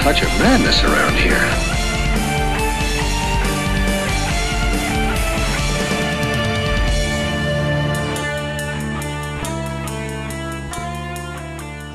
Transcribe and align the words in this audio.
Touch 0.00 0.22
of 0.22 0.28
madness 0.38 0.82
around 0.82 1.14
here. 1.14 1.69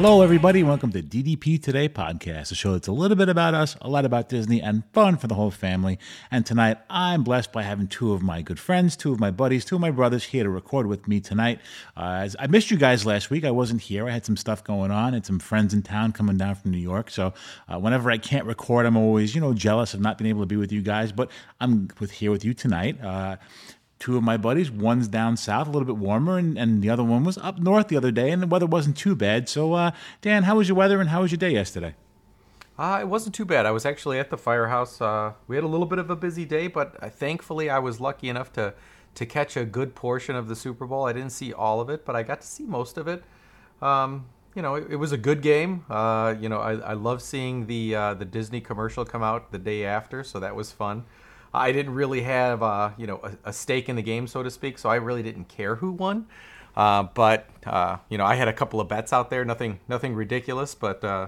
Hello, 0.06 0.22
everybody. 0.22 0.62
Welcome 0.62 0.92
to 0.92 1.02
DDP 1.02 1.60
Today 1.60 1.90
podcast, 1.90 2.52
a 2.52 2.56
show 2.56 2.74
that's 2.74 2.88
a 2.88 2.92
little 2.92 3.18
bit 3.18 3.28
about 3.28 3.56
us, 3.56 3.76
a 3.82 3.90
lot 3.90 4.06
about 4.06 4.30
Disney, 4.30 4.62
and 4.62 4.84
fun 4.94 5.18
for 5.18 5.26
the 5.26 5.34
whole 5.34 5.50
family. 5.50 5.98
And 6.30 6.46
tonight, 6.46 6.78
I'm 6.92 7.24
blessed 7.24 7.52
by 7.52 7.64
having 7.64 7.88
two 7.88 8.14
of 8.14 8.22
my 8.22 8.44
good 8.44 8.60
friends, 8.60 8.96
two 8.96 9.12
of 9.12 9.20
my 9.20 9.32
buddies, 9.32 9.66
two 9.66 9.74
of 9.74 9.82
my 9.82 9.90
brothers 9.90 10.24
here 10.26 10.44
to 10.44 10.50
record 10.52 10.86
with 10.86 11.08
me 11.08 11.22
tonight. 11.22 11.60
Uh, 11.98 12.30
I 12.38 12.46
missed 12.46 12.70
you 12.70 12.78
guys 12.78 13.04
last 13.04 13.32
week. 13.32 13.44
I 13.46 13.50
wasn't 13.50 13.82
here. 13.82 14.08
I 14.08 14.12
had 14.12 14.28
some 14.28 14.38
stuff 14.38 14.64
going 14.64 14.92
on 14.92 15.16
and 15.16 15.26
some 15.26 15.40
friends 15.40 15.74
in 15.74 15.82
town 15.82 16.12
coming 16.12 16.38
down 16.38 16.54
from 16.54 16.70
New 16.70 16.78
York. 16.78 17.10
So 17.10 17.34
uh, 17.68 17.80
whenever 17.80 18.12
I 18.12 18.20
can't 18.20 18.46
record, 18.46 18.86
I'm 18.86 18.98
always, 18.98 19.34
you 19.34 19.42
know, 19.42 19.56
jealous 19.56 19.96
of 19.96 20.02
not 20.02 20.20
being 20.20 20.30
able 20.30 20.44
to 20.44 20.46
be 20.46 20.56
with 20.56 20.72
you 20.72 20.84
guys. 20.84 21.12
But 21.12 21.32
I'm 21.60 21.90
with 22.00 22.12
here 22.12 22.30
with 22.30 22.46
you 22.46 22.54
tonight. 22.54 23.04
Uh, 23.04 23.38
two 24.06 24.18
of 24.18 24.24
my 24.24 24.38
buddies. 24.38 24.70
One's 24.70 25.08
down 25.08 25.36
south, 25.36 25.68
a 25.68 25.72
little 25.72 25.88
bit 25.88 25.98
warmer, 25.98 26.38
and, 26.38 26.60
and 26.60 26.84
the 26.84 26.92
other 26.92 27.04
one 27.04 27.24
was 27.24 27.40
up 27.40 27.58
north 27.58 27.88
the 27.88 27.98
other 27.98 28.12
day, 28.12 28.30
and 28.30 28.40
the 28.40 28.46
weather 28.46 28.68
wasn't 28.68 28.96
too 28.96 29.16
bad. 29.16 29.50
So, 29.50 29.74
uh, 29.74 29.92
Dan, 30.22 30.44
how 30.44 30.58
was 30.58 30.68
your 30.68 30.78
weather 30.78 31.02
and 31.02 31.10
how 31.10 31.24
was 31.24 31.32
your 31.32 31.40
day 31.40 31.50
yesterday? 31.50 31.96
Uh, 32.78 33.00
it 33.02 33.08
wasn't 33.08 33.34
too 33.34 33.46
bad. 33.46 33.66
I 33.66 33.72
was 33.72 33.84
actually 33.84 34.20
at 34.20 34.30
the 34.30 34.38
firehouse. 34.38 35.02
Uh, 35.02 35.34
we 35.48 35.56
had 35.56 35.64
a 35.64 35.68
little 35.68 35.88
bit 35.88 35.98
of 35.98 36.12
a 36.12 36.16
busy 36.16 36.46
day, 36.46 36.68
but 36.68 37.02
uh, 37.02 37.10
thankfully 37.10 37.68
I 37.68 37.80
was 37.80 38.00
lucky 38.00 38.30
enough 38.30 38.54
to 38.54 38.76
to 39.16 39.26
catch 39.26 39.56
a 39.56 39.64
good 39.64 39.96
portion 39.96 40.36
of 40.36 40.50
the 40.50 40.56
Super 40.58 40.86
Bowl. 40.86 41.06
I 41.06 41.14
didn't 41.14 41.32
see 41.32 41.54
all 41.54 41.80
of 41.80 41.90
it, 41.90 42.06
but 42.06 42.18
I 42.18 42.22
got 42.22 42.42
to 42.42 42.48
see 42.48 42.66
most 42.66 42.98
of 42.98 43.08
it. 43.08 43.24
Um, 43.82 44.26
you 44.54 44.62
know, 44.62 44.76
it, 44.76 44.88
it, 44.90 44.98
was 44.98 45.14
a 45.14 45.18
good 45.18 45.42
game. 45.42 45.86
Uh, 45.90 46.36
you 46.38 46.50
know, 46.50 46.60
I, 46.60 46.74
I 46.74 46.94
love 46.94 47.22
seeing 47.22 47.66
the 47.66 47.96
uh, 47.96 48.14
the 48.14 48.26
Disney 48.26 48.62
commercial 48.62 49.06
come 49.06 49.24
out 49.24 49.52
the 49.52 49.58
day 49.58 49.86
after, 49.86 50.24
so 50.24 50.40
that 50.42 50.56
was 50.56 50.72
fun. 50.72 51.06
I 51.56 51.72
didn't 51.72 51.94
really 51.94 52.22
have 52.22 52.62
uh, 52.62 52.92
you 52.98 53.08
know 53.08 53.20
a, 53.24 53.50
a, 53.50 53.54
stake 53.54 53.90
in 53.90 53.96
the 53.96 54.02
game, 54.02 54.28
so 54.28 54.44
to 54.44 54.52
speak, 54.52 54.78
so 54.78 54.90
I 54.90 54.96
really 54.96 55.24
didn't 55.24 55.48
care 55.48 55.76
who 55.76 55.92
won. 55.92 56.28
Uh, 56.76 57.04
but 57.04 57.48
uh, 57.66 57.98
you 58.10 58.18
know, 58.18 58.26
I 58.26 58.36
had 58.36 58.48
a 58.48 58.54
couple 58.54 58.80
of 58.80 58.88
bets 58.88 59.14
out 59.14 59.30
there, 59.30 59.46
nothing 59.46 59.80
nothing 59.88 60.14
ridiculous, 60.14 60.76
but 60.76 61.04
uh, 61.04 61.28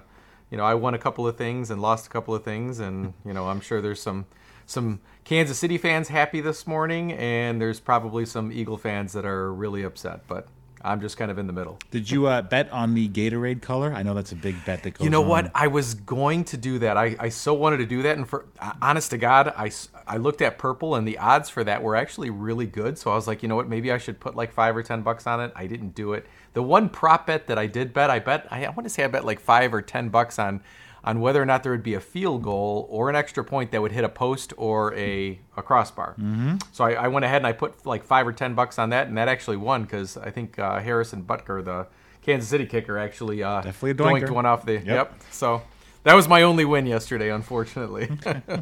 you 0.50 0.58
know, 0.58 0.64
I 0.64 0.73
won 0.73 0.94
a 0.94 1.00
couple 1.00 1.28
of 1.28 1.38
things 1.38 1.70
and 1.70 1.81
lost 1.81 2.08
a 2.08 2.09
couple 2.09 2.36
of 2.36 2.44
things, 2.44 2.80
and 2.80 3.14
you 3.25 3.33
know, 3.33 3.48
I'm 3.48 3.61
sure 3.61 3.81
there's 3.81 4.02
some 4.02 4.25
some 4.66 5.00
Kansas 5.23 5.58
City 5.58 5.78
fans 5.78 6.09
happy 6.09 6.42
this 6.42 6.67
morning, 6.67 7.14
and 7.14 7.61
there's 7.61 7.80
probably 7.80 8.25
some 8.25 8.52
Eagle 8.52 8.78
fans 8.78 9.14
that 9.14 9.25
are 9.25 9.53
really 9.53 9.83
upset, 9.83 10.28
but. 10.28 10.48
I'm 10.88 11.02
just 11.02 11.18
kind 11.18 11.30
of 11.30 11.38
in 11.38 11.48
the 11.48 11.54
middle. 11.54 11.78
Did 11.92 12.10
you 12.10 12.28
uh, 12.28 12.42
bet 12.42 12.72
on 12.72 12.94
the 12.94 13.08
Gatorade 13.10 13.62
color? 13.62 13.94
I 13.94 14.04
know 14.04 14.14
that's 14.14 14.32
a 14.32 14.36
big 14.36 14.64
bet 14.66 14.84
that 14.84 14.92
goes. 14.92 15.04
You 15.04 15.10
know 15.10 15.24
on. 15.24 15.30
what? 15.30 15.52
I 15.54 15.68
was 15.68 15.94
going 15.94 16.44
to 16.46 16.58
do 16.58 16.80
that. 16.80 16.98
I, 16.98 17.16
I 17.20 17.30
so 17.30 17.54
wanted 17.54 17.78
to 17.78 17.86
do 17.86 18.02
that, 18.04 18.18
and 18.18 18.28
for 18.28 18.46
honest 18.82 19.12
to 19.12 19.18
God, 19.18 19.54
I, 19.58 19.72
I 20.08 20.18
looked 20.18 20.42
at 20.42 20.58
purple, 20.58 20.96
and 20.96 21.08
the 21.08 21.18
odds 21.18 21.50
for 21.50 21.64
that 21.64 21.84
were 21.84 21.95
actually 21.95 22.30
really 22.30 22.66
good. 22.66 22.98
So 22.98 23.11
I 23.11 23.16
was 23.16 23.28
like, 23.28 23.44
you 23.44 23.50
know 23.50 23.56
what? 23.56 23.67
Maybe 23.70 23.92
I 23.92 23.98
should 23.98 24.20
put 24.20 24.36
like 24.36 24.52
five 24.52 24.76
or 24.76 24.84
ten 24.84 25.02
bucks 25.02 25.28
on 25.28 25.42
it. 25.42 25.52
I 25.56 25.67
didn't 25.67 25.95
do 25.95 26.14
it. 26.14 26.26
The 26.54 26.64
one 26.64 26.90
prop 26.90 27.28
bet 27.28 27.48
that 27.48 27.60
I 27.60 27.67
did 27.67 27.94
bet, 27.94 28.10
I 28.10 28.20
bet 28.20 28.48
I, 28.50 28.66
I 28.66 28.70
want 28.70 28.84
to 28.86 28.90
say 28.90 29.04
I 29.04 29.08
bet 29.08 29.26
like 29.26 29.40
five 29.40 29.73
or 29.73 29.82
ten 29.82 30.10
bucks 30.10 30.40
on 30.40 30.61
on 31.04 31.22
whether 31.22 31.42
or 31.42 31.46
not 31.46 31.64
there 31.64 31.72
would 31.72 31.84
be 31.84 31.94
a 31.94 32.00
field 32.00 32.44
goal 32.44 32.88
or 32.90 33.10
an 33.10 33.16
extra 33.16 33.44
point 33.44 33.72
that 33.72 33.82
would 33.82 33.92
hit 33.92 34.04
a 34.04 34.10
post 34.10 34.54
or 34.58 34.94
a, 34.96 35.40
a 35.56 35.62
crossbar. 35.62 36.16
Mm-hmm. 36.20 36.58
So 36.72 36.84
I, 36.84 36.94
I, 36.94 37.08
went 37.08 37.26
ahead 37.26 37.38
and 37.38 37.48
I 37.48 37.54
put 37.54 37.86
like 37.86 38.04
five 38.04 38.28
or 38.28 38.34
ten 38.34 38.56
bucks 38.56 38.78
on 38.78 38.90
that, 38.90 39.08
and 39.08 39.18
that 39.18 39.28
actually 39.28 39.58
won 39.58 39.84
because 39.84 40.18
I 40.18 40.32
think 40.32 40.60
uh, 40.60 40.80
Harrison 40.80 41.24
Butker, 41.24 41.64
the 41.64 41.88
Kansas 42.22 42.50
City 42.50 42.66
kicker, 42.66 42.98
actually 42.98 43.44
uh, 43.44 43.62
definitely 43.62 43.94
doinked 43.94 44.30
one 44.30 44.46
off 44.46 44.66
the. 44.66 44.74
Yep. 44.74 44.86
yep. 44.86 45.14
So 45.32 45.62
that 46.04 46.14
was 46.14 46.28
my 46.28 46.44
only 46.44 46.66
win 46.66 46.86
yesterday, 46.86 47.30
unfortunately. 47.32 48.10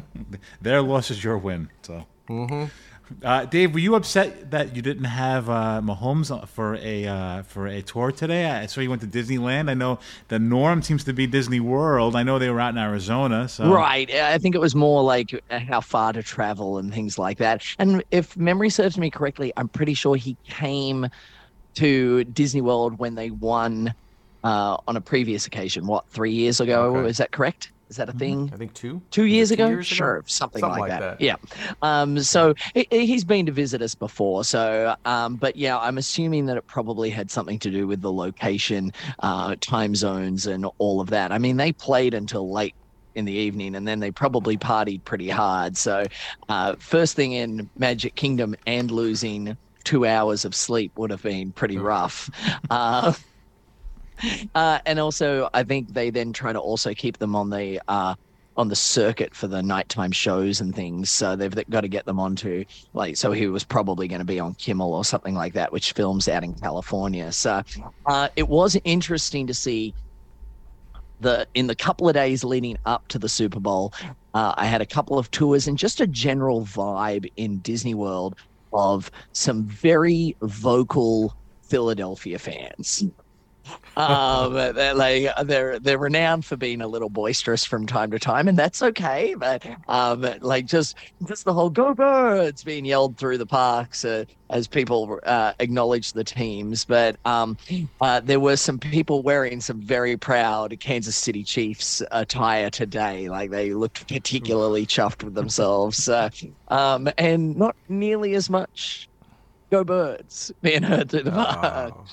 Their 0.60 0.82
loss 0.82 1.10
is 1.10 1.22
your 1.22 1.38
win. 1.38 1.70
So. 1.82 2.06
Mm-hmm. 2.28 2.64
Uh, 3.22 3.44
Dave, 3.44 3.72
were 3.72 3.80
you 3.80 3.94
upset 3.94 4.50
that 4.50 4.74
you 4.74 4.82
didn't 4.82 5.04
have 5.04 5.48
uh, 5.48 5.80
Mahomes 5.82 6.46
for 6.48 6.74
a 6.76 7.06
uh, 7.06 7.42
for 7.42 7.66
a 7.66 7.80
tour 7.82 8.10
today? 8.10 8.46
I 8.50 8.66
saw 8.66 8.80
you 8.80 8.90
went 8.90 9.02
to 9.02 9.08
Disneyland. 9.08 9.70
I 9.70 9.74
know 9.74 9.98
the 10.28 10.38
norm 10.38 10.82
seems 10.82 11.04
to 11.04 11.12
be 11.12 11.26
Disney 11.26 11.60
World. 11.60 12.16
I 12.16 12.22
know 12.22 12.38
they 12.38 12.50
were 12.50 12.60
out 12.60 12.70
in 12.70 12.78
Arizona. 12.78 13.48
So. 13.48 13.72
Right. 13.72 14.10
I 14.10 14.38
think 14.38 14.54
it 14.54 14.60
was 14.60 14.74
more 14.74 15.02
like 15.02 15.40
how 15.50 15.80
far 15.80 16.12
to 16.12 16.22
travel 16.22 16.78
and 16.78 16.92
things 16.92 17.18
like 17.18 17.38
that. 17.38 17.62
And 17.78 18.02
if 18.10 18.36
memory 18.36 18.70
serves 18.70 18.98
me 18.98 19.10
correctly, 19.10 19.52
I'm 19.56 19.68
pretty 19.68 19.94
sure 19.94 20.16
he 20.16 20.36
came 20.44 21.06
to 21.74 22.24
Disney 22.24 22.60
World 22.60 22.98
when 22.98 23.14
they 23.14 23.30
won 23.30 23.94
uh, 24.42 24.78
on 24.88 24.96
a 24.96 25.00
previous 25.00 25.46
occasion. 25.46 25.86
What 25.86 26.08
three 26.08 26.32
years 26.32 26.60
ago? 26.60 26.96
Okay. 26.96 27.08
Is 27.08 27.18
that 27.18 27.30
correct? 27.30 27.70
Is 27.88 27.96
that 27.96 28.08
a 28.08 28.12
thing? 28.12 28.50
I 28.52 28.56
think 28.56 28.74
two. 28.74 29.00
Two 29.10 29.26
years, 29.26 29.52
ago? 29.52 29.68
years 29.68 29.86
sure, 29.86 30.16
ago? 30.16 30.24
something, 30.26 30.60
something 30.60 30.80
like, 30.80 30.90
like 30.90 31.00
that. 31.00 31.18
that. 31.18 31.20
Yeah. 31.20 31.36
Um, 31.82 32.18
so 32.18 32.54
he, 32.74 33.12
has 33.12 33.24
been 33.24 33.46
to 33.46 33.52
visit 33.52 33.80
us 33.80 33.94
before. 33.94 34.42
So, 34.42 34.96
um, 35.04 35.36
but 35.36 35.54
yeah, 35.54 35.78
I'm 35.78 35.96
assuming 35.96 36.46
that 36.46 36.56
it 36.56 36.66
probably 36.66 37.10
had 37.10 37.30
something 37.30 37.60
to 37.60 37.70
do 37.70 37.86
with 37.86 38.00
the 38.00 38.12
location, 38.12 38.92
uh, 39.20 39.54
time 39.60 39.94
zones, 39.94 40.46
and 40.46 40.66
all 40.78 41.00
of 41.00 41.10
that. 41.10 41.30
I 41.30 41.38
mean, 41.38 41.56
they 41.56 41.72
played 41.72 42.12
until 42.12 42.50
late 42.50 42.74
in 43.14 43.24
the 43.24 43.32
evening 43.32 43.76
and 43.76 43.86
then 43.86 44.00
they 44.00 44.10
probably 44.10 44.56
partied 44.58 45.04
pretty 45.04 45.28
hard. 45.28 45.76
So, 45.76 46.04
uh, 46.48 46.74
first 46.78 47.14
thing 47.14 47.32
in 47.32 47.70
Magic 47.78 48.14
Kingdom 48.14 48.56
and 48.66 48.90
losing 48.90 49.56
two 49.84 50.04
hours 50.04 50.44
of 50.44 50.54
sleep 50.54 50.92
would 50.98 51.10
have 51.10 51.22
been 51.22 51.52
pretty 51.52 51.78
rough. 51.78 52.28
Uh, 52.68 53.12
uh, 54.54 54.78
and 54.86 54.98
also, 54.98 55.48
I 55.54 55.62
think 55.62 55.92
they 55.92 56.10
then 56.10 56.32
try 56.32 56.52
to 56.52 56.58
also 56.58 56.94
keep 56.94 57.18
them 57.18 57.34
on 57.36 57.50
the 57.50 57.80
uh, 57.88 58.14
on 58.56 58.68
the 58.68 58.76
circuit 58.76 59.34
for 59.34 59.46
the 59.46 59.62
nighttime 59.62 60.12
shows 60.12 60.60
and 60.60 60.74
things. 60.74 61.10
So 61.10 61.36
they've 61.36 61.54
got 61.68 61.82
to 61.82 61.88
get 61.88 62.06
them 62.06 62.18
onto 62.18 62.64
like. 62.94 63.16
So 63.16 63.32
he 63.32 63.46
was 63.46 63.64
probably 63.64 64.08
going 64.08 64.20
to 64.20 64.24
be 64.24 64.40
on 64.40 64.54
Kimmel 64.54 64.94
or 64.94 65.04
something 65.04 65.34
like 65.34 65.52
that, 65.54 65.72
which 65.72 65.92
films 65.92 66.28
out 66.28 66.42
in 66.42 66.54
California. 66.54 67.30
So 67.32 67.62
uh, 68.06 68.28
it 68.36 68.48
was 68.48 68.76
interesting 68.84 69.46
to 69.46 69.54
see 69.54 69.94
the 71.20 71.46
in 71.54 71.66
the 71.66 71.74
couple 71.74 72.08
of 72.08 72.14
days 72.14 72.44
leading 72.44 72.76
up 72.84 73.08
to 73.08 73.18
the 73.18 73.28
Super 73.28 73.60
Bowl. 73.60 73.92
Uh, 74.34 74.54
I 74.56 74.66
had 74.66 74.80
a 74.80 74.86
couple 74.86 75.18
of 75.18 75.30
tours 75.30 75.66
and 75.66 75.78
just 75.78 76.00
a 76.00 76.06
general 76.06 76.62
vibe 76.62 77.30
in 77.36 77.58
Disney 77.60 77.94
World 77.94 78.36
of 78.72 79.10
some 79.32 79.64
very 79.64 80.36
vocal 80.42 81.34
Philadelphia 81.62 82.38
fans 82.38 83.04
um, 83.96 84.52
they're 84.54 84.94
like 84.94 85.28
they're 85.44 85.78
they're 85.78 85.98
renowned 85.98 86.44
for 86.44 86.56
being 86.56 86.80
a 86.80 86.86
little 86.86 87.08
boisterous 87.08 87.64
from 87.64 87.86
time 87.86 88.10
to 88.10 88.18
time, 88.18 88.48
and 88.48 88.58
that's 88.58 88.82
okay. 88.82 89.34
But 89.34 89.64
um, 89.88 90.26
like 90.40 90.66
just 90.66 90.96
just 91.26 91.44
the 91.44 91.54
whole 91.54 91.70
"Go 91.70 91.94
Birds" 91.94 92.62
being 92.62 92.84
yelled 92.84 93.16
through 93.16 93.38
the 93.38 93.46
parks 93.46 94.04
uh, 94.04 94.24
as 94.50 94.66
people 94.66 95.18
uh, 95.24 95.52
acknowledge 95.60 96.12
the 96.12 96.24
teams. 96.24 96.84
But 96.84 97.16
um, 97.24 97.56
uh, 98.00 98.20
there 98.20 98.40
were 98.40 98.56
some 98.56 98.78
people 98.78 99.22
wearing 99.22 99.60
some 99.60 99.80
very 99.80 100.16
proud 100.16 100.78
Kansas 100.80 101.16
City 101.16 101.42
Chiefs 101.42 102.02
attire 102.10 102.70
today. 102.70 103.28
Like 103.28 103.50
they 103.50 103.72
looked 103.72 104.06
particularly 104.08 104.86
chuffed 104.86 105.22
with 105.22 105.34
themselves, 105.34 106.08
um, 106.68 107.08
and 107.18 107.56
not 107.56 107.76
nearly 107.88 108.34
as 108.34 108.50
much 108.50 109.08
"Go 109.70 109.84
Birds" 109.84 110.52
being 110.62 110.82
heard 110.82 111.10
through 111.10 111.24
the 111.24 111.32
park. 111.32 111.94
Oh. 111.96 112.04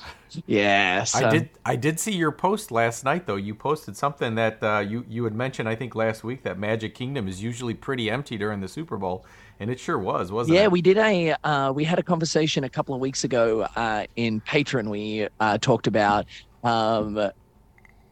Yes, 0.46 1.16
I 1.16 1.30
did. 1.30 1.50
I 1.66 1.76
did 1.76 2.00
see 2.00 2.14
your 2.14 2.32
post 2.32 2.72
last 2.72 3.04
night, 3.04 3.28
though. 3.28 3.36
You 3.36 3.54
posted 3.54 3.96
something 3.96 4.36
that 4.36 4.64
uh, 4.64 4.80
you 4.80 5.06
you 5.08 5.24
had 5.24 5.34
mentioned, 5.34 5.70
I 5.70 5.76
think, 5.76 5.96
last 5.96 6.24
week 6.24 6.44
that 6.44 6.58
Magic 6.58 6.96
Kingdom 6.96 7.28
is 7.28 7.42
usually 7.42 7.74
pretty 7.74 8.10
empty 8.10 8.38
during 8.38 8.60
the 8.60 8.68
Super 8.68 8.98
Bowl, 8.98 9.26
and 9.60 9.70
it 9.70 9.80
sure 9.80 10.00
was, 10.00 10.32
wasn't 10.32 10.56
yeah, 10.56 10.62
it? 10.62 10.64
Yeah, 10.64 10.68
we 10.70 10.82
did 10.82 10.98
a 10.98 11.36
uh, 11.44 11.72
we 11.72 11.84
had 11.84 12.00
a 12.00 12.04
conversation 12.04 12.64
a 12.64 12.70
couple 12.70 12.96
of 12.96 13.02
weeks 13.02 13.24
ago 13.24 13.68
uh, 13.76 14.06
in 14.16 14.42
Patreon. 14.42 14.90
We 14.90 15.28
uh, 15.40 15.58
talked 15.60 15.88
about. 15.88 16.26
Um, 16.64 17.32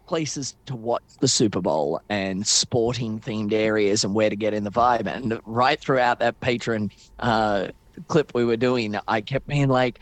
places 0.07 0.57
to 0.65 0.75
watch 0.75 1.03
the 1.21 1.27
Super 1.29 1.61
Bowl 1.61 2.01
and 2.09 2.45
sporting 2.45 3.17
themed 3.21 3.53
areas 3.53 4.03
and 4.03 4.13
where 4.13 4.29
to 4.29 4.35
get 4.35 4.53
in 4.53 4.65
the 4.65 4.69
vibe. 4.69 5.07
And 5.07 5.39
right 5.45 5.79
throughout 5.79 6.19
that 6.19 6.37
Patreon 6.41 6.91
uh, 7.19 7.69
clip 8.07 8.31
we 8.33 8.45
were 8.45 8.57
doing, 8.57 8.95
I 9.07 9.21
kept 9.21 9.47
being 9.47 9.69
like, 9.69 9.99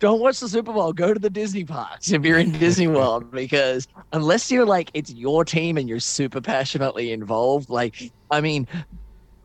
don't 0.00 0.20
watch 0.20 0.40
the 0.40 0.48
Super 0.48 0.72
Bowl. 0.72 0.92
Go 0.92 1.14
to 1.14 1.20
the 1.20 1.30
Disney 1.30 1.64
parks 1.64 2.12
if 2.12 2.24
you're 2.24 2.38
in 2.38 2.52
Disney 2.52 2.86
World, 2.98 3.30
because 3.30 3.88
unless 4.12 4.50
you're 4.50 4.66
like 4.66 4.90
it's 4.92 5.12
your 5.12 5.44
team 5.44 5.78
and 5.78 5.88
you're 5.88 6.00
super 6.00 6.40
passionately 6.40 7.12
involved, 7.12 7.70
like 7.70 8.12
I 8.30 8.40
mean, 8.40 8.66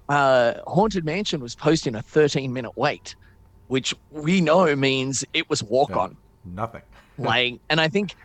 uh, 0.10 0.56
Haunted 0.68 1.06
Mansion 1.06 1.40
was 1.40 1.56
posting 1.56 1.96
a 1.96 2.02
13 2.02 2.52
minute 2.52 2.76
wait, 2.76 3.16
which 3.68 3.94
we 4.12 4.42
know 4.42 4.76
means 4.76 5.24
it 5.34 5.50
was 5.50 5.64
walk 5.64 5.96
on. 5.96 6.18
Nothing. 6.44 6.82
like, 7.18 7.60
and 7.70 7.80
I 7.80 7.88
think, 7.88 8.16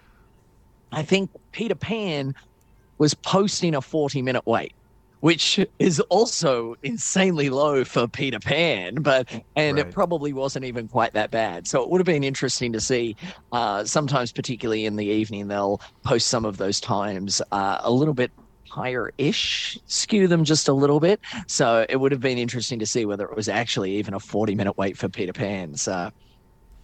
I 0.93 1.03
think 1.03 1.31
Peter 1.53 1.75
Pan 1.75 2.35
was 2.99 3.15
posting 3.15 3.75
a 3.75 3.81
40 3.81 4.23
minute 4.23 4.47
wait 4.47 4.73
which 5.25 5.59
is 5.79 6.01
also 6.11 6.75
insanely 6.83 7.49
low 7.49 7.83
for 7.83 8.07
Peter 8.07 8.39
Pan, 8.39 8.97
but 8.97 9.27
and 9.57 9.79
Right. 9.79 9.87
it 9.87 9.91
probably 9.95 10.35
wasn't 10.35 10.67
even 10.67 10.87
quite 10.87 11.15
that 11.15 11.31
bad. 11.31 11.67
So 11.67 11.83
it 11.83 11.89
would 11.89 11.99
have 11.99 12.05
been 12.05 12.23
interesting 12.23 12.75
to 12.75 12.81
see. 12.81 13.17
Uh, 13.51 13.87
sometimes, 13.87 14.33
particularly 14.33 14.85
in 14.85 14.97
the 14.97 15.07
evening, 15.07 15.49
they'll 15.49 15.81
post 16.05 16.27
some 16.27 16.45
of 16.45 16.59
those 16.59 16.79
times 16.79 17.41
uh, 17.53 17.79
a 17.81 17.91
little 17.91 18.13
bit 18.13 18.33
higher-ish, 18.71 19.79
skew 19.87 20.29
them 20.29 20.45
just 20.45 20.69
a 20.69 20.75
little 20.75 21.01
bit. 21.01 21.19
So 21.49 21.87
it 21.89 21.97
would 21.97 22.13
have 22.13 22.21
been 22.21 22.37
interesting 22.37 22.79
to 22.81 22.87
see 22.87 23.07
whether 23.07 23.25
it 23.25 23.35
was 23.35 23.49
actually 23.49 23.97
even 23.97 24.13
a 24.13 24.21
forty-minute 24.21 24.77
wait 24.77 24.99
for 24.99 25.09
Peter 25.09 25.33
Pan. 25.33 25.75
So, 25.75 26.11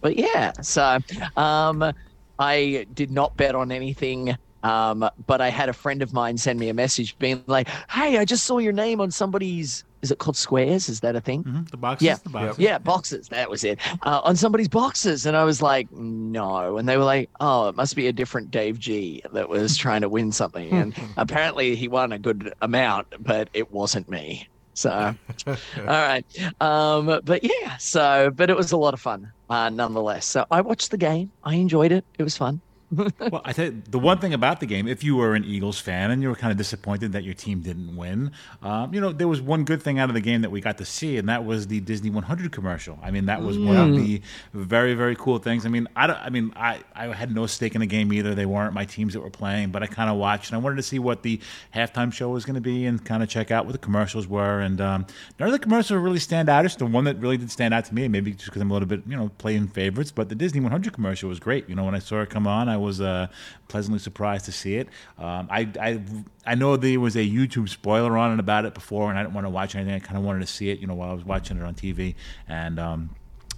but 0.01 0.17
yeah, 0.17 0.51
so 0.63 0.97
um, 1.37 1.93
I 2.39 2.87
did 2.91 3.11
not 3.11 3.37
bet 3.37 3.53
on 3.53 3.71
anything. 3.71 4.35
Um, 4.63 5.09
but 5.27 5.41
I 5.41 5.49
had 5.49 5.69
a 5.69 5.73
friend 5.73 6.01
of 6.01 6.13
mine 6.13 6.37
send 6.37 6.59
me 6.59 6.69
a 6.69 6.73
message 6.73 7.17
being 7.19 7.43
like, 7.47 7.67
Hey, 7.89 8.17
I 8.17 8.25
just 8.25 8.45
saw 8.45 8.57
your 8.59 8.73
name 8.73 9.01
on 9.01 9.09
somebody's, 9.11 9.83
is 10.01 10.11
it 10.11 10.19
called 10.19 10.35
Squares? 10.37 10.89
Is 10.89 10.99
that 11.01 11.15
a 11.15 11.21
thing? 11.21 11.43
Mhm, 11.43 11.69
The 11.71 11.77
boxes. 11.77 12.05
Yeah. 12.05 12.15
The 12.23 12.29
boxes. 12.29 12.59
Yeah, 12.59 12.77
boxes. 12.77 13.27
That 13.29 13.49
was 13.49 13.63
it. 13.63 13.79
Uh, 14.03 14.21
on 14.23 14.35
somebody's 14.35 14.67
boxes. 14.67 15.25
And 15.25 15.35
I 15.37 15.43
was 15.43 15.61
like, 15.61 15.91
no. 15.91 16.77
And 16.77 16.87
they 16.87 16.97
were 16.97 17.03
like, 17.03 17.29
oh, 17.39 17.69
it 17.69 17.75
must 17.75 17.95
be 17.95 18.07
a 18.07 18.13
different 18.13 18.51
Dave 18.51 18.79
G 18.79 19.21
that 19.33 19.49
was 19.49 19.77
trying 19.77 20.01
to 20.01 20.09
win 20.09 20.31
something. 20.31 20.71
And 20.73 20.93
apparently 21.17 21.75
he 21.75 21.87
won 21.87 22.11
a 22.11 22.19
good 22.19 22.53
amount, 22.61 23.07
but 23.19 23.49
it 23.53 23.71
wasn't 23.71 24.09
me. 24.09 24.47
So, 24.73 24.89
all 25.47 25.55
right. 25.85 26.23
Um, 26.61 27.19
but 27.25 27.43
yeah, 27.43 27.77
so, 27.77 28.31
but 28.33 28.49
it 28.49 28.55
was 28.55 28.71
a 28.71 28.77
lot 28.77 28.93
of 28.93 29.01
fun 29.01 29.31
uh, 29.49 29.69
nonetheless. 29.69 30.25
So 30.25 30.45
I 30.49 30.61
watched 30.61 30.91
the 30.91 30.97
game. 30.97 31.31
I 31.43 31.55
enjoyed 31.55 31.91
it. 31.91 32.05
It 32.17 32.23
was 32.23 32.37
fun. 32.37 32.61
Well, 33.31 33.41
I 33.45 33.53
you, 33.53 33.83
the 33.89 33.99
one 33.99 34.17
thing 34.17 34.33
about 34.33 34.59
the 34.59 34.65
game, 34.65 34.87
if 34.87 35.03
you 35.03 35.15
were 35.15 35.35
an 35.35 35.45
Eagles 35.45 35.79
fan 35.79 36.11
and 36.11 36.21
you 36.21 36.29
were 36.29 36.35
kind 36.35 36.51
of 36.51 36.57
disappointed 36.57 37.13
that 37.13 37.23
your 37.23 37.33
team 37.33 37.61
didn't 37.61 37.95
win, 37.95 38.31
um, 38.61 38.93
you 38.93 38.99
know, 38.99 39.11
there 39.11 39.27
was 39.27 39.41
one 39.41 39.63
good 39.63 39.81
thing 39.81 39.99
out 39.99 40.09
of 40.09 40.15
the 40.15 40.21
game 40.21 40.41
that 40.41 40.49
we 40.49 40.59
got 40.59 40.77
to 40.79 40.85
see, 40.85 41.17
and 41.17 41.29
that 41.29 41.45
was 41.45 41.67
the 41.67 41.79
Disney 41.79 42.09
100 42.09 42.51
commercial. 42.51 42.99
I 43.01 43.11
mean, 43.11 43.27
that 43.27 43.41
was 43.41 43.57
one 43.57 43.77
of 43.77 43.95
the 43.95 44.21
very, 44.53 44.93
very 44.93 45.15
cool 45.15 45.37
things. 45.37 45.65
I 45.65 45.69
mean, 45.69 45.87
I, 45.95 46.07
don't, 46.07 46.17
I 46.17 46.29
mean, 46.29 46.51
I, 46.55 46.81
I 46.93 47.07
had 47.07 47.33
no 47.33 47.45
stake 47.47 47.75
in 47.75 47.81
the 47.81 47.87
game 47.87 48.11
either. 48.11 48.35
They 48.35 48.45
weren't 48.45 48.73
my 48.73 48.85
teams 48.85 49.13
that 49.13 49.21
were 49.21 49.29
playing, 49.29 49.71
but 49.71 49.83
I 49.83 49.87
kind 49.87 50.09
of 50.09 50.17
watched, 50.17 50.51
and 50.51 50.59
I 50.59 50.59
wanted 50.59 50.77
to 50.77 50.83
see 50.83 50.99
what 50.99 51.23
the 51.23 51.39
halftime 51.73 52.11
show 52.11 52.29
was 52.29 52.43
going 52.43 52.55
to 52.55 52.61
be 52.61 52.85
and 52.85 53.03
kind 53.03 53.23
of 53.23 53.29
check 53.29 53.51
out 53.51 53.65
what 53.65 53.71
the 53.73 53.77
commercials 53.77 54.27
were. 54.27 54.59
And 54.59 54.81
um, 54.81 55.05
none 55.39 55.47
of 55.47 55.53
the 55.53 55.59
commercials 55.59 56.01
really 56.01 56.19
stand 56.19 56.49
out. 56.49 56.65
It's 56.65 56.75
the 56.75 56.85
one 56.85 57.05
that 57.05 57.17
really 57.19 57.37
did 57.37 57.51
stand 57.51 57.73
out 57.73 57.85
to 57.85 57.95
me, 57.95 58.07
maybe 58.07 58.31
just 58.33 58.45
because 58.45 58.61
I'm 58.61 58.71
a 58.71 58.73
little 58.73 58.87
bit, 58.87 59.03
you 59.07 59.15
know, 59.15 59.29
playing 59.37 59.69
favorites, 59.69 60.11
but 60.11 60.29
the 60.29 60.35
Disney 60.35 60.59
100 60.59 60.91
commercial 60.91 61.29
was 61.29 61.39
great. 61.39 61.69
You 61.69 61.75
know, 61.75 61.85
when 61.85 61.95
I 61.95 61.99
saw 61.99 62.21
it 62.21 62.29
come 62.29 62.47
on, 62.47 62.67
I 62.67 62.80
was 62.81 62.99
uh, 63.01 63.27
pleasantly 63.67 63.99
surprised 63.99 64.45
to 64.45 64.51
see 64.51 64.75
it. 64.75 64.87
Um, 65.17 65.47
I, 65.49 65.69
I, 65.79 66.01
I 66.45 66.55
know 66.55 66.75
there 66.77 66.99
was 66.99 67.15
a 67.15 67.19
YouTube 67.27 67.69
spoiler 67.69 68.17
on 68.17 68.33
it 68.33 68.39
about 68.39 68.65
it 68.65 68.73
before, 68.73 69.09
and 69.09 69.17
I 69.17 69.23
didn't 69.23 69.35
want 69.35 69.45
to 69.45 69.49
watch 69.51 69.75
anything. 69.75 69.93
I 69.93 69.99
kind 69.99 70.17
of 70.17 70.23
wanted 70.23 70.39
to 70.41 70.47
see 70.47 70.69
it, 70.69 70.79
you 70.79 70.87
know, 70.87 70.95
while 70.95 71.11
I 71.11 71.13
was 71.13 71.23
watching 71.25 71.57
it 71.57 71.63
on 71.63 71.75
TV. 71.75 72.15
And 72.47 72.79
um, 72.79 73.09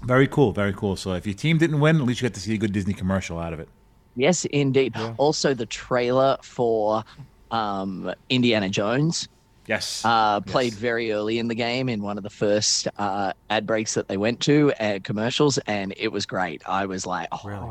very 0.03 0.27
cool, 0.27 0.51
very 0.51 0.73
cool. 0.73 0.95
So 0.95 1.13
if 1.13 1.25
your 1.25 1.35
team 1.35 1.57
didn't 1.57 1.79
win, 1.79 1.97
at 1.97 2.03
least 2.03 2.21
you 2.21 2.27
got 2.29 2.35
to 2.35 2.41
see 2.41 2.53
a 2.53 2.57
good 2.57 2.73
Disney 2.73 2.93
commercial 2.93 3.39
out 3.39 3.53
of 3.53 3.59
it. 3.59 3.69
Yes, 4.15 4.45
indeed. 4.45 4.93
Also, 5.17 5.53
the 5.53 5.65
trailer 5.65 6.37
for 6.43 7.03
um, 7.51 8.13
Indiana 8.29 8.69
Jones 8.69 9.27
Yes. 9.65 10.01
uh, 10.05 10.41
played 10.41 10.73
Yes. 10.73 10.79
very 10.81 11.11
early 11.13 11.39
in 11.39 11.47
the 11.47 11.55
game 11.55 11.87
in 11.87 12.03
one 12.03 12.17
of 12.17 12.23
the 12.23 12.29
first 12.29 12.87
uh, 12.97 13.31
ad 13.49 13.65
breaks 13.65 13.93
that 13.93 14.07
they 14.09 14.17
went 14.17 14.39
to, 14.41 14.73
uh, 14.79 14.99
commercials, 15.03 15.57
and 15.59 15.93
it 15.97 16.09
was 16.09 16.25
great. 16.25 16.61
I 16.67 16.85
was 16.85 17.05
like, 17.05 17.29
oh, 17.31 17.39
Really? 17.45 17.69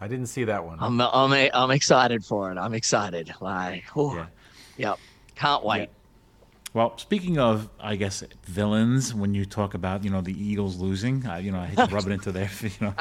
I 0.00 0.08
didn't 0.08 0.26
see 0.26 0.44
that 0.44 0.64
one. 0.64 0.78
I'm, 0.80 1.00
I'm, 1.00 1.32
I'm 1.54 1.70
excited 1.70 2.24
for 2.24 2.52
it. 2.52 2.58
I'm 2.58 2.74
excited. 2.74 3.32
Like, 3.40 3.84
oh, 3.96 4.14
Yeah. 4.14 4.26
yep, 4.76 4.98
can't 5.34 5.64
wait. 5.64 5.88
Well, 6.76 6.98
speaking 6.98 7.38
of, 7.38 7.70
I 7.80 7.96
guess 7.96 8.22
villains. 8.44 9.14
When 9.14 9.32
you 9.32 9.46
talk 9.46 9.72
about, 9.72 10.04
you 10.04 10.10
know, 10.10 10.20
the 10.20 10.38
Eagles 10.38 10.76
losing, 10.76 11.26
uh, 11.26 11.36
you 11.36 11.50
know, 11.50 11.58
I 11.58 11.68
hate 11.68 11.88
to 11.88 11.94
rub 11.94 12.06
it 12.06 12.12
into 12.12 12.32
their, 12.32 12.50
you 12.60 12.68
know, 12.82 12.94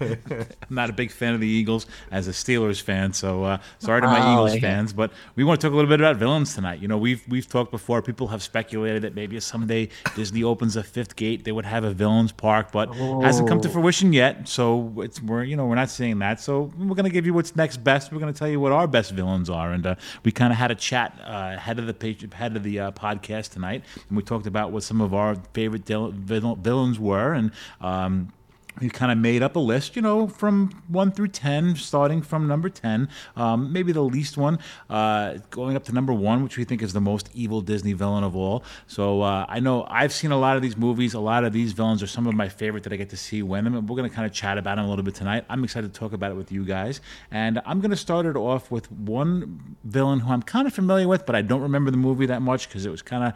I'm 0.00 0.46
not 0.70 0.88
a 0.88 0.92
big 0.92 1.10
fan 1.10 1.34
of 1.34 1.40
the 1.40 1.46
Eagles 1.48 1.88
as 2.12 2.28
a 2.28 2.30
Steelers 2.30 2.80
fan. 2.80 3.12
So 3.12 3.42
uh, 3.42 3.58
sorry 3.80 4.02
to 4.02 4.06
my 4.06 4.20
Oh, 4.24 4.46
Eagles 4.46 4.60
fans, 4.60 4.92
but 4.92 5.10
we 5.34 5.42
want 5.42 5.60
to 5.60 5.66
talk 5.66 5.72
a 5.72 5.74
little 5.74 5.88
bit 5.88 5.98
about 5.98 6.14
villains 6.14 6.54
tonight. 6.54 6.80
You 6.80 6.86
know, 6.86 6.96
we've 6.96 7.24
we've 7.26 7.48
talked 7.48 7.72
before. 7.72 8.02
People 8.02 8.28
have 8.28 8.40
speculated 8.40 9.02
that 9.02 9.16
maybe 9.16 9.40
someday 9.40 9.88
Disney 10.14 10.44
opens 10.44 10.76
a 10.76 10.84
fifth 10.84 11.16
gate, 11.16 11.42
they 11.42 11.50
would 11.50 11.66
have 11.66 11.82
a 11.82 11.90
villains 11.90 12.30
park, 12.30 12.70
but 12.70 12.94
hasn't 12.94 13.48
come 13.48 13.60
to 13.62 13.68
fruition 13.68 14.12
yet. 14.12 14.48
So 14.48 14.92
it's 14.98 15.20
we're 15.20 15.42
you 15.42 15.56
know 15.56 15.66
we're 15.66 15.74
not 15.74 15.90
seeing 15.90 16.20
that. 16.20 16.40
So 16.40 16.70
we're 16.78 16.94
going 16.94 17.02
to 17.02 17.10
give 17.10 17.26
you 17.26 17.34
what's 17.34 17.56
next 17.56 17.78
best. 17.78 18.12
We're 18.12 18.20
going 18.20 18.32
to 18.32 18.38
tell 18.38 18.46
you 18.46 18.60
what 18.60 18.70
our 18.70 18.86
best 18.86 19.10
villains 19.10 19.50
are, 19.50 19.72
and 19.72 19.84
uh, 19.84 19.94
we 20.22 20.30
kind 20.30 20.52
of 20.52 20.58
had 20.60 20.70
a 20.70 20.76
chat 20.76 21.18
uh, 21.24 21.54
ahead 21.56 21.80
of 21.80 21.88
the 21.88 21.94
page, 21.94 22.22
ahead 22.22 22.54
of 22.54 22.62
the 22.62 22.78
uh, 22.78 22.90
podcast 22.92 23.07
tonight, 23.48 23.84
and 24.08 24.16
we 24.16 24.22
talked 24.22 24.46
about 24.46 24.70
what 24.72 24.82
some 24.82 25.00
of 25.00 25.14
our 25.14 25.36
favorite 25.54 25.84
villains 25.84 26.98
were, 26.98 27.32
and. 27.34 27.52
Um, 27.80 28.32
we 28.80 28.88
kind 28.88 29.10
of 29.10 29.18
made 29.18 29.42
up 29.42 29.56
a 29.56 29.58
list, 29.58 29.96
you 29.96 30.02
know, 30.02 30.26
from 30.26 30.82
one 30.88 31.10
through 31.10 31.28
ten, 31.28 31.76
starting 31.76 32.22
from 32.22 32.46
number 32.46 32.68
ten, 32.68 33.08
um, 33.36 33.72
maybe 33.72 33.92
the 33.92 34.02
least 34.02 34.36
one, 34.36 34.58
uh, 34.90 35.38
going 35.50 35.76
up 35.76 35.84
to 35.84 35.92
number 35.92 36.12
one, 36.12 36.42
which 36.42 36.56
we 36.56 36.64
think 36.64 36.82
is 36.82 36.92
the 36.92 37.00
most 37.00 37.30
evil 37.34 37.60
Disney 37.60 37.92
villain 37.92 38.24
of 38.24 38.36
all. 38.36 38.62
So 38.86 39.22
uh, 39.22 39.46
I 39.48 39.60
know 39.60 39.86
I've 39.88 40.12
seen 40.12 40.30
a 40.30 40.38
lot 40.38 40.56
of 40.56 40.62
these 40.62 40.76
movies. 40.76 41.14
A 41.14 41.20
lot 41.20 41.44
of 41.44 41.52
these 41.52 41.72
villains 41.72 42.02
are 42.02 42.06
some 42.06 42.26
of 42.26 42.34
my 42.34 42.48
favorite 42.48 42.84
that 42.84 42.92
I 42.92 42.96
get 42.96 43.10
to 43.10 43.16
see 43.16 43.42
when 43.42 43.64
them, 43.64 43.74
and 43.74 43.88
we're 43.88 43.96
going 43.96 44.08
to 44.08 44.14
kind 44.14 44.26
of 44.26 44.32
chat 44.32 44.58
about 44.58 44.76
them 44.76 44.86
a 44.86 44.88
little 44.88 45.04
bit 45.04 45.14
tonight. 45.14 45.44
I'm 45.48 45.64
excited 45.64 45.92
to 45.92 45.98
talk 45.98 46.12
about 46.12 46.30
it 46.30 46.34
with 46.34 46.52
you 46.52 46.64
guys, 46.64 47.00
and 47.30 47.60
I'm 47.66 47.80
going 47.80 47.90
to 47.90 47.96
start 47.96 48.26
it 48.26 48.36
off 48.36 48.70
with 48.70 48.90
one 48.92 49.76
villain 49.84 50.20
who 50.20 50.32
I'm 50.32 50.42
kind 50.42 50.66
of 50.66 50.74
familiar 50.74 51.08
with, 51.08 51.26
but 51.26 51.34
I 51.34 51.42
don't 51.42 51.62
remember 51.62 51.90
the 51.90 51.96
movie 51.96 52.26
that 52.26 52.42
much 52.42 52.68
because 52.68 52.86
it 52.86 52.90
was 52.90 53.02
kind 53.02 53.24
of 53.24 53.34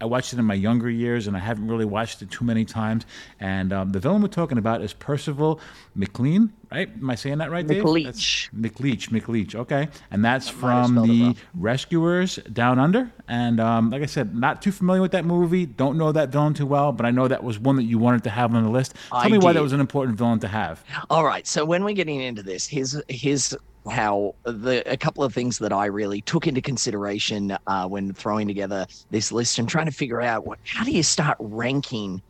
I 0.00 0.06
watched 0.06 0.32
it 0.32 0.38
in 0.38 0.46
my 0.46 0.54
younger 0.54 0.88
years, 0.88 1.26
and 1.26 1.36
I 1.36 1.40
haven't 1.40 1.68
really 1.68 1.84
watched 1.84 2.22
it 2.22 2.30
too 2.30 2.44
many 2.44 2.64
times. 2.64 3.04
And 3.38 3.72
um, 3.72 3.92
the 3.92 3.98
villain 3.98 4.22
we're 4.22 4.28
talking 4.28 4.56
about 4.56 4.79
is 4.80 4.92
Percival 4.92 5.60
McLean, 5.94 6.52
right? 6.70 6.88
Am 6.88 7.10
I 7.10 7.14
saying 7.14 7.38
that 7.38 7.50
right, 7.50 7.66
Dave? 7.66 7.82
McLeach. 7.84 8.04
That's- 8.04 8.48
McLeach, 8.54 9.08
McLeach. 9.10 9.54
Okay, 9.54 9.88
and 10.10 10.24
that's 10.24 10.48
have 10.48 10.58
from 10.58 11.06
the. 11.06 11.36
Rescuers 11.54 12.36
Down 12.52 12.78
Under. 12.78 13.10
And 13.28 13.60
um, 13.60 13.90
like 13.90 14.02
I 14.02 14.06
said, 14.06 14.34
not 14.34 14.62
too 14.62 14.72
familiar 14.72 15.02
with 15.02 15.12
that 15.12 15.24
movie. 15.24 15.66
Don't 15.66 15.96
know 15.96 16.12
that 16.12 16.30
villain 16.30 16.54
too 16.54 16.66
well, 16.66 16.92
but 16.92 17.06
I 17.06 17.10
know 17.10 17.28
that 17.28 17.42
was 17.42 17.58
one 17.58 17.76
that 17.76 17.84
you 17.84 17.98
wanted 17.98 18.24
to 18.24 18.30
have 18.30 18.54
on 18.54 18.62
the 18.64 18.70
list. 18.70 18.94
Tell 19.10 19.18
I 19.18 19.28
me 19.28 19.38
why 19.38 19.52
that 19.52 19.62
was 19.62 19.72
an 19.72 19.80
important 19.80 20.16
villain 20.18 20.40
to 20.40 20.48
have. 20.48 20.82
All 21.08 21.24
right. 21.24 21.46
So 21.46 21.64
when 21.64 21.84
we're 21.84 21.94
getting 21.94 22.20
into 22.20 22.42
this, 22.42 22.66
here's 22.66 23.00
here's 23.08 23.54
how 23.90 24.34
the 24.44 24.82
a 24.90 24.96
couple 24.96 25.24
of 25.24 25.32
things 25.32 25.58
that 25.58 25.72
I 25.72 25.86
really 25.86 26.20
took 26.22 26.46
into 26.46 26.60
consideration 26.60 27.56
uh, 27.66 27.86
when 27.86 28.12
throwing 28.12 28.46
together 28.46 28.86
this 29.10 29.32
list 29.32 29.58
and 29.58 29.68
trying 29.68 29.86
to 29.86 29.92
figure 29.92 30.20
out 30.20 30.46
what 30.46 30.58
how 30.64 30.84
do 30.84 30.90
you 30.90 31.02
start 31.02 31.36
ranking 31.40 32.20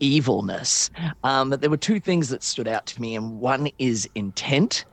evilness. 0.00 0.90
Um, 1.24 1.50
there 1.50 1.70
were 1.70 1.76
two 1.76 2.00
things 2.00 2.28
that 2.28 2.42
stood 2.42 2.68
out 2.68 2.86
to 2.86 3.00
me, 3.00 3.16
and 3.16 3.40
one 3.40 3.70
is 3.78 4.08
intent, 4.14 4.84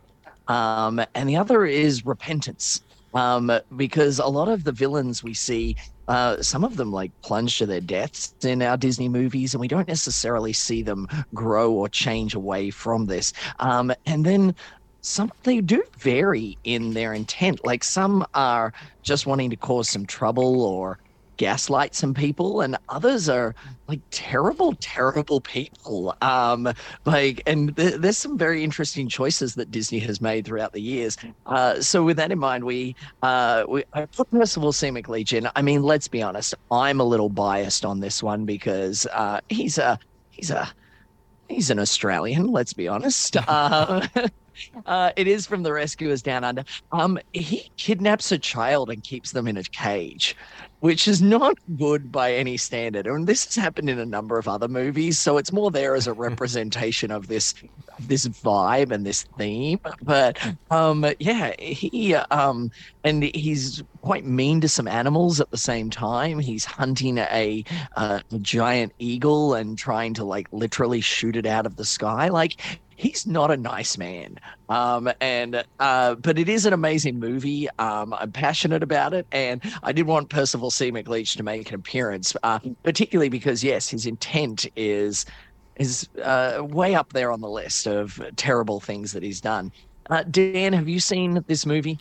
um, 0.47 1.01
and 1.15 1.29
the 1.29 1.35
other 1.35 1.65
is 1.65 2.05
repentance. 2.05 2.81
Um, 3.13 3.49
because 3.77 4.19
a 4.19 4.27
lot 4.27 4.49
of 4.49 4.65
the 4.65 4.73
villains 4.73 5.23
we 5.23 5.33
see, 5.33 5.77
uh, 6.09 6.41
some 6.41 6.65
of 6.65 6.75
them 6.75 6.91
like 6.91 7.11
plunge 7.21 7.57
to 7.59 7.65
their 7.65 7.79
deaths 7.79 8.33
in 8.43 8.61
our 8.61 8.75
Disney 8.75 9.07
movies, 9.07 9.53
and 9.53 9.61
we 9.61 9.69
don't 9.69 9.87
necessarily 9.87 10.51
see 10.51 10.81
them 10.83 11.07
grow 11.33 11.71
or 11.71 11.87
change 11.87 12.35
away 12.35 12.71
from 12.71 13.05
this. 13.05 13.31
Um, 13.59 13.93
and 14.05 14.25
then 14.25 14.53
some 14.99 15.31
they 15.43 15.61
do 15.61 15.83
vary 15.99 16.57
in 16.63 16.93
their 16.93 17.13
intent. 17.13 17.63
Like 17.63 17.83
some 17.83 18.25
are 18.33 18.73
just 19.03 19.25
wanting 19.25 19.49
to 19.51 19.55
cause 19.55 19.87
some 19.87 20.05
trouble 20.05 20.63
or 20.63 20.99
gaslight 21.37 21.95
some 21.95 22.13
people 22.13 22.61
and 22.61 22.77
others 22.89 23.29
are 23.29 23.55
like 23.87 23.99
terrible 24.11 24.75
terrible 24.79 25.41
people. 25.41 26.15
Um 26.21 26.73
like 27.05 27.41
and 27.45 27.75
th- 27.75 27.95
there's 27.95 28.17
some 28.17 28.37
very 28.37 28.63
interesting 28.63 29.07
choices 29.07 29.55
that 29.55 29.71
disney 29.71 29.99
has 29.99 30.21
made 30.21 30.45
throughout 30.45 30.73
the 30.73 30.81
years. 30.81 31.17
Uh 31.45 31.81
so 31.81 32.03
with 32.03 32.17
that 32.17 32.31
in 32.31 32.39
mind 32.39 32.63
we 32.63 32.95
uh 33.21 33.65
we 33.67 33.83
I 33.93 34.05
put 34.05 34.29
percival 34.31 34.71
c 34.71 34.89
mcleach 34.89 35.33
in. 35.33 35.49
I 35.55 35.61
mean 35.61 35.83
let's 35.83 36.07
be 36.07 36.21
honest 36.21 36.55
i'm 36.71 36.99
a 36.99 37.03
little 37.03 37.29
biased 37.29 37.85
on 37.85 37.99
this 37.99 38.21
one 38.23 38.45
because 38.45 39.05
uh 39.13 39.39
he's 39.49 39.77
a 39.77 39.99
he's 40.31 40.51
a 40.51 40.71
he's 41.49 41.69
an 41.69 41.79
australian 41.79 42.47
let's 42.47 42.73
be 42.73 42.87
honest. 42.87 43.37
Uh 43.47 44.07
Uh, 44.85 45.11
it 45.15 45.27
is 45.27 45.45
from 45.45 45.63
the 45.63 45.73
Rescuers 45.73 46.21
Down 46.21 46.43
Under. 46.43 46.63
Um, 46.91 47.19
he 47.33 47.69
kidnaps 47.77 48.31
a 48.31 48.37
child 48.37 48.89
and 48.89 49.03
keeps 49.03 49.31
them 49.31 49.47
in 49.47 49.57
a 49.57 49.63
cage, 49.63 50.35
which 50.85 51.07
is 51.07 51.19
not 51.19 51.57
good 51.77 52.11
by 52.11 52.31
any 52.31 52.57
standard. 52.57 53.07
And 53.07 53.25
this 53.25 53.43
has 53.45 53.55
happened 53.55 53.89
in 53.89 53.97
a 53.97 54.05
number 54.05 54.37
of 54.37 54.47
other 54.47 54.67
movies, 54.67 55.17
so 55.17 55.39
it's 55.39 55.51
more 55.51 55.71
there 55.71 55.95
as 55.95 56.05
a 56.05 56.13
representation 56.27 57.09
of 57.09 57.25
this 57.27 57.55
this 58.01 58.27
vibe 58.27 58.91
and 58.91 59.03
this 59.03 59.23
theme. 59.35 59.79
But 60.03 60.37
um, 60.69 61.03
yeah, 61.17 61.55
he 61.57 62.13
um, 62.13 62.69
and 63.03 63.23
he's 63.23 63.81
quite 64.01 64.25
mean 64.25 64.61
to 64.61 64.69
some 64.69 64.87
animals 64.87 65.41
at 65.41 65.49
the 65.49 65.57
same 65.57 65.89
time. 65.89 66.37
He's 66.37 66.65
hunting 66.65 67.17
a, 67.17 67.63
uh, 67.95 68.19
a 68.31 68.39
giant 68.39 68.93
eagle 68.99 69.55
and 69.55 69.79
trying 69.79 70.13
to 70.13 70.23
like 70.23 70.47
literally 70.51 71.01
shoot 71.01 71.35
it 71.35 71.47
out 71.47 71.65
of 71.65 71.77
the 71.77 71.85
sky. 71.85 72.29
Like 72.29 72.61
he's 72.95 73.25
not 73.27 73.51
a 73.51 73.57
nice 73.57 73.97
man. 73.97 74.37
Um, 74.69 75.11
and 75.21 75.63
uh, 75.79 76.15
but 76.15 76.39
it 76.39 76.49
is 76.49 76.65
an 76.65 76.73
amazing 76.73 77.19
movie. 77.19 77.67
Um, 77.79 78.13
I'm 78.13 78.31
passionate 78.31 78.83
about 78.83 79.13
it, 79.13 79.27
and 79.31 79.61
I 79.83 79.91
did 79.91 80.07
want 80.07 80.29
Percival 80.29 80.71
C. 80.71 80.91
McLeach 80.91 81.35
to 81.37 81.43
make 81.43 81.69
an 81.69 81.75
appearance, 81.75 82.35
uh, 82.43 82.59
particularly 82.83 83.29
because 83.29 83.63
yes, 83.63 83.89
his 83.89 84.05
intent 84.05 84.65
is 84.75 85.25
is 85.75 86.07
uh, 86.23 86.59
way 86.63 86.95
up 86.95 87.13
there 87.13 87.31
on 87.31 87.41
the 87.41 87.49
list 87.49 87.87
of 87.87 88.19
terrible 88.37 88.79
things 88.79 89.11
that 89.13 89.23
he's 89.23 89.41
done. 89.41 89.71
Uh, 90.09 90.23
Dan, 90.23 90.73
have 90.73 90.87
you 90.87 90.99
seen 90.99 91.43
this 91.47 91.65
movie? 91.65 91.99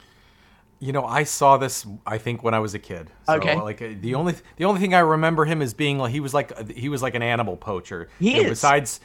You 0.81 0.93
know, 0.93 1.05
I 1.07 1.25
saw 1.25 1.57
this. 1.57 1.87
I 2.05 2.19
think 2.19 2.43
when 2.43 2.53
I 2.53 2.59
was 2.59 2.75
a 2.75 2.79
kid. 2.79 3.11
So, 3.23 3.39
Okay. 3.39 3.55
Like 3.55 3.81
uh, 3.81 3.91
the 4.01 4.15
only 4.15 4.35
the 4.57 4.65
only 4.67 4.81
thing 4.81 4.93
I 4.95 4.99
remember 4.99 5.45
him 5.47 5.63
as 5.63 5.73
being 5.73 5.99
like 5.99 6.13
he 6.13 6.21
was 6.21 6.35
like 6.35 6.69
he 6.71 6.89
was 6.89 7.01
like 7.03 7.15
an 7.15 7.23
animal 7.23 7.57
poacher. 7.57 8.11
He 8.19 8.33
You 8.33 8.43
know, 8.43 8.45
is. 8.51 8.51
Besides 8.51 9.01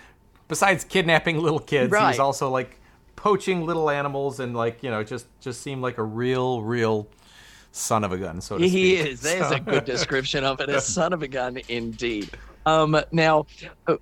besides 0.49 0.83
kidnapping 0.83 1.39
little 1.39 1.59
kids, 1.59 1.95
he 1.95 2.03
was 2.03 2.19
also 2.19 2.49
like 2.49 2.81
poaching 3.15 3.65
little 3.65 3.89
animals 3.89 4.39
and 4.41 4.55
like 4.55 4.83
you 4.83 4.89
know 4.89 5.03
just 5.03 5.27
just 5.39 5.61
seemed 5.61 5.81
like 5.81 5.97
a 5.97 6.03
real 6.03 6.61
real 6.61 7.07
son 7.71 8.03
of 8.03 8.11
a 8.11 8.17
gun. 8.17 8.41
So 8.41 8.57
to 8.57 8.67
He 8.67 8.95
is. 8.95 9.21
There's 9.21 9.47
So- 9.47 9.55
a 9.55 9.59
good 9.61 9.85
description 9.95 10.43
of 10.43 10.59
it. 10.59 10.69
A 10.69 10.81
son 10.81 11.13
of 11.13 11.21
a 11.23 11.27
gun, 11.29 11.59
indeed. 11.69 12.29
Um, 12.65 12.99
now, 13.11 13.45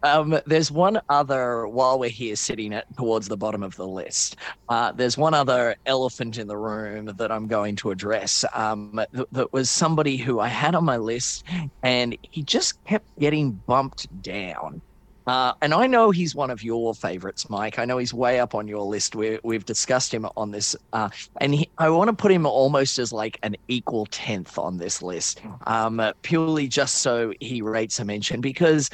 um, 0.04 0.40
there's 0.46 0.72
one 0.72 1.00
other, 1.10 1.68
while 1.68 2.00
we're 2.00 2.10
here 2.10 2.36
sitting 2.36 2.74
at, 2.74 2.86
towards 2.98 3.28
the 3.28 3.38
bottom 3.38 3.62
of 3.64 3.76
the 3.76 3.88
list, 3.88 4.36
uh, 4.68 4.92
there's 4.92 5.18
one 5.18 5.34
other 5.34 5.76
elephant 5.86 6.38
in 6.38 6.48
the 6.48 6.58
room 6.58 7.06
that 7.18 7.32
I'm 7.32 7.48
going 7.48 7.76
to 7.78 7.92
address. 7.92 8.44
Um, 8.54 9.00
th- 9.16 9.28
that 9.32 9.54
was 9.54 9.70
somebody 9.70 10.18
who 10.18 10.40
I 10.40 10.48
had 10.48 10.76
on 10.76 10.84
my 10.84 10.98
list, 10.98 11.46
and 11.84 12.18
he 12.24 12.42
just 12.44 12.84
kept 12.84 13.06
getting 13.20 13.52
bumped 13.52 14.08
down. 14.22 14.82
Uh, 15.28 15.54
and 15.62 15.74
I 15.74 15.88
know 15.88 16.10
he's 16.10 16.34
one 16.34 16.50
of 16.50 16.64
your 16.64 16.96
favorites, 16.96 17.50
Mike. 17.50 17.80
I 17.80 17.86
know 17.86 17.98
he's 17.98 18.14
way 18.14 18.40
up 18.40 18.56
on 18.56 18.66
your 18.68 18.84
list. 18.84 19.14
We, 19.14 19.40
we've 19.44 19.66
discussed 19.66 20.14
him 20.14 20.26
on 20.38 20.52
this, 20.52 20.74
uh, 20.94 21.10
and 21.42 21.54
he, 21.54 21.70
I 21.78 21.90
want 21.90 22.08
to 22.08 22.16
put 22.16 22.32
him 22.32 22.46
almost 22.46 22.98
as 22.98 23.12
like 23.12 23.38
an 23.44 23.58
equal 23.68 24.06
tenth 24.06 24.58
on 24.58 24.78
this 24.78 25.02
list, 25.02 25.42
um, 25.68 26.00
uh, 26.00 26.14
purely 26.22 26.70
just 26.70 27.00
so 27.00 27.34
he 27.42 27.62
rates 27.62 28.00
a 28.00 28.06
mention. 28.06 28.40
Because, 28.40 28.90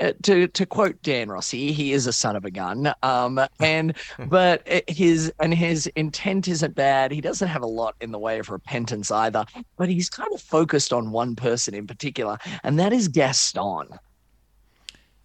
uh, 0.00 0.12
to 0.22 0.48
to 0.48 0.66
quote 0.66 1.00
Dan 1.02 1.28
Rossi, 1.28 1.70
he 1.70 1.92
is 1.92 2.08
a 2.08 2.12
son 2.12 2.34
of 2.34 2.44
a 2.44 2.50
gun. 2.50 2.92
Um, 3.04 3.40
and 3.60 3.94
but 4.26 4.66
his 4.88 5.32
and 5.38 5.54
his 5.54 5.86
intent 5.94 6.48
isn't 6.48 6.74
bad. 6.74 7.12
He 7.12 7.20
doesn't 7.20 7.46
have 7.46 7.62
a 7.62 7.66
lot 7.66 7.94
in 8.00 8.10
the 8.10 8.18
way 8.18 8.40
of 8.40 8.50
repentance 8.50 9.12
either. 9.12 9.44
But 9.76 9.88
he's 9.88 10.10
kind 10.10 10.32
of 10.34 10.40
focused 10.40 10.92
on 10.92 11.12
one 11.12 11.36
person 11.36 11.74
in 11.74 11.86
particular, 11.86 12.38
and 12.64 12.76
that 12.80 12.92
is 12.92 13.06
Gaston. 13.06 13.86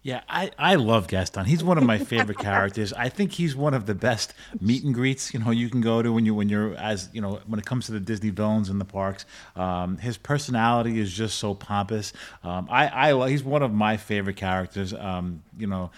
Yeah, 0.06 0.20
I, 0.28 0.52
I 0.56 0.76
love 0.76 1.08
Gaston. 1.08 1.46
He's 1.46 1.64
one 1.64 1.78
of 1.78 1.82
my 1.82 1.98
favorite 1.98 2.38
characters. 2.38 2.92
I 2.92 3.08
think 3.08 3.32
he's 3.32 3.56
one 3.56 3.74
of 3.74 3.86
the 3.86 3.94
best 3.96 4.34
meet 4.60 4.84
and 4.84 4.94
greets 4.94 5.34
you 5.34 5.40
know 5.40 5.50
you 5.50 5.68
can 5.68 5.80
go 5.80 6.00
to 6.00 6.12
when 6.12 6.24
you 6.24 6.32
when 6.32 6.48
you're 6.48 6.76
as 6.76 7.08
you 7.12 7.20
know 7.20 7.40
when 7.48 7.58
it 7.58 7.66
comes 7.66 7.86
to 7.86 7.92
the 7.92 7.98
Disney 7.98 8.30
villains 8.30 8.70
in 8.70 8.78
the 8.78 8.84
parks. 8.84 9.24
Um, 9.56 9.98
his 9.98 10.16
personality 10.16 11.00
is 11.00 11.12
just 11.12 11.40
so 11.40 11.54
pompous. 11.54 12.12
Um, 12.44 12.68
I 12.70 13.10
I 13.10 13.30
he's 13.30 13.42
one 13.42 13.64
of 13.64 13.72
my 13.72 13.96
favorite 13.96 14.36
characters. 14.36 14.94
Um, 14.94 15.42
you 15.58 15.66
know. 15.66 15.90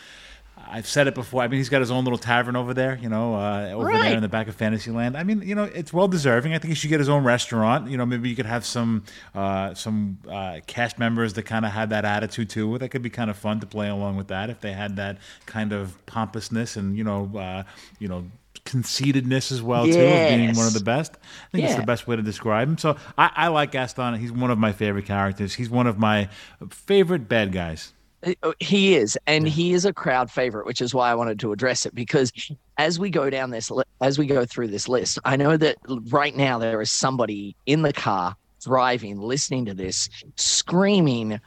I've 0.71 0.87
said 0.87 1.07
it 1.07 1.15
before. 1.15 1.43
I 1.43 1.49
mean, 1.49 1.59
he's 1.59 1.69
got 1.69 1.81
his 1.81 1.91
own 1.91 2.05
little 2.05 2.19
tavern 2.19 2.57
over 2.57 2.75
there, 2.75 2.99
you 3.01 3.09
know, 3.09 3.35
uh, 3.35 3.71
over 3.75 3.87
Right. 3.87 4.03
there 4.03 4.15
in 4.17 4.23
the 4.23 4.29
back 4.29 4.49
of 4.49 4.55
Fantasyland. 4.55 5.17
I 5.17 5.23
mean, 5.23 5.43
you 5.43 5.55
know, 5.55 5.65
it's 5.65 5.93
well 5.93 6.09
deserving. 6.09 6.53
I 6.55 6.59
think 6.59 6.71
he 6.71 6.75
should 6.75 6.91
get 6.91 6.99
his 7.01 7.09
own 7.09 7.25
restaurant. 7.25 7.91
You 7.91 7.97
know, 7.97 8.05
maybe 8.07 8.29
you 8.29 8.37
could 8.37 8.47
have 8.47 8.65
some 8.67 9.05
uh, 9.35 9.75
some 9.75 10.19
uh, 10.31 10.61
cast 10.67 10.99
members 10.99 11.35
that 11.35 11.43
kind 11.45 11.65
of 11.65 11.73
had 11.73 11.91
that 11.91 12.05
attitude 12.05 12.51
too. 12.51 12.77
That 12.79 12.89
could 12.91 13.03
be 13.03 13.11
kind 13.11 13.31
of 13.31 13.37
fun 13.37 13.61
to 13.61 13.67
play 13.67 13.89
along 13.89 14.17
with 14.17 14.29
that 14.29 14.51
if 14.51 14.61
they 14.61 14.73
had 14.73 14.97
that 14.97 15.19
kind 15.47 15.73
of 15.73 15.95
pompousness 16.07 16.77
and 16.77 16.97
you 16.97 17.05
know, 17.05 17.31
uh, 17.37 17.63
you 17.99 18.09
know. 18.09 18.25
Conceitedness 18.65 19.51
as 19.51 19.63
well 19.63 19.87
too, 19.87 19.93
of 19.93 20.29
being 20.29 20.55
one 20.55 20.67
of 20.67 20.75
the 20.75 20.83
best. 20.83 21.15
I 21.15 21.51
think 21.53 21.65
it's 21.65 21.73
Yeah. 21.73 21.81
the 21.81 21.87
best 21.87 22.07
way 22.07 22.17
to 22.17 22.23
describe 22.23 22.69
him. 22.69 22.77
So 22.77 22.97
I, 23.17 23.31
I 23.35 23.49
like 23.49 23.73
Gaston. 23.73 24.17
He's 24.17 24.31
one 24.31 24.51
of 24.51 24.59
my 24.59 24.73
favorite 24.73 25.07
characters. 25.07 25.55
He's 25.55 25.71
one 25.71 25.87
of 25.87 25.99
my 25.99 26.29
favorite 26.69 27.29
bad 27.29 27.51
guys. 27.53 27.95
Uh, 28.25 28.53
He 28.59 28.95
is, 28.97 29.19
and 29.27 29.49
he 29.49 29.73
is 29.73 29.85
a 29.85 29.93
crowd 29.93 30.31
favorite, 30.31 30.67
which 30.67 30.81
is 30.81 30.95
why 30.95 31.11
I 31.11 31.15
wanted 31.15 31.39
to 31.41 31.53
address 31.53 31.87
it. 31.87 31.95
Because 31.95 32.33
as 32.77 32.99
we 32.99 33.11
go 33.11 33.31
down 33.31 33.51
this, 33.51 33.71
as 34.01 34.19
we 34.19 34.27
go 34.27 34.45
through 34.45 34.69
this 34.69 34.89
list, 34.89 35.19
I 35.25 35.37
know 35.37 35.57
that 35.57 35.77
right 36.09 36.37
now 36.37 36.59
there 36.59 36.81
is 36.81 36.91
somebody 36.91 37.55
in 37.67 37.83
the 37.83 37.93
car 37.93 38.37
driving, 38.65 39.21
listening 39.21 39.65
to 39.67 39.75
this, 39.75 40.09
screaming, 40.37 41.41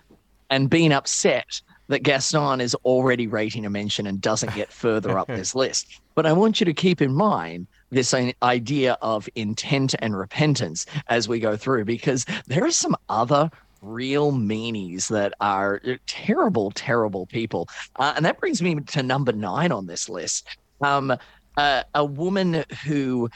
and 0.50 0.70
being 0.70 0.92
upset 0.92 1.62
that 1.88 2.04
Gaston 2.04 2.62
is 2.62 2.74
already 2.86 3.28
rating 3.28 3.66
a 3.66 3.70
mention 3.70 4.08
and 4.08 4.22
doesn't 4.22 4.56
get 4.56 4.72
further 4.72 5.18
up 5.18 5.28
this 5.28 5.54
list. 5.64 6.00
But 6.16 6.26
I 6.26 6.32
want 6.32 6.62
you 6.62 6.66
to 6.66 6.74
keep 6.74 7.02
in 7.02 7.14
mind 7.14 7.68
this 7.90 8.16
idea 8.42 8.98
of 9.02 9.28
intent 9.36 9.96
and 10.00 10.18
repentance 10.18 10.86
as 11.08 11.28
we 11.28 11.40
go 11.40 11.58
through, 11.58 11.84
because 11.84 12.26
there 12.48 12.64
are 12.64 12.72
some 12.72 12.96
other 13.10 13.52
real 13.82 14.32
meanies 14.32 15.08
that 15.10 15.34
are 15.42 15.82
terrible, 16.06 16.72
terrible 16.72 17.26
people. 17.26 17.68
Uh, 17.98 18.14
and 18.16 18.26
that 18.26 18.40
brings 18.40 18.62
me 18.62 18.76
to 18.76 19.04
number 19.04 19.32
nine 19.32 19.72
on 19.72 19.88
this 19.88 20.08
list. 20.08 20.48
Um, 20.82 21.14
uh, 21.58 21.84
a 21.96 22.06
woman 22.06 22.64
who 22.86 23.30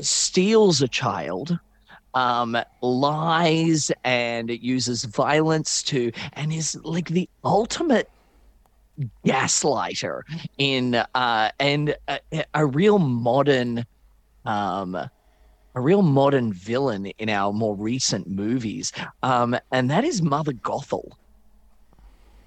steals 0.00 0.80
a 0.80 0.88
child, 0.88 1.58
um, 2.14 2.56
lies 2.82 3.90
and 4.04 4.50
uses 4.50 5.04
violence 5.04 5.82
to, 5.84 6.12
and 6.34 6.52
is 6.52 6.76
like 6.82 7.08
the 7.08 7.28
ultimate 7.44 8.08
gaslighter 9.26 10.22
in, 10.58 10.94
uh, 11.14 11.50
and 11.58 11.96
a, 12.08 12.20
a 12.54 12.66
real 12.66 12.98
modern, 12.98 13.84
um, 14.44 14.96
a 15.74 15.80
real 15.80 16.02
modern 16.02 16.52
villain 16.52 17.06
in 17.06 17.28
our 17.28 17.52
more 17.52 17.76
recent 17.76 18.28
movies, 18.28 18.92
um, 19.22 19.56
and 19.70 19.90
that 19.90 20.04
is 20.04 20.22
Mother 20.22 20.52
Gothel. 20.52 21.12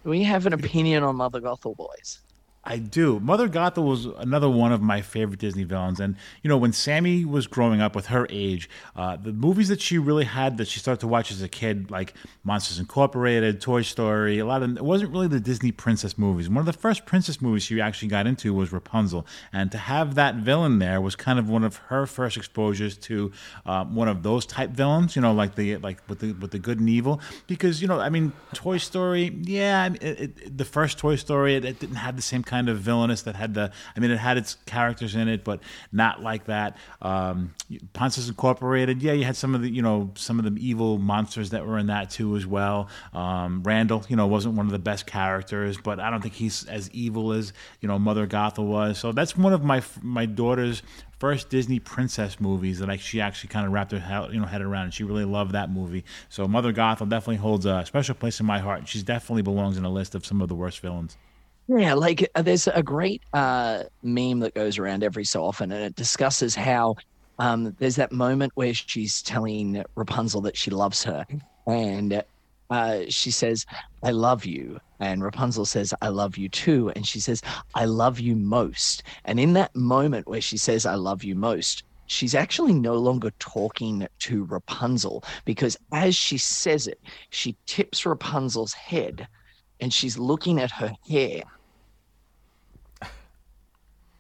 Do 0.03 0.10
we 0.12 0.24
have 0.24 0.46
an 0.46 0.53
opinion 0.53 1.03
on 1.03 1.15
Mother 1.15 1.41
Gothel, 1.41 1.75
boys? 1.75 2.20
I 2.67 2.77
do. 2.77 3.19
Mother 3.19 3.48
Gothel 3.48 3.86
was 3.86 4.05
another 4.05 4.50
one 4.50 4.72
of 4.72 4.81
my 4.81 5.01
favorite 5.01 5.39
Disney 5.39 5.63
villains, 5.63 6.00
and 6.00 6.15
you 6.41 6.50
know 6.50 6.57
when 6.57 6.74
Sammy 6.74 7.24
was 7.24 7.45
growing 7.45 7.79
up 7.79 7.95
with 7.95 8.07
her 8.07 8.25
age, 8.31 8.67
uh, 8.95 9.17
the 9.17 9.31
movies 9.31 9.67
that 9.67 9.81
she 9.81 10.00
really 10.00 10.25
had 10.25 10.57
that 10.57 10.67
she 10.67 10.79
started 10.79 11.00
to 11.01 11.07
watch 11.07 11.31
as 11.31 11.43
a 11.43 11.48
kid, 11.48 11.91
like 11.91 12.15
Monsters 12.43 12.79
Incorporated, 12.79 13.62
Toy 13.62 13.84
Story, 13.84 14.39
a 14.39 14.45
lot 14.45 14.63
of 14.63 14.77
it 14.77 14.84
wasn't 14.84 15.12
really 15.12 15.27
the 15.27 15.39
Disney 15.39 15.72
princess 15.72 16.17
movies. 16.17 16.50
One 16.50 16.57
of 16.57 16.65
the 16.65 16.74
first 16.74 17.05
princess 17.05 17.39
movies 17.39 17.63
she 17.63 17.79
actually 17.79 18.07
got 18.07 18.25
into 18.25 18.51
was 18.51 18.72
Rapunzel, 18.72 19.27
and 19.53 19.72
to 19.72 19.77
have 19.77 20.15
that 20.15 20.36
villain 20.36 20.79
there 20.79 21.00
was 21.00 21.15
kind 21.15 21.38
of 21.38 21.48
one 21.48 21.63
of 21.63 21.77
her 21.77 22.07
first 22.07 22.36
exposures 22.36 22.98
to 22.98 23.31
um, 23.67 23.93
one 23.93 24.07
of 24.07 24.24
those 24.24 24.43
type 24.45 24.72
villains. 24.72 25.15
You 25.15 25.22
know, 25.22 25.34
like 25.34 25.53
the 25.53 25.77
like 25.77 26.01
with 26.10 26.19
the 26.19 26.34
with 26.34 26.50
the 26.50 26.60
good 26.60 26.79
and 26.79 26.89
evil, 26.89 27.22
because 27.45 27.79
you 27.79 27.88
know, 27.88 28.00
I 28.00 28.10
mean, 28.10 28.34
Toy 28.53 28.79
Story, 28.79 29.38
yeah, 29.43 29.93
it, 30.01 30.01
it, 30.01 30.57
the 30.57 30.65
first 30.65 30.98
Toy 30.98 31.15
Story, 31.15 31.55
it, 31.55 31.63
it 31.63 31.79
didn't 31.79 31.98
have 31.98 32.15
the 32.15 32.24
same 32.24 32.41
kind 32.43 32.54
of 32.69 32.79
villainous 32.79 33.24
that 33.24 33.35
had 33.35 33.53
the. 33.53 33.71
I 33.95 34.00
mean, 34.00 34.12
it 34.12 34.17
had 34.17 34.38
its 34.38 34.55
characters 34.65 35.15
in 35.15 35.27
it, 35.27 35.43
but 35.43 35.59
not 35.91 36.21
like 36.21 36.45
that. 36.45 36.77
Um, 37.01 37.53
Monsters 37.97 38.29
Incorporated, 38.29 39.01
yeah, 39.01 39.13
you 39.13 39.24
had 39.24 39.35
some 39.35 39.55
of 39.55 39.62
the 39.62 39.69
you 39.69 39.81
know 39.81 40.12
some 40.15 40.39
of 40.39 40.45
the 40.45 40.65
evil 40.65 40.97
monsters 40.97 41.50
that 41.51 41.65
were 41.65 41.77
in 41.77 41.88
that 41.88 42.09
too 42.09 42.35
as 42.35 42.45
well. 42.45 42.89
Um, 43.13 43.63
Randall, 43.63 44.05
you 44.07 44.15
know, 44.15 44.27
wasn't 44.27 44.55
one 44.55 44.65
of 44.65 44.71
the 44.71 44.79
best 44.79 45.05
characters, 45.05 45.77
but 45.77 46.00
I 46.00 46.09
don't 46.09 46.21
think 46.21 46.35
he's 46.35 46.65
as 46.65 46.89
evil 46.91 47.31
as 47.31 47.53
you 47.81 47.88
know 47.88 48.00
Mother 48.00 48.27
Gothel 48.27 48.67
was. 48.67 48.97
So 48.97 49.12
that's 49.12 49.35
one 49.35 49.53
of 49.53 49.63
my 49.63 49.81
my 50.01 50.25
daughter's 50.25 50.81
first 51.19 51.50
Disney 51.50 51.79
princess 51.79 52.39
movies 52.39 52.79
that 52.79 52.89
I, 52.89 52.97
she 52.97 53.21
actually 53.21 53.50
kind 53.50 53.65
of 53.65 53.71
wrapped 53.71 53.91
her 53.91 54.00
head, 54.00 54.33
you 54.33 54.39
know 54.39 54.45
head 54.45 54.62
around, 54.62 54.85
and 54.85 54.93
she 54.93 55.03
really 55.03 55.25
loved 55.25 55.51
that 55.53 55.71
movie. 55.71 56.03
So 56.29 56.47
Mother 56.47 56.74
Gothel 56.74 57.09
definitely 57.09 57.38
holds 57.38 57.65
a 57.65 57.83
special 57.85 58.15
place 58.15 58.39
in 58.39 58.45
my 58.45 58.59
heart. 58.59 58.88
She 58.88 59.01
definitely 59.01 59.41
belongs 59.41 59.77
in 59.77 59.85
a 59.85 59.89
list 59.89 60.15
of 60.15 60.25
some 60.25 60.41
of 60.41 60.50
the 60.50 60.55
worst 60.55 60.79
villains. 60.79 61.17
Yeah, 61.67 61.95
like 61.95 62.29
uh, 62.36 62.43
there's 62.43 62.67
a 62.67 62.84
great 62.84 63.24
uh, 63.34 63.84
meme 64.03 64.39
that 64.41 64.53
goes 64.53 64.77
around 64.77 65.03
every 65.03 65.25
so 65.25 65.43
often, 65.43 65.72
and 65.72 65.84
it 65.84 65.95
discusses 65.95 66.53
how 66.53 66.95
um, 67.39 67.75
there's 67.79 67.95
that 67.95 68.12
moment 68.12 68.51
where 68.55 68.74
she's 68.74 69.22
telling 69.24 69.84
Rapunzel 69.95 70.41
that 70.41 70.57
she 70.57 70.69
loves 70.69 71.03
her, 71.05 71.25
and 71.65 72.24
uh, 72.69 73.01
she 73.10 73.31
says, 73.31 73.65
"I 74.03 74.12
love 74.12 74.45
you," 74.45 74.77
and 75.00 75.24
Rapunzel 75.24 75.65
says, 75.65 75.91
"I 76.01 76.10
love 76.10 76.38
you 76.38 76.50
too," 76.50 76.91
and 76.95 77.07
she 77.07 77.19
says, 77.19 77.41
"I 77.74 77.86
love 77.86 78.19
you 78.19 78.36
most." 78.36 79.01
And 79.25 79.39
in 79.39 79.53
that 79.53 79.75
moment 79.75 80.27
where 80.27 80.41
she 80.41 80.57
says, 80.57 80.86
"I 80.86 80.95
love 80.95 81.24
you 81.24 81.34
most," 81.36 81.84
she's 82.05 82.36
actually 82.36 82.74
no 82.74 82.93
longer 82.93 83.31
talking 83.39 84.07
to 84.19 84.43
Rapunzel 84.45 85.24
because 85.45 85.77
as 85.91 86.15
she 86.15 86.38
says 86.38 86.86
it, 86.88 87.00
she 87.31 87.57
tips 87.65 88.05
Rapunzel's 88.05 88.74
head 88.74 89.27
and 89.79 89.94
she's 89.94 90.17
looking 90.17 90.60
at 90.60 90.72
her 90.72 90.94
hair. 91.10 91.44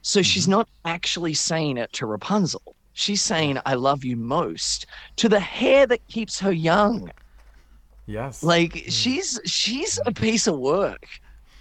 So 0.01 0.21
she's 0.21 0.47
not 0.47 0.67
actually 0.85 1.33
saying 1.33 1.77
it 1.77 1.91
to 1.93 2.05
Rapunzel. 2.05 2.75
She's 2.93 3.21
saying, 3.21 3.57
I 3.65 3.73
love 3.73 4.05
you 4.05 4.15
most 4.15 4.85
to 5.15 5.27
the 5.27 5.39
hair 5.39 5.87
that 5.87 6.07
keeps 6.07 6.39
her 6.39 6.51
young. 6.51 7.11
Yes. 8.05 8.43
Like 8.43 8.83
she's 8.87 9.39
she's 9.45 9.99
a 10.05 10.11
piece 10.11 10.47
of 10.47 10.59
work. 10.59 11.07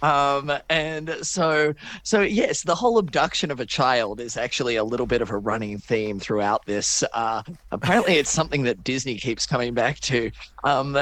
Um, 0.01 0.51
and 0.69 1.17
so 1.23 1.73
so 2.03 2.21
yes, 2.21 2.61
the 2.61 2.75
whole 2.75 2.99
abduction 2.99 3.49
of 3.49 3.59
a 3.59 3.65
child 3.65 4.19
is 4.19 4.37
actually 4.37 4.75
a 4.75 4.83
little 4.83 5.07
bit 5.07 5.21
of 5.21 5.31
a 5.31 5.37
running 5.37 5.79
theme 5.79 6.19
throughout 6.19 6.65
this. 6.67 7.03
Uh, 7.13 7.41
apparently, 7.71 8.13
it's 8.15 8.29
something 8.29 8.63
that 8.63 8.83
Disney 8.83 9.17
keeps 9.17 9.47
coming 9.47 9.73
back 9.73 9.99
to. 10.01 10.29
Um, 10.63 10.97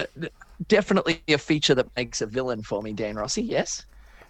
definitely 0.68 1.22
a 1.28 1.38
feature 1.38 1.76
that 1.76 1.88
makes 1.96 2.22
a 2.22 2.26
villain 2.28 2.64
for 2.64 2.82
me, 2.82 2.94
Dan 2.94 3.16
Rossi. 3.16 3.42
Yes. 3.44 3.86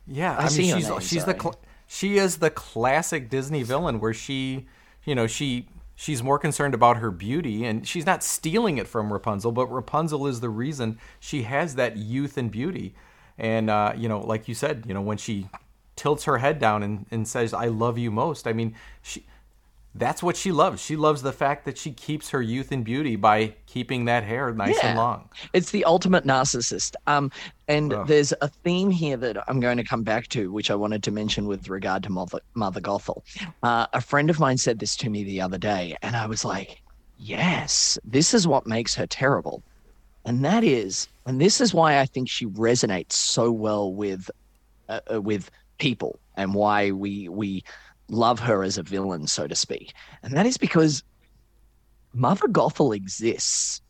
Yeah, 0.07 0.37
I 0.37 0.45
I, 0.45 0.47
see 0.47 0.67
mean 0.67 0.67
she's 0.67 0.89
name, 0.89 0.99
she's 0.99 1.25
the 1.25 1.37
cl- 1.39 1.59
she 1.87 2.17
is 2.17 2.37
the 2.37 2.49
classic 2.49 3.29
Disney 3.29 3.63
villain 3.63 3.99
where 3.99 4.13
she, 4.13 4.65
you 5.05 5.15
know, 5.15 5.27
she 5.27 5.67
she's 5.95 6.23
more 6.23 6.39
concerned 6.39 6.73
about 6.73 6.97
her 6.97 7.11
beauty 7.11 7.63
and 7.65 7.87
she's 7.87 8.05
not 8.05 8.23
stealing 8.23 8.77
it 8.77 8.87
from 8.87 9.13
Rapunzel, 9.13 9.51
but 9.51 9.67
Rapunzel 9.67 10.27
is 10.27 10.39
the 10.41 10.49
reason 10.49 10.97
she 11.19 11.43
has 11.43 11.75
that 11.75 11.97
youth 11.97 12.37
and 12.37 12.51
beauty. 12.51 12.95
And 13.37 13.69
uh, 13.69 13.93
you 13.95 14.09
know, 14.09 14.19
like 14.19 14.47
you 14.47 14.55
said, 14.55 14.85
you 14.87 14.93
know, 14.93 15.01
when 15.01 15.17
she 15.17 15.47
tilts 15.95 16.25
her 16.25 16.39
head 16.39 16.59
down 16.59 16.83
and, 16.83 17.05
and 17.11 17.27
says, 17.27 17.53
I 17.53 17.67
love 17.67 17.97
you 17.97 18.11
most, 18.11 18.47
I 18.47 18.53
mean, 18.53 18.75
she 19.01 19.25
that's 19.95 20.23
what 20.23 20.35
she 20.35 20.51
loves. 20.51 20.81
She 20.81 20.95
loves 20.95 21.21
the 21.21 21.31
fact 21.31 21.65
that 21.65 21.77
she 21.77 21.91
keeps 21.91 22.29
her 22.29 22.41
youth 22.41 22.71
and 22.71 22.83
beauty 22.83 23.15
by 23.15 23.53
keeping 23.67 24.05
that 24.05 24.23
hair 24.23 24.51
nice 24.51 24.79
and 24.83 24.97
long. 24.97 25.29
It's 25.53 25.71
the 25.71 25.85
ultimate 25.85 26.25
narcissist. 26.25 26.95
Um, 27.05 27.31
and 27.67 27.93
Ugh. 27.93 28.07
there's 28.07 28.33
a 28.41 28.47
theme 28.47 28.89
here 28.89 29.17
that 29.17 29.37
I'm 29.47 29.59
going 29.59 29.77
to 29.77 29.83
come 29.83 30.03
back 30.03 30.27
to, 30.29 30.51
which 30.51 30.71
I 30.71 30.75
wanted 30.75 31.03
to 31.03 31.11
mention 31.11 31.45
with 31.45 31.69
regard 31.69 32.03
to 32.03 32.09
Mother, 32.11 32.39
Mother 32.55 32.81
Gothel. 32.81 33.21
Uh, 33.61 33.85
a 33.93 34.01
friend 34.01 34.29
of 34.29 34.39
mine 34.39 34.57
said 34.57 34.79
this 34.79 34.95
to 34.97 35.09
me 35.09 35.23
the 35.23 35.41
other 35.41 35.59
day, 35.59 35.95
and 36.01 36.15
I 36.15 36.25
was 36.25 36.43
like, 36.43 36.81
yes, 37.17 37.99
this 38.03 38.33
is 38.33 38.47
what 38.47 38.65
makes 38.65 38.95
her 38.95 39.05
terrible. 39.05 39.61
And 40.25 40.43
that 40.43 40.63
is, 40.63 41.07
and 41.25 41.39
this 41.39 41.61
is 41.61 41.73
why 41.73 41.99
I 41.99 42.05
think 42.05 42.29
she 42.29 42.47
resonates 42.47 43.13
so 43.13 43.51
well 43.51 43.93
with, 43.93 44.31
uh, 44.89 45.01
uh, 45.13 45.21
with 45.21 45.51
people, 45.77 46.19
and 46.35 46.53
why 46.55 46.91
we 46.91 47.29
we 47.29 47.63
love 48.13 48.39
her 48.39 48.63
as 48.63 48.77
a 48.77 48.83
villain, 48.83 49.27
so 49.27 49.47
to 49.47 49.55
speak. 49.55 49.93
And 50.21 50.33
that 50.33 50.45
is 50.45 50.57
because 50.57 51.03
Mother 52.13 52.47
Gothel 52.47 52.95
exists. 52.95 53.81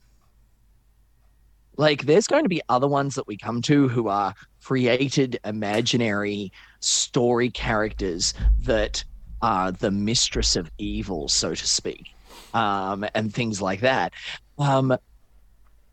Like, 1.75 2.05
there's 2.05 2.27
going 2.27 2.43
to 2.43 2.49
be 2.49 2.61
other 2.69 2.87
ones 2.87 3.15
that 3.15 3.27
we 3.27 3.35
come 3.35 3.61
to 3.63 3.87
who 3.87 4.07
are 4.07 4.33
created 4.63 5.39
imaginary 5.43 6.51
story 6.79 7.49
characters 7.49 8.33
that 8.61 9.03
are 9.41 9.71
the 9.71 9.91
mistress 9.91 10.55
of 10.55 10.71
evil, 10.77 11.27
so 11.27 11.53
to 11.53 11.67
speak, 11.67 12.13
um, 12.53 13.05
and 13.15 13.33
things 13.33 13.61
like 13.61 13.81
that, 13.81 14.13
um, 14.57 14.95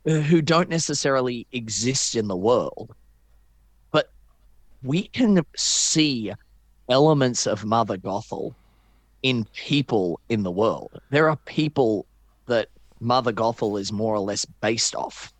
who 0.05 0.41
don't 0.41 0.69
necessarily 0.69 1.47
exist 1.53 2.15
in 2.15 2.29
the 2.29 2.37
world. 2.37 2.95
But 3.91 4.13
we 4.83 5.09
can 5.09 5.45
see 5.57 6.33
elements 6.91 7.47
of 7.47 7.65
Mother 7.65 7.97
Gothel 7.97 8.55
in 9.23 9.47
people 9.55 10.21
in 10.29 10.43
the 10.43 10.51
world. 10.51 11.01
There 11.11 11.29
are 11.29 11.37
people 11.37 12.07
that 12.47 12.69
Mother 13.01 13.33
Gothel 13.33 13.81
is 13.81 13.93
more 13.93 14.15
or 14.15 14.21
less 14.21 14.45
based 14.45 14.95
off. 14.95 15.33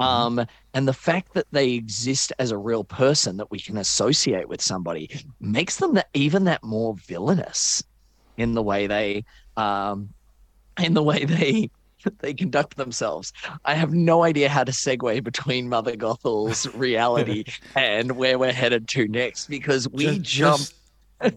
Um, 0.00 0.46
and 0.74 0.86
the 0.86 0.92
fact 0.92 1.34
that 1.34 1.46
they 1.50 1.70
exist 1.72 2.32
as 2.38 2.52
a 2.52 2.56
real 2.56 2.84
person 2.84 3.36
that 3.38 3.50
we 3.50 3.58
can 3.58 3.76
associate 3.76 4.48
with 4.48 4.62
somebody 4.62 5.10
makes 5.40 5.76
them 5.76 5.94
that 5.94 6.08
even 6.14 6.44
that 6.44 6.62
more 6.62 6.94
villainous 6.94 7.82
in 8.36 8.54
the 8.54 8.62
way 8.62 8.86
they 8.86 9.24
um, 9.56 10.08
in 10.80 10.94
the 10.94 11.02
way 11.02 11.24
they 11.24 11.70
they 12.20 12.32
conduct 12.32 12.76
themselves. 12.76 13.32
I 13.64 13.74
have 13.74 13.92
no 13.92 14.22
idea 14.22 14.48
how 14.48 14.62
to 14.62 14.70
segue 14.70 15.24
between 15.24 15.68
Mother 15.68 15.96
Gothel's 15.96 16.72
reality 16.74 17.44
and 17.74 18.12
where 18.12 18.38
we're 18.38 18.52
headed 18.52 18.86
to 18.88 19.08
next 19.08 19.48
because 19.48 19.88
we 19.88 20.18
Just- 20.18 20.22
jump 20.22 20.60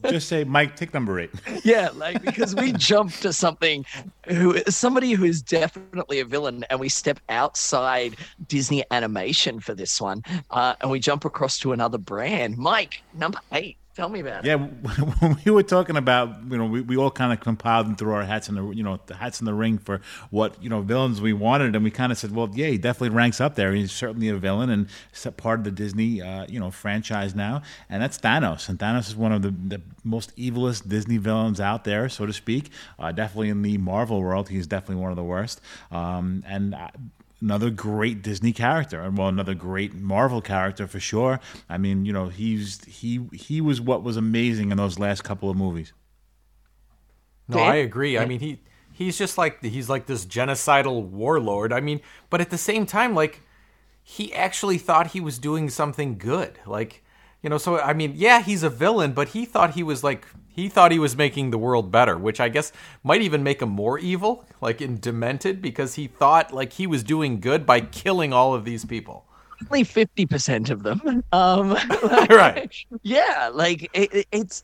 just- 0.10 0.28
say, 0.28 0.44
Mike, 0.44 0.76
take 0.76 0.94
number 0.94 1.20
eight. 1.20 1.32
yeah, 1.63 1.89
like 1.96 2.22
because 2.22 2.56
we 2.56 2.72
jump 2.74 3.13
to 3.15 3.34
something 3.34 3.86
who 4.28 4.58
somebody 4.70 5.12
who 5.13 5.26
is 5.26 5.41
definitely 5.41 6.20
a 6.20 6.26
villain, 6.26 6.65
and 6.70 6.80
we 6.80 6.89
step 6.89 7.20
outside 7.30 8.15
Disney 8.48 8.84
animation 8.91 9.60
for 9.60 9.74
this 9.74 10.00
one, 10.00 10.24
uh, 10.52 10.76
and 10.82 10.91
we 10.91 11.00
jump 11.00 11.26
across 11.26 11.58
to 11.60 11.72
another 11.74 11.98
brand. 11.98 12.58
Mike, 12.58 13.02
number 13.13 13.39
eight. 13.52 13.78
Tell 13.93 14.08
me 14.08 14.21
about 14.21 14.45
Yeah, 14.45 14.54
it. 14.54 14.60
when 15.19 15.38
we 15.43 15.51
were 15.51 15.63
talking 15.63 15.97
about, 15.97 16.30
you 16.49 16.58
know, 16.58 16.65
we, 16.65 16.80
we 16.80 16.95
all 16.95 17.12
kind 17.12 17.34
of 17.34 17.41
compiled 17.41 17.88
and 17.88 17.97
threw 17.97 18.13
our 18.13 18.23
hats 18.23 18.47
in 18.47 18.56
the, 18.56 18.69
you 18.69 18.84
know, 18.84 19.01
the 19.06 19.15
hats 19.15 19.41
in 19.41 19.45
the 19.45 19.54
ring 19.54 19.77
for 19.77 19.99
what, 20.30 20.63
you 20.63 20.69
know, 20.69 20.82
villains 20.82 21.19
we 21.19 21.34
wanted. 21.34 21.75
And 21.75 21.84
we 21.84 21.91
kind 21.91 22.10
of 22.10 22.17
said, 22.17 22.34
well, 22.34 22.49
yeah, 22.54 22.67
he 22.67 22.77
definitely 22.77 23.10
ranks 23.10 23.41
up 23.41 23.56
there. 23.56 23.73
He's 23.73 23.91
certainly 23.91 24.30
a 24.30 24.38
villain 24.38 24.69
and 24.69 24.88
part 25.36 25.60
of 25.60 25.65
the 25.65 25.71
Disney, 25.71 26.21
uh, 26.21 26.45
you 26.47 26.58
know, 26.58 26.71
franchise 26.71 27.36
now. 27.36 27.63
And 27.89 28.01
that's 28.01 28.17
Thanos. 28.17 28.69
And 28.69 28.80
Thanos 28.80 29.10
is 29.10 29.15
one 29.15 29.34
of 29.34 29.41
the, 29.41 29.51
the 29.51 29.82
most 30.06 30.36
evilest 30.38 30.88
Disney 30.88 31.17
villains 31.17 31.60
out 31.60 31.84
there, 31.84 32.08
so 32.08 32.25
to 32.25 32.32
speak. 32.32 32.71
Uh, 32.97 33.12
definitely 33.12 33.49
in 33.49 33.62
the 33.62 33.77
Marvel 33.77 34.21
world, 34.21 34.47
he's 34.47 34.67
definitely 34.67 35.01
one 35.01 35.12
of 35.12 35.17
the 35.17 35.23
worst. 35.23 35.60
Um, 35.91 36.43
and, 36.47 36.75
uh, 36.75 36.88
another 37.41 37.69
great 37.69 38.21
Disney 38.21 38.54
character, 38.54 39.01
and 39.01 39.17
well, 39.17 39.27
another 39.27 39.56
great 39.56 39.93
Marvel 39.93 40.41
character 40.41 40.88
for 40.88 40.99
sure. 40.99 41.39
I 41.69 41.77
mean, 41.77 42.06
you 42.06 42.13
know, 42.13 42.27
he's 42.27 42.84
he 42.86 43.27
he 43.34 43.62
was 43.62 43.82
what 43.82 44.04
was 44.04 44.17
amazing 44.17 44.71
in 44.71 44.77
those 44.77 44.99
last 44.99 45.23
couple 45.23 45.49
of 45.49 45.58
movies. 45.58 45.93
No, 47.47 47.60
I 47.60 47.75
agree. 47.75 48.17
I 48.17 48.25
mean, 48.25 48.39
he 48.39 48.60
he's 48.93 49.17
just 49.17 49.38
like 49.38 49.63
he's 49.63 49.89
like 49.89 50.06
this 50.06 50.25
genocidal 50.25 51.04
warlord. 51.04 51.73
I 51.73 51.80
mean, 51.80 52.01
but 52.30 52.41
at 52.41 52.49
the 52.49 52.58
same 52.58 52.86
time, 52.86 53.15
like 53.15 53.41
he 54.04 54.34
actually 54.34 54.77
thought 54.77 55.08
he 55.08 55.19
was 55.19 55.38
doing 55.38 55.69
something 55.69 56.17
good. 56.17 56.60
Like, 56.65 57.04
you 57.43 57.49
know, 57.49 57.58
so 57.58 57.80
I 57.80 57.93
mean, 57.93 58.13
yeah, 58.15 58.41
he's 58.41 58.63
a 58.63 58.69
villain, 58.69 59.13
but 59.13 59.30
he 59.30 59.45
thought 59.45 59.71
he 59.73 59.84
was 59.84 60.04
like 60.04 60.25
he 60.47 60.67
thought 60.69 60.91
he 60.91 60.99
was 60.99 61.15
making 61.15 61.51
the 61.51 61.58
world 61.58 61.91
better, 61.91 62.17
which 62.17 62.39
I 62.39 62.49
guess 62.49 62.71
might 63.04 63.21
even 63.21 63.41
make 63.41 63.62
him 63.62 63.69
more 63.69 63.97
evil, 63.97 64.45
like 64.60 64.82
in 64.82 64.99
Demented, 64.99 65.62
because 65.62 65.95
he 65.95 66.08
thought 66.08 66.54
like 66.54 66.73
he 66.73 66.86
was 66.88 67.04
doing 67.04 67.39
good 67.39 67.65
by 67.65 67.82
killing 67.82 68.34
all 68.34 68.54
of 68.54 68.65
these 68.65 68.86
people. 68.86 69.25
Only 69.69 69.84
fifty 69.84 70.25
percent 70.25 70.69
of 70.69 70.84
them. 70.84 71.23
Um, 71.32 71.71
Right. 72.30 72.73
Yeah, 73.04 73.49
like 73.54 73.89
it- 73.93 74.27
it's 74.32 74.63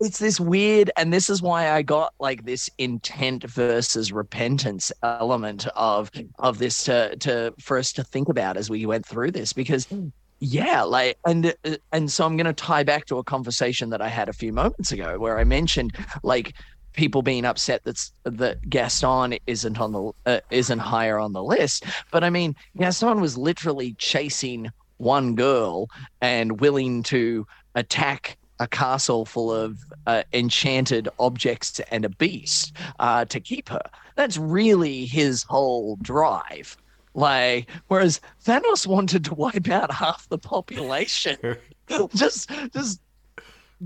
it's 0.00 0.18
this 0.18 0.40
weird, 0.40 0.90
and 0.96 1.12
this 1.12 1.30
is 1.30 1.40
why 1.42 1.70
I 1.70 1.82
got 1.82 2.12
like 2.18 2.44
this 2.44 2.68
intent 2.78 3.44
versus 3.44 4.10
repentance 4.12 4.90
element 5.04 5.68
of 5.76 6.10
of 6.40 6.58
this 6.58 6.82
to 6.84 7.14
to 7.16 7.54
for 7.60 7.78
us 7.78 7.92
to 7.92 8.02
think 8.02 8.28
about 8.28 8.56
as 8.56 8.68
we 8.68 8.84
went 8.86 9.06
through 9.06 9.30
this 9.30 9.52
because 9.52 9.86
yeah 10.42 10.82
like 10.82 11.16
and 11.24 11.54
uh, 11.64 11.76
and 11.92 12.10
so 12.10 12.26
i'm 12.26 12.36
going 12.36 12.44
to 12.46 12.52
tie 12.52 12.82
back 12.82 13.06
to 13.06 13.16
a 13.18 13.22
conversation 13.22 13.90
that 13.90 14.02
i 14.02 14.08
had 14.08 14.28
a 14.28 14.32
few 14.32 14.52
moments 14.52 14.90
ago 14.90 15.16
where 15.16 15.38
i 15.38 15.44
mentioned 15.44 15.96
like 16.24 16.54
people 16.94 17.22
being 17.22 17.44
upset 17.44 17.80
that's 17.84 18.12
that 18.24 18.58
gaston 18.68 19.38
isn't 19.46 19.78
on 19.80 19.92
the 19.92 20.10
uh, 20.26 20.40
isn't 20.50 20.80
higher 20.80 21.16
on 21.16 21.32
the 21.32 21.42
list 21.42 21.84
but 22.10 22.24
i 22.24 22.28
mean 22.28 22.56
gaston 22.76 23.20
was 23.20 23.38
literally 23.38 23.94
chasing 23.98 24.68
one 24.96 25.36
girl 25.36 25.88
and 26.20 26.60
willing 26.60 27.04
to 27.04 27.46
attack 27.76 28.36
a 28.58 28.66
castle 28.66 29.24
full 29.24 29.52
of 29.52 29.78
uh, 30.08 30.24
enchanted 30.32 31.08
objects 31.20 31.80
and 31.90 32.04
a 32.04 32.08
beast 32.08 32.76
uh, 33.00 33.24
to 33.24 33.40
keep 33.40 33.68
her. 33.68 33.82
That's 34.14 34.36
really 34.38 35.04
his 35.06 35.42
whole 35.42 35.96
drive. 35.96 36.76
Like, 37.14 37.68
whereas 37.88 38.20
Thanos 38.44 38.86
wanted 38.86 39.24
to 39.26 39.34
wipe 39.34 39.68
out 39.68 39.92
half 39.92 40.28
the 40.28 40.38
population. 40.38 41.36
just, 42.14 42.50
just 42.72 43.00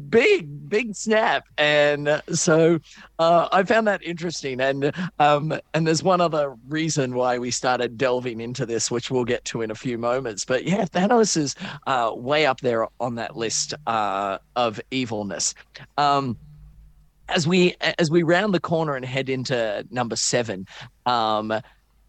big, 0.09 0.69
big 0.69 0.95
snap. 0.95 1.47
And 1.59 2.23
so 2.33 2.79
uh, 3.19 3.49
I 3.53 3.62
found 3.65 3.87
that 3.87 4.03
interesting. 4.03 4.61
And 4.61 4.93
um, 5.19 5.59
and 5.75 5.87
there's 5.87 6.03
one 6.03 6.21
other 6.21 6.55
reason 6.69 7.15
why 7.15 7.39
we 7.39 7.51
started 7.51 7.97
delving 7.97 8.41
into 8.41 8.67
this, 8.67 8.91
which 8.91 9.11
we'll 9.11 9.25
get 9.25 9.45
to 9.47 9.62
in 9.62 9.71
a 9.71 9.75
few 9.75 9.99
moments. 9.99 10.45
But 10.45 10.65
yeah, 10.65 10.85
Thanos 10.85 11.37
is 11.37 11.55
uh, 11.87 12.12
way 12.15 12.47
up 12.47 12.61
there 12.61 12.87
on 13.01 13.15
that 13.17 13.37
list 13.37 13.75
uh, 13.87 14.39
of 14.55 14.81
evilness. 14.91 15.55
Um, 15.99 16.37
as 17.29 17.47
we 17.47 17.75
as 17.99 18.11
we 18.11 18.23
round 18.23 18.55
the 18.55 18.61
corner 18.61 18.95
and 18.95 19.05
head 19.05 19.29
into 19.29 19.85
number 19.91 20.15
seven, 20.15 20.67
um, 21.07 21.53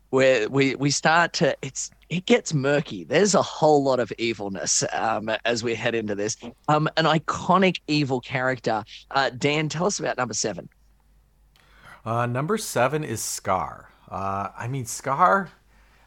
where 0.10 0.50
we 0.50 0.76
we 0.76 0.92
start 0.92 1.34
to 1.34 1.56
it's 1.62 1.92
it 2.10 2.26
gets 2.26 2.54
murky. 2.54 3.04
There's 3.04 3.36
a 3.36 3.42
whole 3.42 3.84
lot 3.84 4.00
of 4.00 4.12
evilness 4.18 4.84
um, 4.94 5.30
as 5.44 5.64
we 5.64 5.76
head 5.76 5.94
into 5.94 6.16
this. 6.16 6.38
Um, 6.70 6.88
an 6.96 7.06
iconic 7.06 7.82
evil 7.88 8.22
character. 8.22 8.86
Uh, 9.12 9.30
Dan, 9.38 9.68
tell 9.68 9.86
us 9.86 10.00
about 10.00 10.18
number 10.18 10.34
seven. 10.34 10.70
Uh, 12.06 12.26
number 12.26 12.58
seven 12.58 13.04
is 13.04 13.22
Scar. 13.22 13.92
Uh, 14.10 14.50
I 14.58 14.70
mean, 14.70 14.86
Scar. 14.86 15.50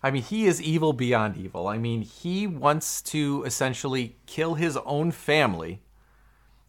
I 0.02 0.10
mean, 0.10 0.22
he 0.22 0.46
is 0.46 0.62
evil 0.62 0.94
beyond 0.94 1.36
evil. 1.36 1.68
I 1.68 1.76
mean, 1.76 2.00
he 2.00 2.46
wants 2.46 3.02
to 3.02 3.44
essentially 3.44 4.16
kill 4.24 4.54
his 4.54 4.78
own 4.78 5.10
family 5.10 5.82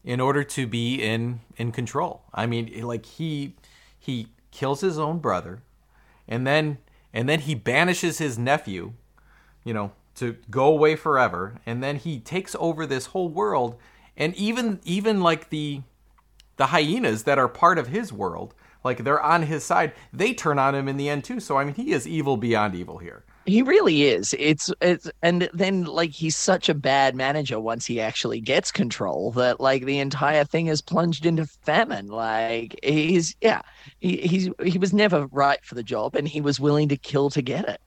in 0.03 0.19
order 0.19 0.43
to 0.43 0.67
be 0.67 0.95
in 0.95 1.39
in 1.55 1.71
control. 1.71 2.23
I 2.33 2.45
mean, 2.45 2.81
like 2.81 3.05
he 3.05 3.55
he 3.97 4.27
kills 4.51 4.81
his 4.81 4.99
own 4.99 5.19
brother, 5.19 5.61
and 6.27 6.45
then 6.45 6.79
and 7.13 7.27
then 7.27 7.41
he 7.41 7.55
banishes 7.55 8.17
his 8.17 8.37
nephew, 8.37 8.93
you 9.63 9.73
know, 9.73 9.91
to 10.15 10.37
go 10.49 10.65
away 10.65 10.95
forever, 10.95 11.55
and 11.65 11.83
then 11.83 11.95
he 11.95 12.19
takes 12.19 12.55
over 12.59 12.85
this 12.85 13.07
whole 13.07 13.29
world, 13.29 13.75
and 14.17 14.35
even 14.35 14.79
even 14.83 15.21
like 15.21 15.49
the 15.49 15.81
the 16.57 16.67
hyenas 16.67 17.23
that 17.23 17.39
are 17.39 17.47
part 17.47 17.77
of 17.77 17.87
his 17.87 18.13
world, 18.13 18.53
like 18.83 19.03
they're 19.03 19.21
on 19.21 19.43
his 19.43 19.63
side, 19.63 19.93
they 20.13 20.33
turn 20.33 20.59
on 20.59 20.75
him 20.75 20.87
in 20.87 20.97
the 20.97 21.09
end 21.09 21.23
too. 21.23 21.39
So 21.39 21.57
I 21.57 21.63
mean, 21.63 21.75
he 21.75 21.91
is 21.91 22.07
evil 22.07 22.37
beyond 22.37 22.75
evil 22.75 22.97
here. 22.97 23.23
He 23.45 23.61
really 23.61 24.03
is. 24.03 24.35
It's 24.37 24.71
it's 24.81 25.09
and 25.23 25.49
then 25.53 25.85
like 25.85 26.11
he's 26.11 26.37
such 26.37 26.69
a 26.69 26.73
bad 26.73 27.15
manager 27.15 27.59
once 27.59 27.85
he 27.85 27.99
actually 27.99 28.39
gets 28.39 28.71
control 28.71 29.31
that 29.31 29.59
like 29.59 29.85
the 29.85 29.99
entire 29.99 30.43
thing 30.43 30.67
is 30.67 30.81
plunged 30.81 31.25
into 31.25 31.45
famine. 31.45 32.07
Like 32.07 32.79
he's 32.83 33.35
yeah, 33.41 33.61
he 33.99 34.17
he's 34.17 34.49
he 34.63 34.77
was 34.77 34.93
never 34.93 35.25
right 35.27 35.63
for 35.63 35.75
the 35.75 35.83
job 35.83 36.15
and 36.15 36.27
he 36.27 36.39
was 36.39 36.59
willing 36.59 36.87
to 36.89 36.97
kill 36.97 37.29
to 37.31 37.41
get 37.41 37.67
it. 37.67 37.81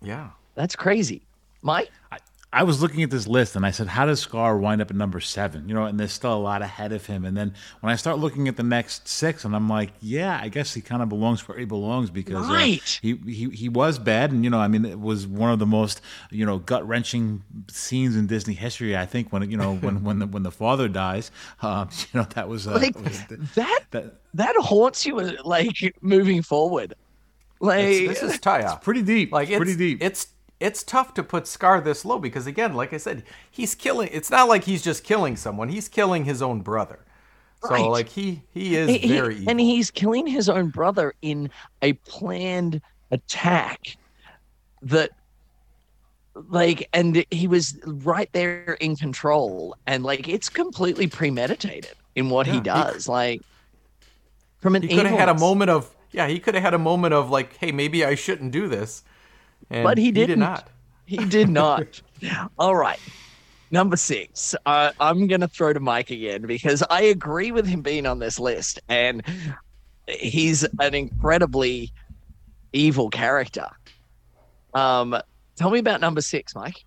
Yeah. 0.00 0.30
That's 0.54 0.76
crazy. 0.76 1.26
Mike? 1.62 1.90
I, 2.12 2.18
I 2.54 2.62
was 2.62 2.80
looking 2.80 3.02
at 3.02 3.10
this 3.10 3.26
list 3.26 3.56
and 3.56 3.66
I 3.66 3.72
said, 3.72 3.88
how 3.88 4.06
does 4.06 4.20
Scar 4.20 4.56
wind 4.56 4.80
up 4.80 4.88
at 4.88 4.96
number 4.96 5.18
seven? 5.18 5.68
You 5.68 5.74
know, 5.74 5.86
and 5.86 5.98
there's 5.98 6.12
still 6.12 6.32
a 6.32 6.38
lot 6.38 6.62
ahead 6.62 6.92
of 6.92 7.04
him. 7.04 7.24
And 7.24 7.36
then 7.36 7.52
when 7.80 7.92
I 7.92 7.96
start 7.96 8.20
looking 8.20 8.46
at 8.46 8.56
the 8.56 8.62
next 8.62 9.08
six, 9.08 9.44
and 9.44 9.56
I'm 9.56 9.68
like, 9.68 9.90
yeah, 10.00 10.38
I 10.40 10.48
guess 10.48 10.72
he 10.72 10.80
kind 10.80 11.02
of 11.02 11.08
belongs 11.08 11.46
where 11.48 11.58
he 11.58 11.64
belongs 11.64 12.10
because 12.10 12.46
right. 12.46 12.80
uh, 12.80 12.98
he, 13.02 13.16
he 13.26 13.50
he 13.50 13.68
was 13.68 13.98
bad, 13.98 14.30
and 14.30 14.44
you 14.44 14.50
know, 14.50 14.58
I 14.58 14.68
mean, 14.68 14.84
it 14.84 15.00
was 15.00 15.26
one 15.26 15.50
of 15.50 15.58
the 15.58 15.66
most 15.66 16.00
you 16.30 16.46
know 16.46 16.58
gut 16.58 16.86
wrenching 16.86 17.42
scenes 17.68 18.14
in 18.16 18.28
Disney 18.28 18.54
history. 18.54 18.96
I 18.96 19.04
think 19.04 19.32
when 19.32 19.50
you 19.50 19.56
know 19.56 19.74
when 19.74 20.04
when 20.04 20.20
the, 20.20 20.26
when 20.26 20.44
the 20.44 20.52
father 20.52 20.88
dies, 20.88 21.32
uh, 21.60 21.86
you 22.12 22.20
know, 22.20 22.26
that 22.34 22.48
was, 22.48 22.68
uh, 22.68 22.74
like 22.74 22.96
was 23.00 23.20
that, 23.56 23.84
that 23.90 24.14
that 24.34 24.54
haunts 24.58 25.04
you 25.04 25.16
like 25.44 25.96
moving 26.00 26.40
forward. 26.40 26.94
Like 27.60 27.84
this 27.84 28.22
is 28.22 28.38
tie 28.38 28.62
Taya. 28.62 28.80
pretty 28.82 29.02
deep. 29.02 29.32
Like 29.32 29.48
it's, 29.48 29.56
pretty 29.56 29.76
deep. 29.76 30.02
It's 30.02 30.28
it's 30.64 30.82
tough 30.82 31.14
to 31.14 31.22
put 31.22 31.46
Scar 31.46 31.80
this 31.80 32.04
low 32.04 32.18
because 32.18 32.46
again, 32.46 32.74
like 32.74 32.92
I 32.92 32.96
said, 32.96 33.22
he's 33.50 33.74
killing. 33.74 34.08
It's 34.12 34.30
not 34.30 34.48
like 34.48 34.64
he's 34.64 34.82
just 34.82 35.04
killing 35.04 35.36
someone; 35.36 35.68
he's 35.68 35.88
killing 35.88 36.24
his 36.24 36.40
own 36.42 36.60
brother. 36.62 37.00
Right. 37.62 37.80
So 37.80 37.90
like 37.90 38.08
he 38.08 38.42
he 38.52 38.76
is 38.76 38.88
He- 38.88 39.08
very 39.08 39.44
and 39.46 39.60
he's 39.60 39.90
killing 39.90 40.26
his 40.26 40.48
own 40.48 40.68
brother 40.70 41.14
in 41.22 41.50
a 41.82 41.94
planned 41.94 42.80
attack 43.10 43.96
that 44.82 45.10
like 46.34 46.88
and 46.92 47.24
he 47.30 47.46
was 47.46 47.78
right 47.84 48.28
there 48.32 48.76
in 48.80 48.96
control 48.96 49.76
and 49.86 50.02
like 50.02 50.28
it's 50.28 50.48
completely 50.48 51.06
premeditated 51.06 51.92
in 52.16 52.28
what 52.28 52.46
Yeah, 52.46 52.52
he 52.52 52.60
he 52.60 52.60
does 52.60 53.08
like 53.08 53.42
from 54.58 54.74
an 54.76 54.82
he 54.82 54.88
could 54.88 55.06
have 55.06 55.18
had 55.18 55.28
a 55.28 55.34
moment 55.34 55.70
of 55.70 55.94
yeah. 56.14 56.28
He 56.28 56.38
could 56.38 56.54
have 56.54 56.62
had 56.62 56.74
a 56.74 56.78
moment 56.78 57.12
of 57.12 57.28
like, 57.30 57.56
hey, 57.56 57.72
maybe 57.72 58.04
I 58.04 58.14
shouldn't 58.14 58.52
do 58.52 58.68
this. 58.68 59.02
And 59.70 59.84
But 59.84 59.98
he 59.98 60.10
did 60.12 60.26
didn't. 60.28 60.40
not. 60.40 60.68
He 61.06 61.16
did 61.24 61.48
not. 61.50 62.00
All 62.58 62.74
right. 62.76 62.98
Number 63.70 63.96
six. 63.96 64.54
Uh, 64.66 64.92
I'm 65.00 65.26
going 65.26 65.40
to 65.40 65.48
throw 65.48 65.72
to 65.72 65.80
Mike 65.80 66.10
again 66.10 66.42
because 66.42 66.82
I 66.90 67.02
agree 67.02 67.50
with 67.52 67.66
him 67.66 67.82
being 67.82 68.06
on 68.06 68.18
this 68.18 68.38
list. 68.38 68.78
And 68.88 69.22
he's 70.08 70.64
an 70.80 70.94
incredibly 70.94 71.92
evil 72.72 73.10
character. 73.10 73.66
Um, 74.74 75.16
tell 75.56 75.70
me 75.70 75.78
about 75.78 76.00
number 76.00 76.20
six, 76.20 76.54
Mike. 76.54 76.84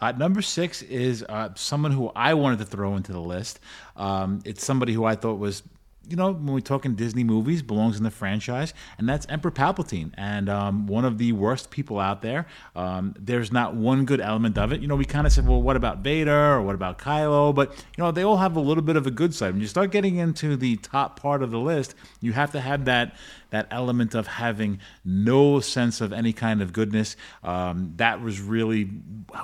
Uh, 0.00 0.12
number 0.12 0.42
six 0.42 0.82
is 0.82 1.24
uh, 1.28 1.50
someone 1.54 1.92
who 1.92 2.10
I 2.16 2.34
wanted 2.34 2.58
to 2.58 2.64
throw 2.64 2.96
into 2.96 3.12
the 3.12 3.20
list. 3.20 3.60
Um, 3.96 4.40
it's 4.44 4.64
somebody 4.64 4.92
who 4.92 5.04
I 5.04 5.14
thought 5.14 5.38
was, 5.38 5.62
you 6.08 6.16
know, 6.16 6.32
when 6.32 6.46
we're 6.46 6.60
talking 6.60 6.94
Disney 6.94 7.24
movies, 7.24 7.62
belongs 7.62 7.96
in 7.96 8.02
the 8.02 8.10
franchise, 8.10 8.74
and 8.98 9.08
that's 9.08 9.26
Emperor 9.28 9.50
Palpatine, 9.50 10.12
and 10.16 10.48
um, 10.48 10.86
one 10.86 11.04
of 11.04 11.18
the 11.18 11.32
worst 11.32 11.70
people 11.70 11.98
out 11.98 12.22
there. 12.22 12.46
Um, 12.76 13.14
there's 13.18 13.52
not 13.52 13.74
one 13.74 14.04
good 14.04 14.20
element 14.20 14.58
of 14.58 14.72
it. 14.72 14.80
You 14.80 14.88
know, 14.88 14.96
we 14.96 15.04
kind 15.04 15.26
of 15.26 15.32
said, 15.32 15.46
well, 15.46 15.62
what 15.62 15.76
about 15.76 15.98
Vader 15.98 16.54
or 16.54 16.62
what 16.62 16.74
about 16.74 16.98
Kylo? 16.98 17.54
But 17.54 17.72
you 17.96 18.04
know, 18.04 18.10
they 18.10 18.22
all 18.22 18.36
have 18.36 18.56
a 18.56 18.60
little 18.60 18.82
bit 18.82 18.96
of 18.96 19.06
a 19.06 19.10
good 19.10 19.34
side. 19.34 19.52
When 19.52 19.60
you 19.60 19.66
start 19.66 19.90
getting 19.90 20.16
into 20.16 20.56
the 20.56 20.76
top 20.76 21.20
part 21.20 21.42
of 21.42 21.50
the 21.50 21.60
list, 21.60 21.94
you 22.20 22.32
have 22.32 22.52
to 22.52 22.60
have 22.60 22.84
that 22.86 23.14
that 23.54 23.68
element 23.70 24.16
of 24.16 24.26
having 24.26 24.80
no 25.04 25.60
sense 25.60 26.00
of 26.00 26.12
any 26.12 26.32
kind 26.32 26.60
of 26.60 26.72
goodness. 26.72 27.16
Um, 27.44 27.92
that 27.98 28.20
was 28.20 28.40
really 28.40 28.86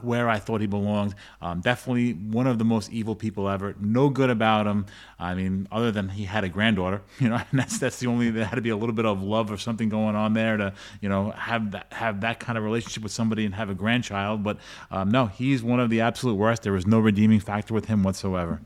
where 0.02 0.28
I 0.28 0.40
thought 0.40 0.60
he 0.60 0.66
belonged. 0.66 1.14
Um, 1.40 1.60
definitely 1.60 2.14
one 2.14 2.48
of 2.48 2.58
the 2.58 2.64
most 2.64 2.90
evil 2.90 3.14
people 3.14 3.48
ever. 3.48 3.76
No 3.80 4.08
good 4.08 4.28
about 4.28 4.66
him. 4.66 4.86
I 5.16 5.34
mean, 5.34 5.68
other 5.70 5.92
than 5.92 6.08
he 6.08 6.24
had 6.24 6.42
a 6.42 6.48
granddaughter, 6.50 7.02
you 7.18 7.28
know, 7.28 7.36
and 7.36 7.60
that's 7.60 7.78
that's 7.78 7.98
the 7.98 8.06
only 8.06 8.30
there 8.30 8.44
had 8.44 8.56
to 8.56 8.62
be 8.62 8.70
a 8.70 8.76
little 8.76 8.94
bit 8.94 9.06
of 9.06 9.22
love 9.22 9.50
or 9.50 9.56
something 9.56 9.88
going 9.88 10.16
on 10.16 10.34
there 10.34 10.56
to 10.56 10.72
you 11.00 11.08
know 11.08 11.30
have 11.32 11.72
that 11.72 11.86
have 11.92 12.20
that 12.20 12.40
kind 12.40 12.58
of 12.58 12.64
relationship 12.64 13.02
with 13.02 13.12
somebody 13.12 13.44
and 13.44 13.54
have 13.54 13.70
a 13.70 13.74
grandchild. 13.74 14.42
But 14.42 14.58
um, 14.90 15.10
no, 15.10 15.26
he's 15.26 15.62
one 15.62 15.80
of 15.80 15.90
the 15.90 16.00
absolute 16.00 16.34
worst. 16.34 16.62
There 16.62 16.72
was 16.72 16.86
no 16.86 16.98
redeeming 16.98 17.40
factor 17.40 17.74
with 17.74 17.86
him 17.86 18.02
whatsoever. 18.02 18.60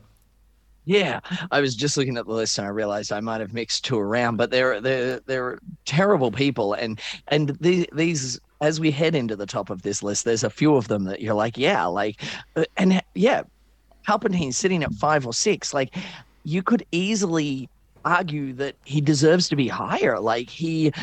Yeah, 0.87 1.19
I 1.49 1.61
was 1.61 1.75
just 1.75 1.97
looking 1.97 2.15
at 2.15 2.27
the 2.27 2.31
list 2.31 2.59
and 2.59 2.67
I 2.67 2.69
realized 2.69 3.11
I 3.11 3.19
might 3.19 3.41
have 3.41 3.53
mixed 3.53 3.85
two 3.85 3.97
around, 3.97 4.37
but 4.37 4.51
they're 4.51 4.79
they're 4.79 5.19
they're 5.21 5.59
terrible 5.85 6.31
people, 6.31 6.73
and 6.73 7.01
and 7.27 7.49
these 7.59 7.87
these 7.91 8.39
as 8.61 8.79
we 8.79 8.91
head 8.91 9.15
into 9.15 9.35
the 9.35 9.45
top 9.45 9.69
of 9.69 9.81
this 9.81 10.01
list, 10.01 10.25
there's 10.25 10.43
a 10.43 10.49
few 10.49 10.75
of 10.75 10.87
them 10.87 11.03
that 11.05 11.21
you're 11.21 11.33
like, 11.33 11.57
yeah, 11.57 11.85
like, 11.85 12.21
uh, 12.55 12.65
and 12.77 13.01
yeah, 13.13 13.43
Palpatine's 14.07 14.57
sitting 14.57 14.83
at 14.83 14.93
five 14.93 15.25
or 15.25 15.33
six, 15.33 15.73
like, 15.73 15.95
you 16.43 16.63
could 16.63 16.85
easily 16.91 17.69
argue 18.05 18.53
that 18.53 18.75
he 18.85 19.01
deserves 19.01 19.49
to 19.49 19.55
be 19.55 19.67
higher, 19.67 20.19
like 20.19 20.49
he 20.49 20.93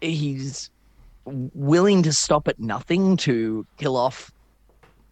he's 0.00 0.70
willing 1.26 2.02
to 2.02 2.12
stop 2.12 2.48
at 2.48 2.58
nothing 2.58 3.16
to 3.18 3.66
kill 3.76 3.96
off 3.96 4.32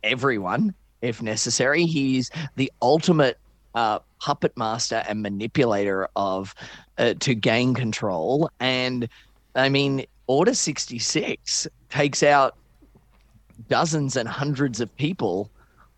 everyone 0.02 0.74
if 1.02 1.22
necessary. 1.22 1.84
He's 1.84 2.30
the 2.56 2.72
ultimate 2.82 3.38
uh, 3.74 4.00
puppet 4.20 4.56
master 4.56 5.04
and 5.06 5.22
manipulator 5.22 6.08
of 6.16 6.54
uh, 6.96 7.14
to 7.20 7.34
gain 7.34 7.74
control. 7.74 8.50
And 8.58 9.08
I 9.54 9.68
mean, 9.68 10.04
Order 10.26 10.54
sixty 10.54 10.98
six 10.98 11.66
takes 11.88 12.22
out 12.22 12.54
dozens 13.68 14.14
and 14.16 14.28
hundreds 14.28 14.80
of 14.80 14.94
people 14.96 15.50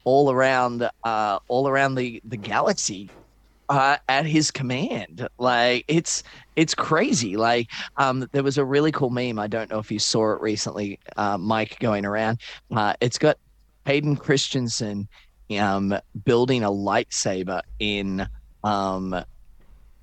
all 0.04 0.30
around 0.30 0.88
uh, 1.02 1.38
all 1.48 1.68
around 1.68 1.96
the 1.96 2.22
the 2.24 2.36
galaxy 2.36 3.10
uh, 3.70 3.96
at 4.09 4.26
his 4.26 4.50
command. 4.50 5.26
Like 5.38 5.85
it's 5.88 6.22
it's 6.56 6.74
crazy. 6.74 7.37
Like 7.37 7.70
um, 7.96 8.28
there 8.33 8.42
was 8.42 8.59
a 8.59 8.64
really 8.64 8.92
cool 8.92 9.11
meme. 9.11 9.38
I 9.38 9.46
don't 9.46 9.70
know 9.70 9.78
if 9.78 9.90
you 9.90 9.98
saw 9.98 10.33
it 10.35 10.40
recently, 10.42 10.98
uh, 11.16 11.38
Mike, 11.38 11.78
going 11.78 12.04
around. 12.04 12.40
Uh, 12.70 12.94
it's 13.00 13.16
got 13.16 13.38
Hayden 13.87 14.16
Christensen 14.16 15.09
um, 15.59 15.96
building 16.24 16.64
a 16.64 16.70
lightsaber 16.70 17.62
in 17.78 18.28
um, 18.64 19.24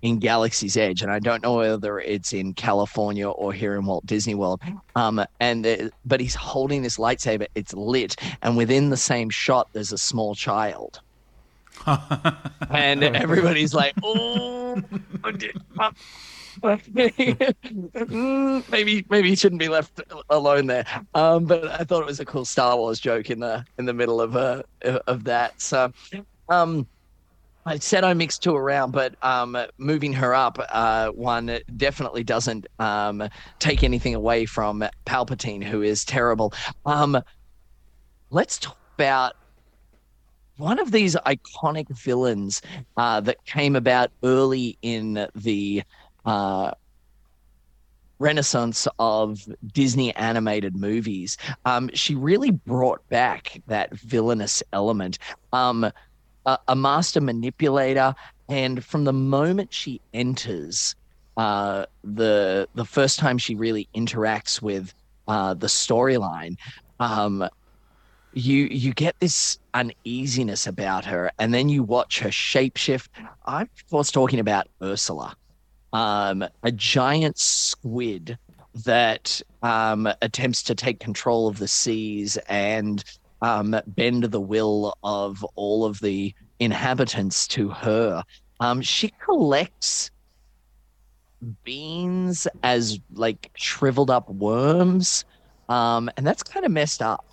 in 0.02 0.20
Galaxy's 0.20 0.78
Edge, 0.78 1.02
and 1.02 1.12
I 1.12 1.20
don't 1.20 1.44
know 1.44 1.56
whether 1.56 2.00
it's 2.00 2.32
in 2.32 2.54
California 2.54 3.30
or 3.30 3.52
here 3.52 3.76
in 3.76 3.86
Walt 3.86 4.06
Disney 4.06 4.36
World. 4.36 4.62
Um, 4.96 5.24
and 5.42 5.68
uh, 5.68 5.90
but 6.06 6.22
he's 6.22 6.36
holding 6.36 6.84
this 6.84 6.98
lightsaber. 6.98 7.48
It's 7.56 7.74
lit, 7.74 8.16
and 8.42 8.56
within 8.56 8.92
the 8.92 8.98
same 8.98 9.30
shot, 9.30 9.68
there's 9.74 9.92
a 9.92 9.98
small 9.98 10.36
child. 10.36 11.02
And 12.70 13.04
everybody's 13.04 13.74
like, 13.74 13.94
"Oh, 14.04 14.82
maybe 18.72 19.06
maybe 19.10 19.30
he 19.30 19.36
shouldn't 19.36 19.60
be 19.60 19.70
left 19.70 20.02
alone 20.30 20.68
there." 20.68 20.86
Um, 21.14 21.46
but 21.46 21.68
I 21.68 21.84
thought 21.84 22.02
it 22.02 22.08
was 22.08 22.20
a 22.20 22.26
cool 22.26 22.46
Star 22.46 22.76
Wars 22.78 23.00
joke 23.00 23.30
in 23.30 23.40
the 23.40 23.66
in 23.78 23.86
the 23.86 23.94
middle 23.94 24.22
of 24.22 24.36
uh 24.36 24.64
of 25.08 25.24
that. 25.26 25.62
So, 25.62 25.92
um, 26.50 26.88
I 27.66 27.78
said 27.80 28.04
I 28.06 28.14
mixed 28.14 28.44
two 28.44 28.56
around, 28.56 28.92
but 28.92 29.16
um, 29.22 29.58
moving 29.78 30.14
her 30.14 30.34
up, 30.34 30.58
uh, 30.70 31.10
one 31.10 31.60
definitely 31.76 32.24
doesn't 32.24 32.66
um, 32.80 33.28
take 33.60 33.84
anything 33.84 34.16
away 34.16 34.46
from 34.46 34.86
Palpatine, 35.06 35.64
who 35.64 35.82
is 35.82 36.06
terrible. 36.06 36.54
Um, 36.86 37.22
let's 38.30 38.58
talk 38.58 38.78
about 38.98 39.34
one 40.58 40.80
of 40.80 40.92
these 40.92 41.16
iconic 41.26 41.90
villains 41.90 42.62
uh, 42.98 43.22
that 43.22 43.44
came 43.46 43.76
about 43.76 44.12
early 44.24 44.78
in 44.82 45.28
the 45.36 45.84
uh, 46.26 46.72
renaissance 48.20 48.88
of 49.00 49.48
Disney 49.74 50.16
animated 50.16 50.76
movies. 50.76 51.38
Um, 51.66 51.90
she 51.94 52.16
really 52.16 52.52
brought 52.52 53.08
back 53.10 53.62
that 53.68 53.94
villainous 53.94 54.64
element. 54.74 55.20
Um, 55.54 55.92
a, 56.46 56.58
a 56.68 56.76
master 56.76 57.22
manipulator, 57.22 58.16
and 58.50 58.84
from 58.84 59.04
the 59.04 59.14
moment 59.14 59.74
she 59.74 60.02
enters, 60.14 60.96
uh, 61.36 61.86
the 62.04 62.68
the 62.74 62.86
first 62.86 63.20
time 63.20 63.38
she 63.38 63.54
really 63.54 63.88
interacts 63.96 64.62
with 64.62 64.94
uh, 65.28 65.54
the 65.54 65.68
storyline, 65.68 66.58
um, 67.00 67.48
you 68.38 68.68
you 68.70 68.94
get 68.94 69.20
this 69.20 69.58
uneasiness 69.74 70.68
about 70.68 71.06
her, 71.06 71.32
and 71.40 71.54
then 71.54 71.70
you 71.70 71.84
watch 71.84 72.20
her 72.20 72.30
shapeshift. 72.30 73.08
Of 73.46 73.68
course 73.90 74.12
talking 74.12 74.40
about 74.40 74.68
Ursula, 74.82 75.36
um, 75.94 76.46
a 76.64 76.72
giant 76.72 77.38
squid 77.40 78.38
that 78.86 79.42
um, 79.64 80.08
attempts 80.22 80.62
to 80.64 80.76
take 80.76 81.00
control 81.00 81.48
of 81.48 81.58
the 81.58 81.68
seas 81.68 82.38
and 82.48 83.04
um, 83.42 83.76
bend 83.88 84.26
the 84.26 84.42
will 84.42 84.96
of 85.04 85.44
all 85.56 85.84
of 85.84 86.00
the 86.00 86.34
inhabitants 86.60 87.48
to 87.48 87.70
her. 87.70 88.24
Um, 88.60 88.82
she 88.82 89.12
collects 89.24 90.12
beans 91.64 92.48
as 92.64 93.00
like 93.14 93.50
shriveled 93.56 94.12
up 94.12 94.30
worms, 94.30 95.26
um, 95.70 96.10
and 96.18 96.28
that's 96.28 96.44
kind 96.44 96.66
of 96.66 96.72
messed 96.72 97.02
up. 97.02 97.27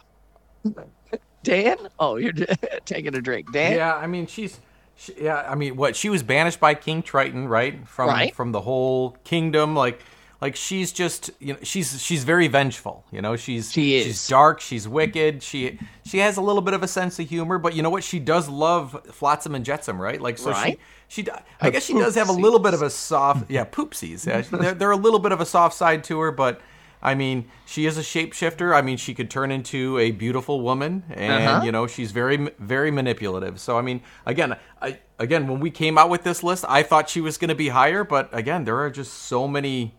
Dan, 1.43 1.77
oh, 1.99 2.17
you're 2.17 2.33
taking 2.87 3.15
a 3.15 3.21
drink, 3.21 3.53
Dan. 3.53 3.77
Yeah, 3.77 3.95
I 3.95 4.07
mean 4.07 4.27
she's. 4.27 4.61
She, 4.97 5.13
yeah, 5.21 5.45
I 5.49 5.57
mean, 5.57 5.77
what 5.77 5.97
she 5.97 6.09
was 6.09 6.23
banished 6.23 6.61
by 6.61 6.75
King 6.75 7.03
Triton, 7.03 7.49
right? 7.49 7.87
From 7.89 8.09
Right. 8.09 8.35
from 8.35 8.53
the 8.53 8.61
whole 8.61 9.17
kingdom, 9.25 9.75
like 9.75 10.01
like 10.41 10.55
she's 10.57 10.93
just 10.93 11.31
you 11.41 11.53
know 11.55 11.59
she's 11.65 12.01
she's 12.01 12.23
very 12.25 12.47
vengeful. 12.47 13.05
You 13.11 13.21
know, 13.21 13.35
she's 13.37 13.73
She 13.73 13.97
is. 13.97 14.07
she's 14.07 14.29
dark, 14.29 14.61
she's 14.61 14.87
wicked. 14.87 15.43
She 15.43 15.79
she 16.07 16.19
has 16.19 16.37
a 16.37 16.41
little 16.41 16.63
bit 16.63 16.75
of 16.75 16.83
a 16.85 16.89
sense 16.89 17.19
of 17.19 17.29
humor, 17.29 17.59
but 17.59 17.75
you 17.75 17.83
know 17.83 17.91
what? 17.91 18.05
She 18.05 18.21
does 18.21 18.49
love 18.49 19.05
Flotsam 19.11 19.55
and 19.57 19.65
Jetsam, 19.65 20.01
right? 20.01 20.21
Like 20.21 20.39
so 20.39 20.53
Right. 20.53 20.79
she 21.09 21.23
she 21.25 21.29
uh, 21.31 21.39
i 21.61 21.71
guess 21.71 21.85
she 21.85 21.93
does 21.95 22.15
have 22.15 22.29
a 22.29 22.33
little 22.33 22.61
bit 22.61 22.73
of 22.73 22.81
a 22.81 22.89
soft 22.89 23.51
yeah 23.51 23.65
poopsies. 23.65 24.27
Yeah, 24.27 24.43
they're, 24.43 24.75
they're 24.75 24.91
a 24.93 24.97
little 24.97 25.19
bit 25.21 25.33
of 25.33 25.41
a 25.41 25.47
soft 25.47 25.75
side 25.77 26.05
to 26.05 26.21
her, 26.21 26.31
but. 26.31 26.61
I 27.05 27.15
mean, 27.15 27.45
she 27.67 27.85
is 27.87 27.99
a 27.99 28.01
shapeshifter. 28.01 28.75
I 28.75 28.81
mean, 28.81 28.97
she 28.97 29.13
could 29.15 29.31
turn 29.31 29.51
into 29.51 29.99
a 29.99 30.11
beautiful 30.11 30.63
woman, 30.63 31.05
and 31.11 31.45
Uh-huh. 31.45 31.65
you 31.65 31.71
know, 31.71 31.87
she's 31.87 32.13
very, 32.13 32.49
very 32.59 32.91
manipulative. 32.91 33.61
So, 33.61 33.77
I 33.79 33.83
mean, 33.83 34.01
again, 34.25 34.57
I 34.81 34.99
again, 35.19 35.47
when 35.47 35.61
we 35.61 35.71
came 35.71 35.99
out 35.99 36.09
with 36.09 36.23
this 36.25 36.43
list, 36.43 36.65
I 36.69 36.83
thought 36.83 37.09
she 37.11 37.21
was 37.21 37.37
going 37.39 37.51
to 37.51 37.55
be 37.55 37.69
higher, 37.69 38.03
but 38.05 38.29
again, 38.33 38.65
there 38.65 38.79
are 38.81 38.91
just 38.91 39.13
so 39.13 39.47
many 39.47 39.95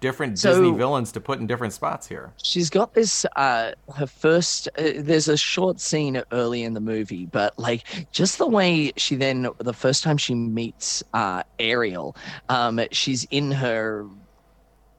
different 0.00 0.38
So- 0.38 0.50
Disney 0.50 0.72
villains 0.76 1.10
to 1.12 1.20
put 1.20 1.38
in 1.40 1.46
different 1.48 1.72
spots 1.72 2.06
here. 2.06 2.32
she's 2.42 2.70
got 2.70 2.94
this 2.94 3.26
uh 3.34 3.72
her 3.96 4.06
first 4.06 4.68
uh, 4.78 4.92
there's 4.98 5.26
a 5.26 5.36
short 5.36 5.80
scene 5.80 6.22
early 6.30 6.62
in 6.62 6.72
the 6.74 6.80
movie 6.80 7.26
but 7.26 7.58
like 7.58 7.82
just 8.12 8.38
the 8.38 8.46
way 8.46 8.92
she 8.96 9.16
then 9.16 9.48
the 9.58 9.72
first 9.72 10.04
time 10.04 10.16
she 10.16 10.36
meets 10.36 11.02
uh 11.14 11.42
ariel 11.58 12.14
um 12.48 12.78
she's 12.92 13.26
in 13.32 13.50
her 13.50 14.06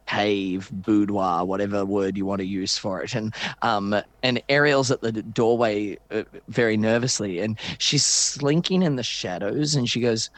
cave 0.10 0.70
boudoir 0.72 1.46
whatever 1.46 1.86
word 1.86 2.18
you 2.18 2.26
want 2.26 2.40
to 2.40 2.48
use 2.48 2.78
for 2.78 3.02
it 3.04 3.14
and 3.14 3.34
um 3.62 3.96
and 4.24 4.42
ariel's 4.50 4.92
at 4.92 5.02
the 5.02 5.12
doorway 5.12 5.98
uh, 6.12 6.24
very 6.48 6.78
nervously 6.78 7.40
and 7.40 7.60
she's 7.78 8.06
slinking 8.06 8.82
in 8.82 8.96
the 8.96 9.04
shadows 9.04 9.76
and 9.76 9.90
she 9.90 10.00
goes 10.00 10.30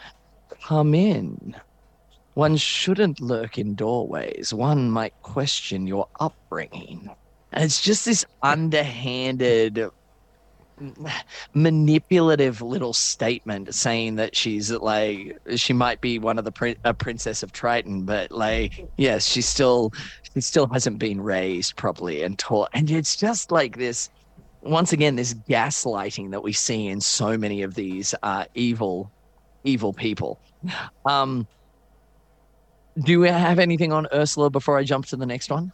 come 0.68 0.94
in 0.94 1.56
one 2.34 2.56
shouldn't 2.58 3.20
lurk 3.20 3.58
in 3.58 3.76
doorways. 3.76 4.54
One 4.54 4.90
might 4.90 5.14
question 5.22 5.86
your 5.86 6.08
upbringing. 6.20 7.10
And 7.52 7.64
it's 7.66 7.82
just 7.82 8.06
this 8.06 8.26
underhanded, 8.42 9.90
manipulative 11.54 12.62
little 12.62 12.94
statement 12.94 13.74
saying 13.74 14.16
that 14.16 14.36
she's 14.36 14.72
like 14.72 15.38
she 15.56 15.74
might 15.74 16.02
be 16.02 16.20
one 16.20 16.38
of 16.38 16.46
the 16.46 16.52
prin- 16.52 16.78
a 16.84 16.94
princess 16.94 17.44
of 17.44 17.52
Triton, 17.52 18.06
but 18.06 18.32
like 18.32 18.88
yes, 18.98 19.28
she 19.28 19.42
still 19.42 19.92
she 20.34 20.42
still 20.42 20.68
hasn't 20.68 21.00
been 21.00 21.22
raised 21.22 21.76
properly 21.76 22.24
and 22.24 22.38
taught. 22.38 22.70
And 22.74 22.90
it's 22.90 23.16
just 23.16 23.52
like 23.52 23.78
this. 23.78 24.10
Once 24.64 24.94
again, 24.94 25.16
this 25.16 25.34
gaslighting 25.34 26.32
that 26.32 26.44
we 26.44 26.54
see 26.54 26.88
in 26.88 27.02
so 27.02 27.36
many 27.36 27.64
of 27.64 27.74
these 27.74 28.14
uh, 28.22 28.46
evil, 28.54 29.12
evil 29.64 29.92
people. 29.92 30.40
Um, 31.04 31.48
do 33.04 33.20
we 33.20 33.30
have 33.30 33.58
anything 33.58 33.92
on 33.92 34.08
Ursula 34.14 34.50
before 34.52 34.78
I 34.78 34.84
jump 34.84 35.08
to 35.08 35.16
the 35.16 35.26
next 35.26 35.50
one? 35.50 35.72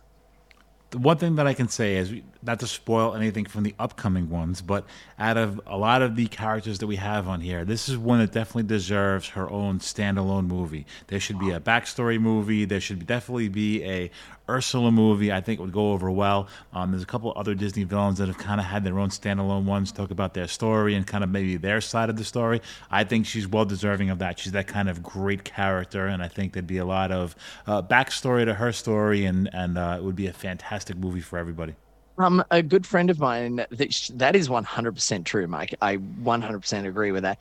The 0.89 0.97
one 0.97 1.17
thing 1.17 1.35
that 1.35 1.47
I 1.47 1.53
can 1.53 1.67
say 1.67 1.97
is 1.97 2.13
not 2.41 2.59
to 2.61 2.67
spoil 2.67 3.13
anything 3.13 3.45
from 3.45 3.63
the 3.63 3.75
upcoming 3.77 4.29
ones, 4.29 4.61
but 4.61 4.85
out 5.19 5.35
of 5.35 5.59
a 5.65 5.77
lot 5.77 6.01
of 6.01 6.15
the 6.15 6.27
characters 6.27 6.79
that 6.79 6.87
we 6.87 6.95
have 6.95 7.27
on 7.27 7.41
here, 7.41 7.65
this 7.65 7.89
is 7.89 7.97
one 7.97 8.19
that 8.19 8.31
definitely 8.31 8.63
deserves 8.63 9.29
her 9.29 9.49
own 9.49 9.79
standalone 9.79 10.47
movie. 10.47 10.85
There 11.07 11.19
should 11.19 11.39
be 11.39 11.51
a 11.51 11.59
backstory 11.59 12.19
movie. 12.19 12.63
There 12.63 12.79
should 12.79 13.05
definitely 13.05 13.49
be 13.49 13.83
a 13.83 14.11
Ursula 14.49 14.91
movie. 14.91 15.31
I 15.31 15.41
think 15.41 15.59
it 15.59 15.63
would 15.63 15.71
go 15.71 15.91
over 15.91 16.09
well. 16.11 16.47
Um, 16.73 16.91
there's 16.91 17.03
a 17.03 17.07
couple 17.07 17.33
other 17.35 17.55
Disney 17.55 17.83
villains 17.83 18.17
that 18.19 18.27
have 18.27 18.37
kind 18.37 18.59
of 18.59 18.65
had 18.65 18.83
their 18.83 18.99
own 18.99 19.09
standalone 19.09 19.65
ones, 19.65 19.91
talk 19.91 20.11
about 20.11 20.33
their 20.33 20.47
story 20.47 20.95
and 20.95 21.05
kind 21.05 21.23
of 21.23 21.29
maybe 21.29 21.57
their 21.57 21.81
side 21.81 22.09
of 22.09 22.17
the 22.17 22.23
story. 22.23 22.61
I 22.91 23.03
think 23.03 23.25
she's 23.25 23.47
well 23.47 23.65
deserving 23.65 24.09
of 24.09 24.19
that. 24.19 24.39
She's 24.39 24.53
that 24.53 24.67
kind 24.67 24.89
of 24.89 25.03
great 25.03 25.43
character, 25.43 26.07
and 26.07 26.23
I 26.23 26.27
think 26.27 26.53
there'd 26.53 26.67
be 26.67 26.77
a 26.77 26.85
lot 26.85 27.11
of 27.11 27.35
uh, 27.65 27.81
backstory 27.81 28.45
to 28.45 28.53
her 28.53 28.71
story, 28.71 29.25
and 29.25 29.49
and 29.53 29.77
uh, 29.77 29.95
it 29.99 30.03
would 30.03 30.15
be 30.15 30.27
a 30.27 30.33
fantastic 30.33 30.97
movie 30.97 31.21
for 31.21 31.37
everybody. 31.37 31.75
Um, 32.19 32.43
a 32.49 32.63
good 32.63 32.85
friend 32.85 33.09
of 33.11 33.19
mine 33.19 33.57
that 33.69 34.09
that 34.15 34.35
is 34.35 34.49
100% 34.49 35.25
true, 35.25 35.47
Mike. 35.47 35.75
I 35.81 35.97
100% 35.97 36.87
agree 36.87 37.11
with 37.11 37.23
that. 37.23 37.39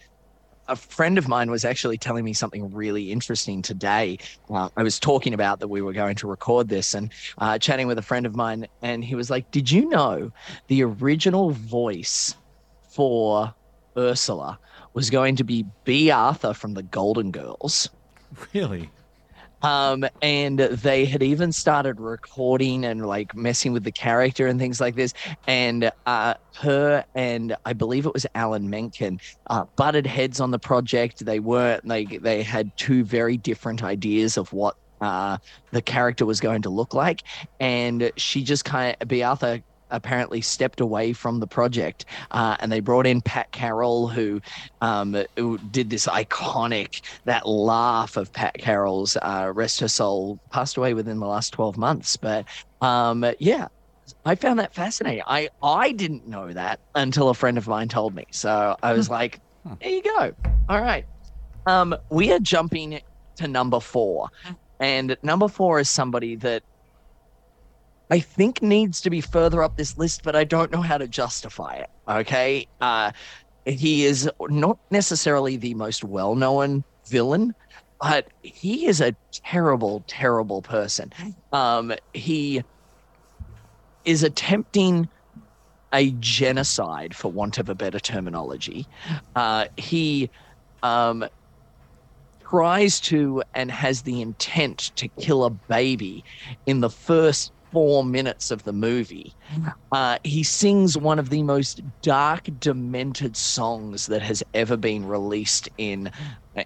A 0.69 0.77
friend 0.77 1.17
of 1.19 1.29
mine 1.29 1.51
was 1.51 1.65
actually 1.65 1.99
telling 1.99 2.25
me 2.25 2.33
something 2.33 2.73
really 2.73 3.13
interesting 3.13 3.63
today. 3.63 4.19
Uh, 4.51 4.69
I 4.77 4.83
was 4.83 4.99
talking 4.99 5.33
about 5.33 5.61
that 5.61 5.69
we 5.69 5.81
were 5.81 5.93
going 5.93 6.17
to 6.17 6.27
record 6.27 6.69
this 6.69 6.95
and 6.95 7.13
uh, 7.39 7.59
chatting 7.59 7.87
with 7.87 7.99
a 7.99 8.03
friend 8.03 8.27
of 8.27 8.35
mine, 8.35 8.67
and 8.83 9.05
he 9.05 9.15
was 9.15 9.31
like, 9.31 9.51
"Did 9.51 9.71
you 9.71 9.89
know 9.89 10.33
the 10.67 10.83
original 10.83 11.51
voice 11.51 12.35
for 12.89 13.55
Ursula 13.97 14.59
was 14.93 15.11
going 15.11 15.37
to 15.37 15.45
be 15.45 15.65
Bea 15.85 16.11
Arthur 16.11 16.53
from 16.53 16.75
the 16.75 16.83
Golden 16.83 17.31
Girls?" 17.31 17.89
Really? 18.53 18.91
Um 19.63 20.05
and 20.21 20.59
they 20.59 21.07
had 21.07 21.23
even 21.23 21.51
started 21.53 21.99
recording 22.01 22.85
and 22.85 23.07
like 23.07 23.35
messing 23.35 23.73
with 23.73 23.85
the 23.85 23.93
character 23.93 24.47
and 24.47 24.61
things 24.61 24.81
like 24.81 24.95
this. 24.97 25.13
And 25.47 25.91
uh 26.05 26.35
her 26.57 27.05
and 27.15 27.55
i 27.67 27.75
believe 27.75 28.07
it 28.07 28.15
was 28.15 28.25
alan 28.35 28.71
menken 28.71 29.19
uh 29.51 29.65
butted 29.77 30.07
heads 30.07 30.41
on 30.41 30.51
the 30.51 30.59
project. 30.59 31.25
They 31.25 31.41
weren't 31.41 31.87
like 31.87 32.21
they 32.23 32.43
had 32.43 32.71
two 32.77 33.05
very 33.05 33.37
different 33.39 33.83
ideas 33.83 34.37
of 34.37 34.53
what 34.53 34.75
uh 35.01 35.39
the 35.73 35.83
character 35.83 36.27
was 36.27 36.41
going 36.41 36.63
to 36.63 36.71
look 36.71 36.95
like. 36.95 37.23
And 37.61 38.13
she 38.17 38.43
just 38.45 38.65
kind 38.65 38.97
of 39.01 39.09
Bea 39.09 39.23
Arthur 39.23 39.61
apparently 39.91 40.41
stepped 40.41 40.81
away 40.81 41.13
from 41.13 41.41
the 41.41 41.47
project 41.47 42.05
uh, 42.31 42.57
and 42.61 42.71
they 42.71 42.81
brought 42.81 43.07
in 43.07 43.21
pat 43.21 43.51
carroll 43.53 44.09
who 44.09 44.41
um, 44.81 45.17
who 45.37 45.59
did 45.71 45.91
this 45.91 46.07
iconic 46.07 47.03
that 47.25 47.47
laugh 47.47 48.17
of 48.17 48.33
Pat 48.33 48.55
Carroll's 48.59 49.17
uh, 49.23 49.53
rest 49.55 49.81
her 49.81 49.89
soul 49.89 50.39
passed 50.51 50.77
away 50.77 50.95
within 50.95 51.19
the 51.19 51.27
last 51.27 51.53
12 51.53 51.77
months. 51.77 52.17
But 52.17 52.47
um, 52.81 53.25
yeah 53.39 53.69
I 54.25 54.35
found 54.35 54.59
that 54.59 54.75
fascinating. 54.75 55.23
I 55.27 55.49
I 55.63 55.93
didn't 55.93 56.29
know 56.29 56.53
that 56.53 56.81
until 56.95 57.29
a 57.29 57.35
friend 57.35 57.59
of 57.59 57.67
mine 57.67 57.89
told 57.89 58.15
me. 58.15 58.27
So 58.31 58.77
I 58.83 58.93
was 58.93 59.11
like 59.11 59.41
there 59.81 59.91
you 59.91 60.03
go. 60.03 60.33
All 60.69 60.81
right. 60.81 61.05
Um, 61.67 61.97
we 62.11 62.33
are 62.33 62.39
jumping 62.39 63.01
to 63.37 63.49
number 63.49 63.81
4 63.81 64.29
and 64.79 65.17
number 65.23 65.49
4 65.49 65.81
is 65.81 65.91
somebody 65.91 66.37
that 66.37 66.63
I 68.11 68.21
think 68.21 68.63
needs 68.63 69.01
to 69.03 69.11
be 69.11 69.21
further 69.21 69.63
up 69.63 69.77
this 69.77 69.97
list, 69.97 70.23
but 70.23 70.37
I 70.37 70.45
don't 70.45 70.71
know 70.71 70.83
how 70.83 70.99
to 70.99 71.09
justify 71.09 71.77
it. 71.77 71.91
Okay. 72.09 72.69
Uh, 72.81 73.13
he 73.65 74.05
is 74.05 74.31
not 74.41 74.79
necessarily 74.91 75.57
the 75.57 75.75
most 75.75 76.05
well 76.05 76.35
known 76.37 76.85
villain, 77.09 77.55
but 78.01 78.29
he 78.43 78.87
is 78.87 79.01
a 79.01 79.17
terrible, 79.33 80.05
terrible 80.07 80.63
person. 80.63 81.13
Um, 81.53 81.93
he 82.13 82.63
is 84.05 84.23
attempting 84.23 85.09
a 85.93 86.13
genocide, 86.13 87.15
for 87.15 87.31
want 87.31 87.59
of 87.59 87.69
a 87.69 87.75
better 87.75 87.99
terminology. 87.99 88.87
Uh, 89.35 89.67
he 89.77 90.31
um, 90.83 91.25
tries 92.49 93.01
to 93.01 93.43
and 93.55 93.71
has 93.71 94.03
the 94.03 94.21
intent 94.21 94.93
to 94.97 95.09
kill 95.21 95.45
a 95.45 95.51
baby 95.51 96.25
in 96.67 96.81
the 96.81 96.91
first 96.91 97.53
four 97.77 98.03
minutes 98.03 98.51
of 98.51 98.63
the 98.63 98.73
movie. 98.73 99.37
Uh, 99.93 100.17
he 100.25 100.43
sings 100.43 100.97
one 100.97 101.19
of 101.19 101.29
the 101.29 101.43
most 101.43 101.83
dark, 102.01 102.49
demented 102.59 103.37
songs 103.37 104.07
that 104.07 104.23
has 104.23 104.43
ever 104.55 104.79
been 104.79 105.05
released 105.05 105.69
in 105.77 106.11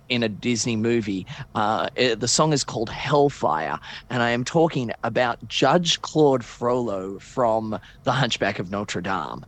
in 0.08 0.22
a 0.22 0.28
Disney 0.28 0.76
movie. 0.76 1.26
Uh, 1.56 1.88
it- 1.96 2.20
the 2.20 2.28
song 2.28 2.52
is 2.52 2.62
called 2.62 2.90
Hellfire, 2.90 3.76
and 4.08 4.22
I 4.22 4.30
am 4.30 4.44
talking 4.44 4.92
about 5.02 5.40
Judge 5.48 6.00
Claude 6.00 6.44
Frollo 6.44 7.18
from 7.18 7.76
The 8.04 8.12
Hunchback 8.12 8.60
of 8.60 8.70
Notre 8.70 9.00
Dame. 9.02 9.42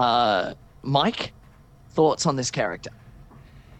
Uh, 0.00 0.54
Mike, 0.82 1.32
thoughts 1.94 2.26
on 2.26 2.34
this 2.34 2.50
character? 2.50 2.90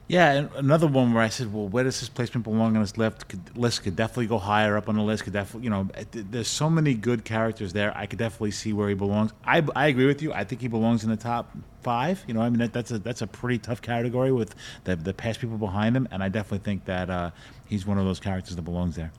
Yeah, 0.09 0.33
and 0.33 0.51
another 0.55 0.87
one 0.87 1.13
where 1.13 1.23
I 1.23 1.29
said, 1.29 1.53
"Well, 1.53 1.69
where 1.69 1.85
does 1.85 2.01
this 2.01 2.09
placement 2.09 2.45
belong 2.45 2.75
on 2.77 2.83
this 2.83 2.97
list? 2.97 3.29
Could, 3.29 3.57
list 3.59 3.83
could 3.83 3.95
definitely 3.95 4.27
go 4.27 4.39
higher 4.39 4.77
up 4.79 4.89
on 4.89 4.97
the 4.97 5.03
list. 5.03 5.25
Could 5.25 5.35
definitely, 5.35 5.65
you 5.65 5.71
know, 5.71 5.89
there's 6.13 6.49
so 6.49 6.71
many 6.71 6.95
good 6.95 7.25
characters 7.27 7.75
there. 7.75 7.93
I 7.97 8.07
could 8.07 8.19
definitely 8.19 8.53
see 8.53 8.73
where 8.73 8.89
he 8.89 8.95
belongs. 8.95 9.33
I, 9.45 9.63
I 9.77 9.89
agree 9.89 10.07
with 10.07 10.23
you. 10.23 10.33
I 10.33 10.45
think 10.45 10.63
he 10.63 10.69
belongs 10.69 11.05
in 11.05 11.11
the 11.11 11.17
top 11.17 11.55
five. 11.83 12.25
You 12.27 12.33
know, 12.33 12.41
I 12.41 12.49
mean, 12.49 12.59
that, 12.61 12.73
that's 12.73 12.91
a 12.91 12.99
that's 12.99 13.21
a 13.21 13.27
pretty 13.27 13.59
tough 13.59 13.83
category 13.83 14.33
with 14.33 14.55
the 14.85 14.97
the 14.97 15.13
past 15.13 15.41
people 15.41 15.59
behind 15.59 15.95
him, 15.95 16.09
and 16.11 16.23
I 16.23 16.31
definitely 16.31 16.65
think 16.65 16.87
that 16.87 17.11
uh, 17.11 17.31
he's 17.67 17.85
one 17.87 17.99
of 17.99 18.07
those 18.07 18.21
characters 18.21 18.57
that 18.57 18.63
belongs 18.63 18.97
there. 18.97 19.13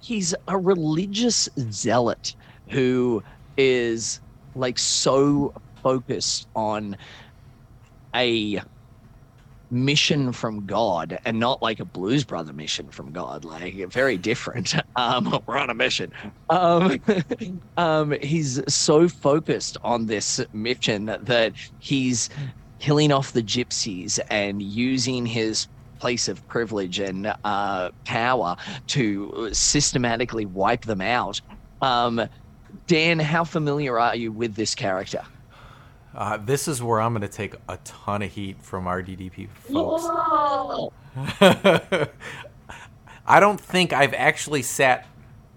he's 0.00 0.34
a 0.48 0.58
religious 0.58 1.48
zealot 1.70 2.34
who 2.70 3.22
is 3.56 4.20
like 4.54 4.78
so 4.78 5.54
focused 5.82 6.46
on 6.54 6.96
a 8.14 8.60
mission 9.74 10.32
from 10.32 10.66
God 10.66 11.18
and 11.24 11.38
not 11.38 11.60
like 11.60 11.80
a 11.80 11.84
Blues 11.84 12.24
Brother 12.24 12.52
mission 12.52 12.88
from 12.90 13.12
God, 13.12 13.44
like 13.44 13.74
very 13.90 14.16
different. 14.16 14.74
Um, 14.96 15.40
we're 15.48 15.58
on 15.58 15.70
a 15.70 15.74
mission. 15.74 16.12
Um, 16.50 17.00
um, 17.76 18.14
he's 18.22 18.62
so 18.72 19.08
focused 19.08 19.76
on 19.82 20.06
this 20.06 20.40
mission 20.52 21.06
that 21.06 21.54
he's 21.78 22.28
killing 22.78 23.10
off 23.10 23.32
the 23.32 23.42
gypsies 23.42 24.20
and 24.30 24.62
using 24.62 25.26
his 25.26 25.66
place 25.98 26.28
of 26.28 26.46
privilege 26.46 27.00
and 27.00 27.34
uh, 27.42 27.90
power 28.04 28.54
to 28.88 29.48
systematically 29.52 30.46
wipe 30.46 30.82
them 30.82 31.00
out. 31.00 31.40
Um, 31.80 32.28
Dan, 32.86 33.18
how 33.18 33.42
familiar 33.44 33.98
are 33.98 34.14
you 34.14 34.30
with 34.30 34.54
this 34.54 34.74
character? 34.76 35.22
Uh, 36.14 36.36
this 36.36 36.68
is 36.68 36.82
where 36.82 37.00
I'm 37.00 37.12
going 37.12 37.22
to 37.22 37.28
take 37.28 37.54
a 37.68 37.76
ton 37.78 38.22
of 38.22 38.30
heat 38.30 38.62
from 38.62 38.86
our 38.86 39.02
DDP 39.02 39.48
folks. 39.48 40.04
I 43.26 43.40
don't 43.40 43.60
think 43.60 43.92
I've 43.92 44.14
actually 44.14 44.62
sat 44.62 45.06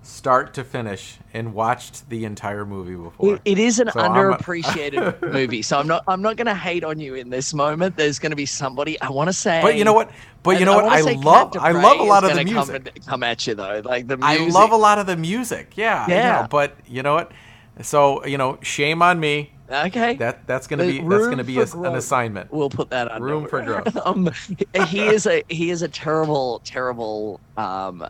start 0.02 0.54
to 0.54 0.64
finish 0.64 1.18
and 1.34 1.54
watched 1.54 2.10
the 2.10 2.24
entire 2.24 2.66
movie 2.66 2.96
before. 2.96 3.40
It, 3.44 3.60
is 3.60 3.80
an 3.80 3.92
So 3.92 4.00
underappreciated 4.00 5.22
movie, 5.34 5.62
so 5.62 5.78
I'm 5.78 5.88
not. 5.88 6.04
I'm 6.08 6.22
not 6.22 6.38
going 6.38 6.48
to 6.48 6.56
hate 6.56 6.84
on 6.84 7.00
you 7.00 7.16
in 7.16 7.30
this 7.30 7.54
moment. 7.54 7.98
There's 7.98 8.18
going 8.18 8.30
to 8.32 8.36
be 8.36 8.46
somebody 8.46 9.00
I 9.02 9.10
want 9.10 9.28
to 9.28 9.34
say. 9.34 9.60
But 9.62 9.76
you 9.76 9.84
know 9.84 9.94
what? 9.94 10.10
But 10.44 10.60
you 10.60 10.66
know 10.66 10.76
what? 10.76 10.86
I 10.86 11.02
love 11.02 11.58
I 11.60 11.72
love 11.72 12.00
a 12.00 12.04
lot 12.04 12.24
of 12.24 12.32
the 12.34 12.46
come 12.46 12.54
music. 12.54 12.92
and- 12.96 13.06
Come, 13.06 13.24
at 13.24 13.46
you 13.46 13.54
though, 13.56 13.82
like 13.84 14.08
the 14.08 14.18
music. 14.18 14.42
I 14.42 14.48
love 14.48 14.72
a 14.72 14.78
lot 14.78 14.98
of 14.98 15.06
the 15.08 15.18
music. 15.18 15.74
Yeah. 15.76 16.08
you 16.08 16.14
Yeah. 16.14 16.42
know, 16.42 16.48
but 16.50 16.76
you 16.88 17.04
know 17.04 17.16
what? 17.16 17.32
So 17.82 18.26
you 18.26 18.38
know, 18.38 18.60
shame 18.62 19.02
on 19.02 19.20
me. 19.20 19.52
Okay, 19.70 20.16
That 20.16 20.48
that's 20.48 20.68
gonna 20.68 20.84
be 20.86 21.00
that's 21.00 21.28
gonna 21.28 21.44
be 21.44 21.60
a, 21.60 21.64
an 21.64 21.96
assignment. 21.96 22.52
we'll 22.52 22.70
put 22.70 22.90
that 22.92 23.12
on. 23.12 23.22
Room 23.22 23.48
for 23.48 23.62
growth. 23.62 23.98
um, 24.06 24.30
he 24.74 25.06
is 25.06 25.26
a 25.26 25.44
he 25.50 25.72
is 25.72 25.82
a 25.82 25.90
terrible, 25.90 26.62
terrible 26.66 27.42
um, 27.58 28.06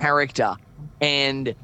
character, 0.00 0.54
and 1.00 1.54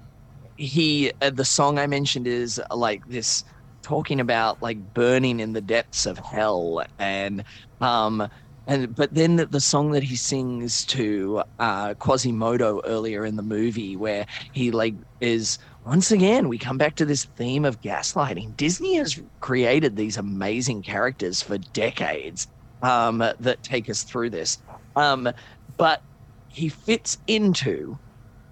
he 0.57 1.13
uh, 1.21 1.31
the 1.31 1.45
song 1.45 1.79
I 1.79 1.87
mentioned 1.87 2.27
is 2.27 2.61
uh, 2.71 2.77
like 2.77 3.05
this 3.07 3.43
talking 3.83 4.21
about 4.21 4.61
like 4.63 4.79
burning 4.95 5.41
in 5.41 5.53
the 5.53 5.61
depths 5.61 6.05
of 6.07 6.19
hell 6.19 6.85
and 6.99 7.43
um 7.81 8.29
and 8.67 8.95
but 8.95 9.13
then 9.15 9.37
the, 9.37 9.47
the 9.47 9.61
song 9.61 9.93
that 9.93 10.03
he 10.03 10.17
sings 10.17 10.85
to 10.87 11.43
uh 11.59 11.95
Quasimodo 11.95 12.81
earlier 12.85 13.25
in 13.25 13.37
the 13.37 13.43
movie 13.43 13.97
where 13.97 14.27
he 14.53 14.71
like 14.71 14.95
is 15.21 15.59
once 15.91 16.13
again 16.13 16.49
we 16.49 16.57
come 16.57 16.79
back 16.79 16.95
to 16.95 17.05
this 17.05 17.27
theme 17.37 17.65
of 17.65 17.81
gaslighting 17.81 18.55
Disney 18.57 18.95
has 18.95 19.21
created 19.41 19.97
these 19.97 20.17
amazing 20.17 20.85
characters 20.85 21.43
for 21.43 21.59
decades 21.75 22.47
um 22.81 23.19
that 23.19 23.63
take 23.65 23.91
us 23.91 24.05
through 24.05 24.31
this 24.31 24.59
um 24.95 25.29
but 25.77 26.01
he 26.47 26.69
fits 26.69 27.19
into 27.27 27.97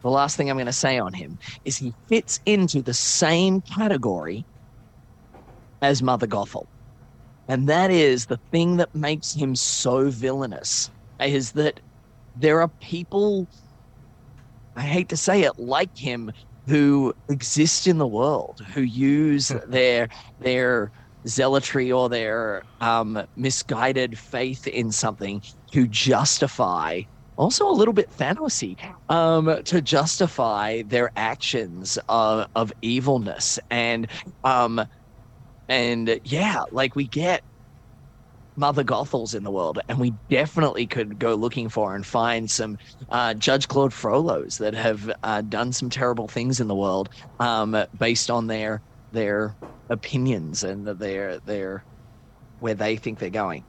the 0.02 0.10
last 0.10 0.36
thing 0.36 0.50
I'm 0.50 0.56
going 0.56 0.66
to 0.66 0.72
say 0.72 0.98
on 0.98 1.12
him 1.12 1.38
is 1.64 1.76
he 1.76 1.94
fits 2.08 2.40
into 2.44 2.82
the 2.82 2.94
same 2.94 3.60
category 3.62 4.44
as 5.80 6.02
Mother 6.02 6.26
Gothel. 6.26 6.66
And 7.48 7.68
that 7.68 7.90
is 7.90 8.26
the 8.26 8.40
thing 8.52 8.76
that 8.76 8.94
makes 8.94 9.32
him 9.32 9.56
so 9.56 10.10
villainous 10.10 10.90
is 11.20 11.52
that 11.52 11.80
there 12.36 12.60
are 12.60 12.70
people, 12.80 13.48
I 14.76 14.82
hate 14.82 15.08
to 15.08 15.16
say 15.16 15.42
it, 15.42 15.52
like 15.58 15.90
him 15.96 16.30
who 16.68 17.14
exist 17.28 17.86
in 17.86 17.98
the 17.98 18.06
world, 18.06 18.60
who 18.74 18.82
use 18.82 19.52
their 19.68 20.08
their 20.38 20.92
zealotry 21.26 21.90
or 21.90 22.08
their 22.08 22.62
um, 22.80 23.22
misguided 23.36 24.18
faith 24.18 24.66
in 24.66 24.92
something 24.92 25.42
to 25.72 25.88
justify 25.88 27.02
also 27.36 27.68
a 27.68 27.72
little 27.72 27.94
bit 27.94 28.12
fantasy 28.12 28.76
um, 29.08 29.62
to 29.64 29.80
justify 29.80 30.82
their 30.82 31.10
actions 31.16 31.98
of, 32.08 32.46
of 32.54 32.72
evilness. 32.82 33.58
And 33.70 34.08
um, 34.44 34.84
and 35.68 36.20
yeah, 36.24 36.62
like 36.72 36.96
we 36.96 37.06
get 37.08 37.42
Mother 38.58 38.84
Gothels 38.84 39.34
in 39.34 39.44
the 39.44 39.50
world, 39.50 39.78
and 39.88 39.98
we 39.98 40.14
definitely 40.28 40.86
could 40.86 41.18
go 41.18 41.34
looking 41.34 41.68
for 41.68 41.94
and 41.94 42.04
find 42.04 42.50
some 42.50 42.76
uh, 43.08 43.34
Judge 43.34 43.68
Claude 43.68 43.92
Frollos 43.92 44.58
that 44.58 44.74
have 44.74 45.10
uh, 45.22 45.42
done 45.42 45.72
some 45.72 45.88
terrible 45.88 46.28
things 46.28 46.60
in 46.60 46.66
the 46.66 46.74
world 46.74 47.08
um, 47.38 47.76
based 47.96 48.30
on 48.30 48.46
their 48.48 48.82
their 49.12 49.56
opinions 49.88 50.64
and 50.64 50.86
their 50.86 51.40
their 51.40 51.84
where 52.58 52.74
they 52.74 52.96
think 52.96 53.18
they're 53.18 53.30
going. 53.30 53.64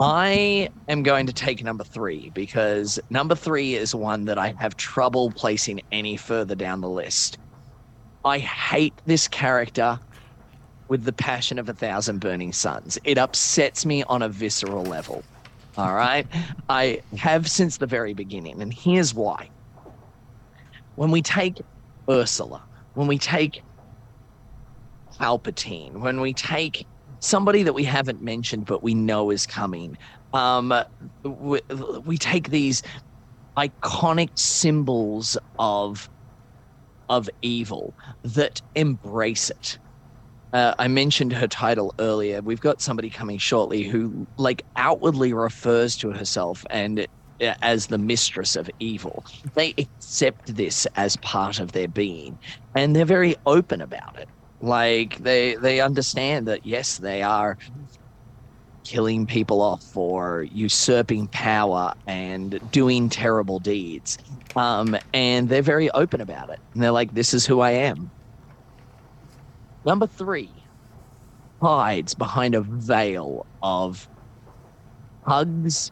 I 0.00 0.68
am 0.86 1.02
going 1.02 1.26
to 1.26 1.32
take 1.32 1.62
number 1.62 1.84
three 1.84 2.30
because 2.30 3.00
number 3.10 3.34
three 3.34 3.74
is 3.74 3.94
one 3.94 4.26
that 4.26 4.38
I 4.38 4.54
have 4.58 4.76
trouble 4.76 5.32
placing 5.34 5.80
any 5.90 6.16
further 6.16 6.54
down 6.54 6.80
the 6.80 6.88
list. 6.88 7.36
I 8.24 8.38
hate 8.38 9.00
this 9.06 9.28
character 9.28 9.98
with 10.88 11.04
the 11.04 11.12
passion 11.12 11.58
of 11.58 11.68
a 11.68 11.74
thousand 11.74 12.18
burning 12.18 12.52
suns. 12.52 12.98
It 13.04 13.18
upsets 13.18 13.84
me 13.84 14.02
on 14.04 14.22
a 14.22 14.28
visceral 14.28 14.84
level. 14.84 15.22
All 15.76 15.94
right. 15.94 16.26
I 16.68 17.00
have 17.16 17.48
since 17.48 17.76
the 17.76 17.86
very 17.86 18.14
beginning. 18.14 18.60
And 18.60 18.72
here's 18.72 19.14
why. 19.14 19.50
When 20.96 21.10
we 21.10 21.22
take 21.22 21.60
Ursula, 22.10 22.64
when 22.94 23.06
we 23.06 23.18
take 23.18 23.62
Palpatine, 25.20 26.00
when 26.00 26.20
we 26.20 26.32
take 26.34 26.86
somebody 27.20 27.62
that 27.62 27.74
we 27.74 27.84
haven't 27.84 28.22
mentioned 28.22 28.66
but 28.66 28.82
we 28.82 28.94
know 28.94 29.30
is 29.30 29.46
coming, 29.46 29.96
um, 30.32 30.74
we, 31.22 31.60
we 32.04 32.18
take 32.18 32.50
these 32.50 32.82
iconic 33.56 34.30
symbols 34.38 35.36
of 35.58 36.08
of 37.08 37.28
evil 37.42 37.94
that 38.22 38.60
embrace 38.74 39.50
it. 39.50 39.78
Uh, 40.52 40.74
I 40.78 40.88
mentioned 40.88 41.32
her 41.32 41.46
title 41.46 41.94
earlier. 41.98 42.40
We've 42.40 42.60
got 42.60 42.80
somebody 42.80 43.10
coming 43.10 43.38
shortly 43.38 43.82
who, 43.82 44.26
like, 44.38 44.62
outwardly 44.76 45.32
refers 45.32 45.96
to 45.98 46.10
herself 46.10 46.64
and 46.70 47.06
uh, 47.40 47.54
as 47.62 47.86
the 47.86 47.98
mistress 47.98 48.56
of 48.56 48.70
evil. 48.80 49.24
They 49.54 49.74
accept 49.78 50.56
this 50.56 50.86
as 50.96 51.16
part 51.18 51.60
of 51.60 51.72
their 51.72 51.88
being, 51.88 52.38
and 52.74 52.96
they're 52.96 53.04
very 53.04 53.36
open 53.46 53.80
about 53.80 54.18
it. 54.18 54.28
Like 54.60 55.18
they 55.18 55.54
they 55.56 55.80
understand 55.80 56.48
that 56.48 56.64
yes, 56.66 56.96
they 56.96 57.22
are 57.22 57.56
killing 58.84 59.26
people 59.26 59.60
off 59.60 59.96
or 59.96 60.46
usurping 60.50 61.28
power 61.28 61.92
and 62.06 62.58
doing 62.72 63.08
terrible 63.08 63.58
deeds. 63.60 64.18
Um, 64.56 64.96
and 65.12 65.48
they're 65.48 65.62
very 65.62 65.90
open 65.90 66.20
about 66.20 66.48
it. 66.50 66.58
And 66.72 66.82
they're 66.82 66.90
like, 66.90 67.12
this 67.12 67.34
is 67.34 67.46
who 67.46 67.60
I 67.60 67.72
am. 67.72 68.10
Number 69.84 70.06
three 70.06 70.52
hides 71.60 72.14
behind 72.14 72.54
a 72.54 72.60
veil 72.60 73.46
of 73.62 74.08
hugs, 75.22 75.90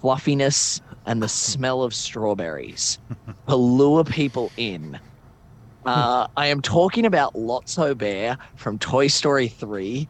fluffiness, 0.00 0.80
and 1.06 1.22
the 1.22 1.28
smell 1.28 1.82
of 1.82 1.94
strawberries 1.94 2.98
to 3.48 3.56
lure 3.56 4.04
people 4.04 4.50
in. 4.56 4.98
Uh, 5.84 6.26
I 6.36 6.46
am 6.46 6.62
talking 6.62 7.06
about 7.06 7.34
Lotso 7.34 7.96
Bear 7.96 8.38
from 8.56 8.78
Toy 8.78 9.08
Story 9.08 9.48
3. 9.48 10.08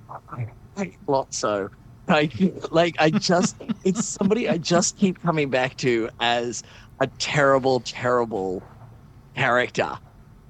Lotso. 1.06 1.70
Like, 2.08 2.32
like 2.70 2.96
I 2.98 3.10
just, 3.10 3.56
it's 3.84 4.06
somebody 4.06 4.48
I 4.48 4.58
just 4.58 4.96
keep 4.96 5.22
coming 5.22 5.48
back 5.48 5.76
to 5.78 6.10
as 6.20 6.62
a 7.00 7.06
terrible, 7.18 7.80
terrible 7.80 8.62
character 9.34 9.98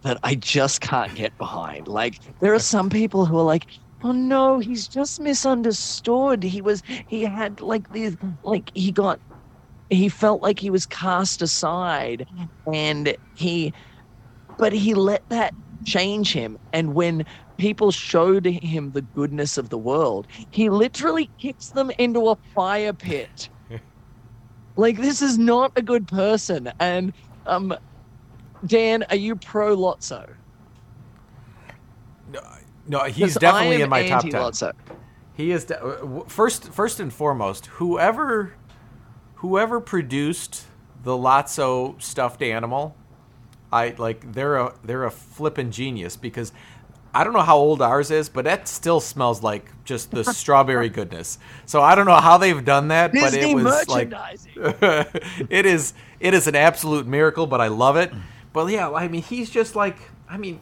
that 0.03 0.19
I 0.23 0.35
just 0.35 0.81
can't 0.81 1.15
get 1.15 1.37
behind. 1.39 1.89
Like, 1.89 2.19
there 2.41 2.55
are 2.55 2.59
some 2.59 2.91
people 2.91 3.27
who 3.27 3.39
are 3.39 3.45
like, 3.45 3.67
oh 4.03 4.13
no, 4.13 4.59
he's 4.59 4.89
just 4.89 5.21
misunderstood. 5.21 6.43
He 6.43 6.61
was, 6.61 6.83
he 7.07 7.23
had 7.23 7.61
like 7.61 7.89
these, 7.91 8.17
like, 8.43 8.71
he 8.75 8.93
got, 8.93 9.21
he 9.91 10.09
felt 10.09 10.43
like 10.43 10.59
he 10.59 10.71
was 10.71 10.87
cast 10.87 11.43
aside 11.43 12.27
and 12.73 13.17
he, 13.35 13.73
but 14.59 14.73
he 14.73 14.95
let 14.95 15.23
that 15.31 15.55
change 15.85 16.33
him. 16.33 16.59
And 16.73 16.95
when 16.95 17.25
people 17.59 17.91
showed 17.91 18.47
him 18.47 18.93
the 18.93 19.03
goodness 19.03 19.59
of 19.59 19.71
the 19.71 19.79
world, 19.79 20.27
he 20.51 20.71
literally 20.71 21.31
kicks 21.41 21.71
them 21.71 21.91
into 21.99 22.29
a 22.29 22.37
fire 22.55 22.93
pit. 22.93 23.51
like 24.77 24.97
this 24.97 25.23
is 25.23 25.39
not 25.39 25.73
a 25.77 25.83
good 25.83 26.07
person. 26.09 26.71
And 26.79 27.15
um, 27.47 27.75
Dan, 28.67 29.05
are 29.11 29.17
you 29.17 29.37
pro 29.37 29.77
Lotso? 29.77 30.35
No, 32.33 32.41
no 32.87 33.05
he's 33.05 33.35
definitely 33.35 33.77
I 33.77 33.81
am 33.81 33.83
in 33.83 33.91
my 33.91 34.09
top 34.09 34.23
ten. 34.23 34.35
anti-Lotso. 34.35 34.73
He 35.35 35.51
is 35.51 35.65
de- 35.65 35.83
uh, 35.83 36.25
first. 36.29 36.73
First 36.73 37.01
and 37.01 37.13
foremost, 37.13 37.67
whoever, 37.67 38.55
whoever 39.37 39.81
produced 39.81 40.65
the 41.03 41.13
Lotso 41.13 42.01
stuffed 42.01 42.43
animal, 42.43 42.97
I 43.73 43.95
like. 43.99 44.33
They're 44.33 44.57
a 44.57 44.75
they're 44.85 45.05
a 45.05 45.11
flippin' 45.11 45.73
genius 45.73 46.17
because 46.17 46.53
I 47.15 47.25
don't 47.25 47.33
know 47.33 47.43
how 47.43 47.59
old 47.59 47.83
ours 47.83 48.11
is, 48.11 48.29
but 48.29 48.45
that 48.45 48.69
still 48.69 49.01
smells 49.01 49.43
like 49.43 49.71
just 49.85 50.11
the 50.11 50.25
strawberry 50.35 50.89
goodness. 50.89 51.39
So 51.67 51.83
I 51.83 51.95
don't 51.95 52.07
know 52.07 52.21
how 52.21 52.39
they've 52.39 52.65
done 52.65 52.89
that, 52.89 53.13
but 53.13 53.35
it 53.35 53.55
was 53.55 53.89
like 53.89 54.13
it 55.51 55.67
is 55.67 55.93
it 56.21 56.35
is 56.35 56.47
an 56.47 56.57
absolute 56.57 57.07
miracle, 57.07 57.47
but 57.47 57.61
I 57.61 57.69
love 57.69 57.97
it. 57.97 58.13
But 58.53 58.67
yeah, 58.71 58.91
I 58.91 59.09
mean, 59.09 59.23
he's 59.23 59.51
just 59.51 59.75
like 59.77 59.99
I 60.29 60.37
mean, 60.37 60.61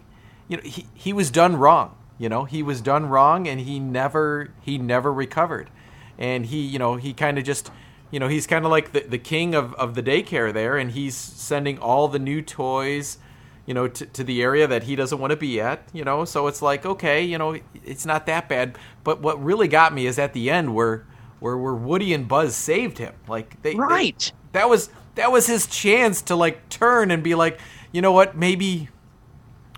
you 0.49 0.57
know, 0.57 0.63
he 0.65 0.87
he 0.95 1.13
was 1.13 1.31
done 1.31 1.57
wrong. 1.57 1.97
You 2.19 2.29
know, 2.29 2.45
he 2.45 2.63
was 2.63 2.81
done 2.83 3.07
wrong, 3.07 3.49
and 3.49 3.61
he 3.61 3.79
never 3.79 4.51
he 4.61 4.79
never 4.79 5.13
recovered. 5.13 5.71
And 6.19 6.45
he, 6.47 6.61
you 6.61 6.79
know, 6.79 6.97
he 6.97 7.15
kind 7.15 7.39
of 7.39 7.45
just, 7.45 7.71
you 8.11 8.21
know, 8.21 8.29
he's 8.29 8.47
kind 8.47 8.67
of 8.67 8.71
like 8.71 8.93
the, 8.93 9.01
the 9.01 9.17
king 9.17 9.55
of, 9.55 9.73
of 9.77 9.95
the 9.95 10.03
daycare 10.03 10.53
there, 10.53 10.77
and 10.77 10.91
he's 10.91 11.15
sending 11.17 11.79
all 11.79 12.09
the 12.09 12.19
new 12.19 12.43
toys, 12.43 13.17
you 13.65 13.73
know, 13.73 13.89
to, 13.89 14.05
to 14.05 14.23
the 14.23 14.43
area 14.43 14.67
that 14.67 14.83
he 14.83 14.95
doesn't 14.97 15.19
want 15.19 15.31
to 15.31 15.37
be 15.39 15.59
at. 15.63 15.83
You 15.95 16.05
know, 16.05 16.27
so 16.27 16.47
it's 16.47 16.61
like 16.61 16.85
okay, 16.85 17.25
you 17.25 17.39
know, 17.39 17.57
it's 17.87 18.05
not 18.05 18.27
that 18.27 18.49
bad. 18.51 18.77
But 19.03 19.23
what 19.23 19.43
really 19.43 19.69
got 19.69 19.95
me 19.95 20.07
is 20.07 20.19
at 20.19 20.35
the 20.35 20.51
end 20.51 20.75
where 20.75 21.07
where 21.39 21.57
where 21.57 21.75
Woody 21.75 22.13
and 22.13 22.29
Buzz 22.29 22.55
saved 22.55 22.99
him. 22.99 23.15
Like 23.27 23.63
they 23.63 23.73
they- 23.73 23.79
Right. 23.79 24.31
that 24.53 24.69
was 24.69 24.91
that 25.15 25.33
was 25.33 25.47
his 25.47 25.67
chance 25.67 26.21
to 26.23 26.37
like 26.37 26.69
turn 26.69 27.11
and 27.11 27.23
be 27.23 27.35
like, 27.35 27.59
you 27.93 28.03
know 28.03 28.13
what, 28.13 28.37
maybe 28.37 28.89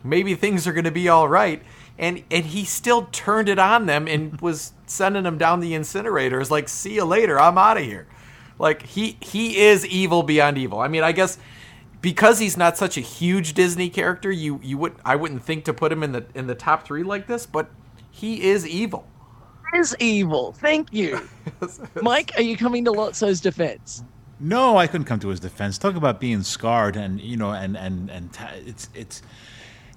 maybe 0.05 0.35
things 0.35 0.67
are 0.67 0.73
going 0.73 0.85
to 0.85 0.91
be 0.91 1.09
all 1.09 1.29
right. 1.29 1.63
And 1.99 2.25
and 2.31 2.45
he 2.45 2.65
still 2.65 3.09
turned 3.13 3.49
it 3.49 3.59
on 3.59 3.87
them 3.87 4.09
and 4.09 4.41
was 4.41 4.73
sending 4.87 5.23
them 5.23 5.39
down 5.39 5.61
the 5.61 5.73
incinerators 5.73 6.51
like, 6.51 6.69
see 6.69 6.95
you 6.95 7.05
later, 7.05 7.39
I'm 7.41 7.59
out 7.59 7.77
of 7.77 7.85
here. 7.85 8.07
Like 8.59 8.83
he 8.83 9.17
he 9.21 9.59
is 9.59 9.87
evil 9.87 10.23
beyond 10.23 10.59
evil. 10.59 10.81
I 10.81 10.89
mean, 10.89 11.03
I 11.03 11.13
guess 11.13 11.39
because 12.01 12.39
he's 12.39 12.57
not 12.57 12.77
such 12.77 12.97
a 12.97 13.01
huge 13.01 13.55
Disney 13.55 13.89
character, 13.89 14.31
you 14.31 14.61
you 14.63 14.79
would 14.79 14.95
I 15.05 15.17
wouldn't 15.17 15.43
think 15.43 15.65
to 15.67 15.75
put 15.75 15.93
him 15.93 16.03
in 16.03 16.13
the 16.13 16.27
in 16.35 16.47
the 16.47 16.55
top 16.55 16.85
3 16.85 17.03
like 17.03 17.27
this, 17.27 17.47
but 17.47 17.71
he 18.11 18.43
is 18.43 18.67
evil. 18.67 19.07
Is 19.75 19.97
evil. 20.01 20.53
Thank 20.53 20.93
you. 20.93 21.27
Mike, 22.03 22.33
are 22.37 22.43
you 22.43 22.59
coming 22.59 22.85
to 22.85 22.93
Lotso's 22.93 23.41
defense? 23.41 24.05
No, 24.43 24.76
I 24.76 24.86
couldn't 24.88 25.05
come 25.07 25.20
to 25.20 25.28
his 25.28 25.40
defense. 25.40 25.78
Talk 25.78 25.95
about 25.97 26.20
being 26.20 26.43
scarred, 26.43 26.97
and 26.97 27.20
you 27.20 27.36
know, 27.36 27.53
and 27.53 27.76
and 27.76 28.11
and 28.11 28.32
ta- 28.32 28.53
it's 28.55 28.88
it's. 28.95 29.22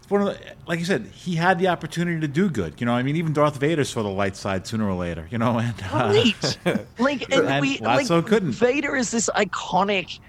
it's 0.01 0.09
One 0.11 0.21
of 0.21 0.27
the, 0.27 0.39
like 0.67 0.79
you 0.79 0.85
said, 0.85 1.07
he 1.07 1.35
had 1.35 1.57
the 1.57 1.67
opportunity 1.67 2.19
to 2.21 2.27
do 2.27 2.49
good. 2.49 2.79
You 2.79 2.85
know, 2.85 2.93
I 2.93 3.01
mean, 3.03 3.15
even 3.15 3.33
Darth 3.33 3.57
Vader 3.57 3.83
saw 3.83 4.03
the 4.03 4.09
light 4.09 4.35
side 4.35 4.67
sooner 4.67 4.87
or 4.87 4.93
later. 4.95 5.27
You 5.31 5.39
know, 5.39 5.57
and 5.67 5.75
uh, 5.91 6.13
Right. 6.13 6.59
like, 6.99 7.25
and, 7.33 7.47
And 7.47 7.61
we 7.61 7.79
like 7.79 8.07
Lotso 8.07 8.25
couldn't. 8.25 8.51
Vader 8.51 8.95
is 8.95 9.11
this 9.11 9.29
iconic 9.35 10.19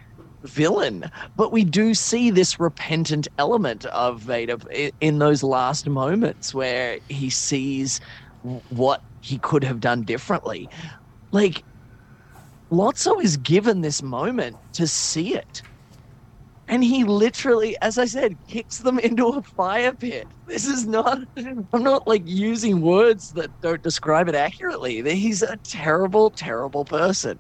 villain, 0.44 1.10
but 1.34 1.52
we 1.52 1.64
do 1.64 1.92
see 1.94 2.30
this 2.30 2.58
repentant 2.60 3.28
element 3.38 3.84
of 3.86 4.20
Vader 4.22 4.56
in 5.00 5.18
those 5.18 5.42
last 5.42 5.88
moments 5.88 6.54
where 6.54 7.00
he 7.08 7.30
sees 7.30 8.00
what 8.68 9.02
he 9.20 9.38
could 9.38 9.64
have 9.64 9.80
done 9.80 10.04
differently. 10.04 10.70
Like, 11.32 11.64
Lotso 12.70 13.22
is 13.22 13.36
given 13.36 13.80
this 13.80 14.02
moment 14.02 14.56
to 14.74 14.86
see 14.86 15.34
it. 15.34 15.62
And 16.68 16.82
he 16.82 17.04
literally, 17.04 17.76
as 17.80 17.96
I 17.96 18.06
said, 18.06 18.38
kicks 18.48 18.78
them 18.78 18.98
into 18.98 19.28
a 19.28 19.42
fire 19.42 19.94
pit. 19.94 20.26
This 20.46 20.66
is 20.66 20.86
not, 20.86 21.18
I'm 21.36 21.82
not 21.82 22.06
like 22.06 22.22
using 22.24 22.80
words 22.80 23.30
that 23.30 23.50
don't 23.60 23.82
describe 23.82 24.28
it 24.28 24.34
accurately. 24.34 25.02
He's 25.14 25.42
a 25.42 25.58
terrible, 25.68 26.30
terrible 26.30 26.84
person 26.84 27.38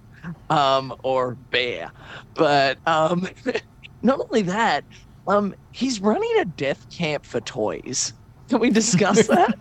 um, 0.48 0.94
or 1.02 1.36
bear. 1.50 1.90
But 2.34 2.78
um, 2.86 3.28
not 4.02 4.20
only 4.20 4.42
that, 4.42 4.84
um, 5.26 5.54
he's 5.72 6.00
running 6.00 6.30
a 6.40 6.44
death 6.44 6.86
camp 6.96 7.24
for 7.24 7.40
toys. 7.40 8.12
Can 8.48 8.60
we 8.60 8.70
discuss 8.70 9.26
that? 9.26 9.54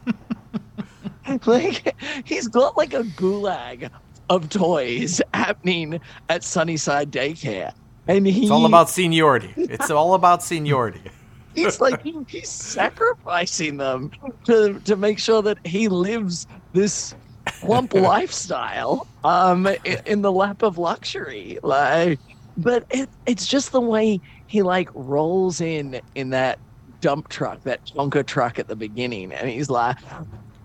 like, 1.47 1.95
he's 2.26 2.47
got 2.47 2.78
like 2.78 2.93
a 2.93 3.03
gulag 3.03 3.89
of 4.30 4.50
toys 4.50 5.22
happening 5.34 6.00
at 6.30 6.44
Sunnyside 6.44 7.12
Daycare. 7.12 7.72
And 8.08 8.28
he, 8.28 8.42
It's 8.44 8.52
all 8.52 8.66
about 8.66 8.90
seniority. 8.90 9.54
It's 9.58 9.90
all 9.90 10.14
about 10.14 10.44
seniority. 10.44 11.02
he's 11.56 11.80
like 11.82 12.02
he's 12.04 12.50
sacrificing 12.50 13.78
them 13.78 14.12
to 14.46 14.80
to 14.82 14.96
make 14.96 15.18
sure 15.20 15.42
that 15.42 15.58
he 15.64 15.88
lives 15.88 16.46
this 16.74 17.16
plump 17.62 17.94
lifestyle 17.94 19.08
um 19.24 19.66
i- 19.68 19.80
in 20.06 20.22
the 20.22 20.32
lap 20.32 20.62
of 20.64 20.78
luxury 20.78 21.58
like 21.64 22.20
but 22.58 22.86
it, 22.90 23.10
it's 23.26 23.48
just 23.48 23.72
the 23.72 23.82
way 23.82 24.20
he 24.48 24.62
like 24.62 24.90
rolls 24.94 25.62
in 25.62 26.00
in 26.14 26.30
that 26.32 26.60
dump 27.02 27.28
truck 27.30 27.60
that 27.64 27.82
Tonka 27.86 28.26
truck 28.26 28.60
at 28.60 28.68
the 28.68 28.76
beginning 28.76 29.32
and 29.34 29.50
he's 29.50 29.70
like 29.70 29.98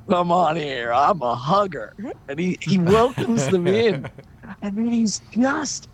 come 0.08 0.32
on 0.32 0.56
here 0.56 0.92
i'm 0.92 1.22
a 1.22 1.34
hugger 1.34 1.92
and 2.28 2.38
he 2.38 2.58
he 2.60 2.78
welcomes 2.78 3.48
them 3.48 3.66
in 3.66 4.06
and 4.62 4.76
then 4.76 4.86
he's 4.86 5.20
just 5.32 5.88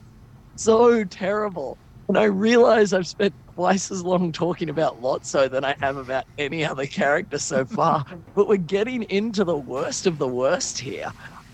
so 0.56 1.04
terrible. 1.04 1.78
And 2.08 2.18
I 2.18 2.24
realize 2.24 2.92
I've 2.92 3.08
spent 3.08 3.34
twice 3.54 3.90
as 3.90 4.02
long 4.02 4.32
talking 4.32 4.68
about 4.70 5.00
Lotso 5.00 5.50
than 5.50 5.64
I 5.64 5.76
have 5.80 5.96
about 5.96 6.24
any 6.38 6.64
other 6.64 6.86
character 6.86 7.38
so 7.38 7.64
far. 7.66 8.04
but 8.34 8.48
we're 8.48 8.56
getting 8.58 9.04
into 9.04 9.44
the 9.44 9.58
worst 9.58 10.06
of 10.06 10.18
the 10.18 10.28
worst 10.28 10.78
here. 10.78 11.12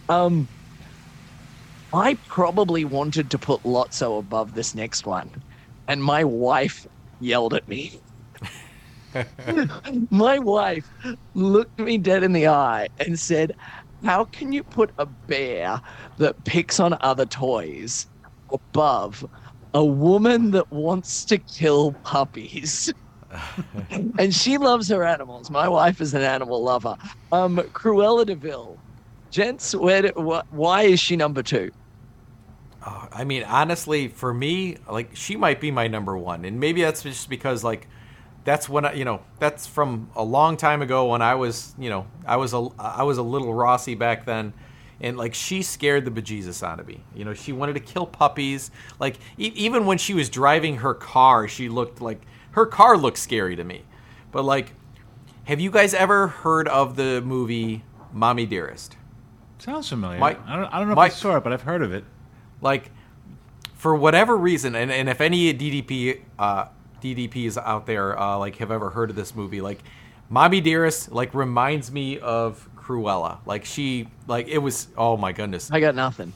Um, 0.09 0.51
I 1.93 2.19
probably 2.29 2.85
wanted 2.85 3.31
to 3.33 3.39
put 3.39 3.63
Lotso 3.65 4.19
above 4.19 4.55
this 4.55 4.75
next 4.75 5.07
one, 5.07 5.31
and 5.89 6.03
my 6.03 6.25
wife 6.25 6.87
yelled 7.21 7.55
at 7.55 7.69
me. 7.69 8.02
my 10.11 10.39
wife 10.39 10.89
looked 11.35 11.79
me 11.79 11.99
dead 11.99 12.23
in 12.23 12.33
the 12.33 12.49
eye 12.49 12.89
and 12.99 13.19
said, 13.19 13.55
How 14.05 14.25
can 14.25 14.53
you 14.53 14.63
put 14.63 14.91
a 14.99 15.07
bear 15.07 15.81
that 16.19 16.45
picks 16.45 16.81
on 16.81 16.97
other 17.01 17.27
toys 17.27 18.07
above 18.53 19.25
a 19.75 19.85
woman 19.85 20.51
that 20.53 20.71
wants 20.71 21.25
to 21.27 21.39
kill 21.39 21.93
puppies? 22.05 22.93
and 24.19 24.35
she 24.35 24.59
loves 24.59 24.89
her 24.89 25.05
animals. 25.05 25.51
My 25.51 25.69
wife 25.69 26.01
is 26.01 26.15
an 26.15 26.23
animal 26.23 26.63
lover. 26.63 26.97
Um, 27.31 27.57
Cruella 27.73 28.27
de 28.27 28.35
Vil. 28.35 28.79
Gents, 29.31 29.75
where 29.75 30.03
do, 30.03 30.09
wh- 30.09 30.53
why 30.53 30.83
is 30.83 31.01
she 31.01 31.17
number 31.17 31.43
two? 31.43 31.71
Oh, 32.87 33.09
I 33.13 33.25
mean, 33.25 33.45
honestly, 33.45 34.09
for 34.09 34.35
me, 34.35 34.77
like 34.91 35.15
she 35.15 35.37
might 35.37 35.61
be 35.61 35.71
my 35.71 35.87
number 35.87 36.17
one, 36.19 36.45
and 36.45 36.59
maybe 36.59 36.83
that's 36.83 37.03
just 37.03 37.31
because 37.31 37.63
like 37.65 37.87
that's 38.45 38.69
when 38.69 38.85
I, 38.85 38.93
you 38.95 39.05
know, 39.05 39.21
that's 39.39 39.67
from 39.67 40.11
a 40.17 40.23
long 40.25 40.57
time 40.57 40.83
ago 40.83 41.11
when 41.11 41.23
I 41.23 41.35
was, 41.35 41.75
you 41.79 41.91
know, 41.91 42.07
I 42.27 42.37
was 42.37 42.53
a 42.55 42.69
I 42.79 43.03
was 43.05 43.19
a 43.19 43.23
little 43.23 43.55
Rossi 43.55 43.95
back 43.95 44.25
then, 44.25 44.53
and 45.01 45.17
like 45.17 45.35
she 45.35 45.63
scared 45.63 46.05
the 46.05 46.11
bejesus 46.11 46.63
out 46.63 46.81
of 46.81 46.87
me. 46.87 47.01
You 47.15 47.25
know, 47.25 47.35
she 47.35 47.53
wanted 47.53 47.75
to 47.75 47.81
kill 47.81 48.07
puppies. 48.07 48.71
Like 48.99 49.17
e- 49.39 49.53
even 49.55 49.87
when 49.87 49.99
she 49.99 50.15
was 50.15 50.29
driving 50.29 50.79
her 50.79 50.95
car, 50.95 51.47
she 51.49 51.69
looked 51.69 52.01
like 52.01 52.21
her 52.53 52.67
car 52.67 52.97
looked 52.97 53.19
scary 53.19 53.55
to 53.57 53.65
me. 53.65 53.83
But 54.33 54.45
like, 54.45 54.73
have 55.45 55.61
you 55.61 55.71
guys 55.71 55.95
ever 55.95 56.29
heard 56.29 56.67
of 56.69 56.97
the 56.97 57.21
movie 57.23 57.85
Mommy 58.13 58.47
Dearest? 58.47 58.97
sounds 59.59 59.89
familiar. 59.89 60.19
Mike- 60.19 60.41
I 60.47 60.57
don't, 60.57 60.75
I 60.75 60.79
don't 60.81 60.89
know 60.89 60.95
Mike- 60.97 61.13
if 61.13 61.17
I 61.19 61.21
saw 61.21 61.37
it, 61.37 61.45
but 61.45 61.53
I've 61.53 61.63
heard 61.63 61.83
of 61.83 61.93
it. 61.93 62.05
like 62.61 62.91
for 63.75 63.95
whatever 63.95 64.37
reason 64.37 64.75
and, 64.77 64.91
and 64.93 65.09
if 65.09 65.21
any 65.21 65.53
ddp 65.53 66.21
uh 66.39 66.67
ddps 67.03 67.57
out 67.59 67.87
there 67.87 68.19
uh 68.19 68.39
like 68.39 68.57
have 68.57 68.71
ever 68.71 68.91
heard 68.91 69.11
of 69.11 69.17
this 69.17 69.35
movie. 69.35 69.61
Like 69.61 69.83
mommy 70.29 70.61
dearest 70.61 71.13
like 71.13 71.35
reminds 71.35 71.93
me 71.93 72.19
of 72.19 72.69
cruella. 72.77 73.39
Like 73.47 73.65
she 73.65 74.09
like 74.27 74.49
it 74.49 74.59
was 74.59 74.89
oh 74.97 75.17
my 75.17 75.33
goodness. 75.33 75.71
I 75.71 75.81
got 75.81 75.95
nothing. 75.95 76.33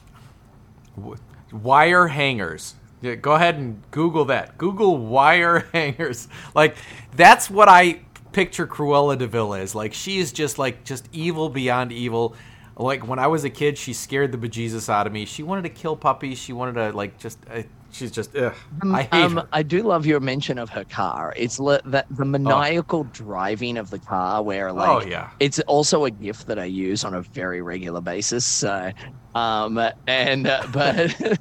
wire 1.53 2.09
hangers. 2.09 2.75
Yeah, 3.03 3.15
go 3.15 3.33
ahead 3.33 3.57
and 3.57 3.83
google 3.91 4.27
that. 4.27 4.57
Google 4.59 4.97
wire 4.97 5.61
hangers. 5.73 6.29
Like 6.55 6.77
that's 7.15 7.51
what 7.51 7.69
i 7.69 8.01
picture 8.33 8.67
cruella 8.67 9.17
de 9.17 9.27
vil 9.27 9.55
as. 9.55 9.75
Like 9.75 9.95
she 9.95 10.19
is 10.19 10.33
just 10.33 10.59
like 10.59 10.85
just 10.85 11.09
evil 11.13 11.49
beyond 11.49 11.93
evil. 11.93 12.37
Like 12.77 13.07
when 13.09 13.19
i 13.19 13.27
was 13.27 13.45
a 13.45 13.51
kid 13.51 13.79
she 13.79 13.93
scared 13.93 14.33
the 14.33 14.39
bejesus 14.39 14.89
out 14.89 15.07
of 15.07 15.13
me. 15.13 15.25
She 15.25 15.43
wanted 15.43 15.63
to 15.63 15.71
kill 15.71 15.97
puppies. 15.97 16.39
She 16.39 16.53
wanted 16.53 16.75
to 16.75 16.97
like 16.97 17.19
just 17.19 17.39
uh, 17.51 17.63
she's 17.97 18.11
just. 18.11 18.37
Ugh, 18.37 18.55
I 18.85 19.03
hate 19.03 19.13
um, 19.13 19.37
her. 19.37 19.49
I 19.53 19.63
do 19.63 19.83
love 19.83 20.07
your 20.07 20.21
mention 20.21 20.59
of 20.59 20.71
her 20.71 20.85
car. 20.85 21.33
It's 21.37 21.59
le- 21.59 21.81
that 21.87 22.07
the 22.11 22.25
maniacal 22.25 23.05
driving 23.05 23.77
of 23.77 23.91
the 23.91 23.99
car, 23.99 24.43
where 24.43 24.73
like, 24.73 24.89
oh 24.89 25.09
yeah. 25.09 25.31
it's 25.41 25.59
also 25.61 26.05
a 26.05 26.11
gift 26.11 26.47
that 26.47 26.59
I 26.59 26.65
use 26.65 27.05
on 27.05 27.15
a 27.15 27.23
very 27.23 27.63
regular 27.63 28.01
basis. 28.01 28.45
So, 28.45 28.93
um, 29.35 29.81
and 30.07 30.47
uh, 30.47 30.67
but 30.73 31.39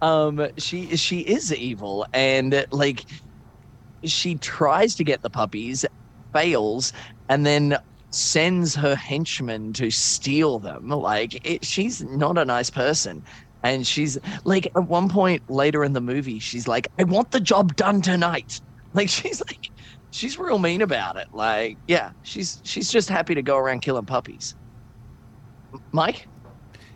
um, 0.00 0.48
she 0.58 0.96
she 0.96 1.20
is 1.20 1.54
evil, 1.54 2.06
and 2.12 2.66
like 2.70 3.04
she 4.04 4.36
tries 4.36 4.94
to 4.96 5.04
get 5.04 5.22
the 5.22 5.30
puppies, 5.30 5.84
fails, 6.32 6.92
and 7.28 7.44
then 7.44 7.78
sends 8.10 8.74
her 8.74 8.94
henchmen 8.94 9.72
to 9.74 9.90
steal 9.90 10.58
them. 10.58 10.88
Like 10.88 11.44
it, 11.46 11.64
she's 11.64 12.02
not 12.02 12.38
a 12.38 12.44
nice 12.44 12.70
person. 12.70 13.24
And 13.62 13.86
she's 13.86 14.18
like, 14.44 14.66
at 14.66 14.84
one 14.84 15.08
point 15.08 15.48
later 15.50 15.84
in 15.84 15.92
the 15.92 16.00
movie, 16.00 16.38
she's 16.38 16.68
like, 16.68 16.88
I 16.98 17.04
want 17.04 17.30
the 17.30 17.40
job 17.40 17.74
done 17.76 18.00
tonight. 18.02 18.60
Like, 18.94 19.08
she's 19.10 19.40
like, 19.40 19.70
she's 20.10 20.38
real 20.38 20.58
mean 20.58 20.82
about 20.82 21.16
it. 21.16 21.28
Like, 21.32 21.76
yeah, 21.88 22.12
she's 22.22 22.60
she's 22.64 22.90
just 22.90 23.08
happy 23.08 23.34
to 23.34 23.42
go 23.42 23.56
around 23.56 23.80
killing 23.80 24.06
puppies. 24.06 24.54
Mike? 25.92 26.26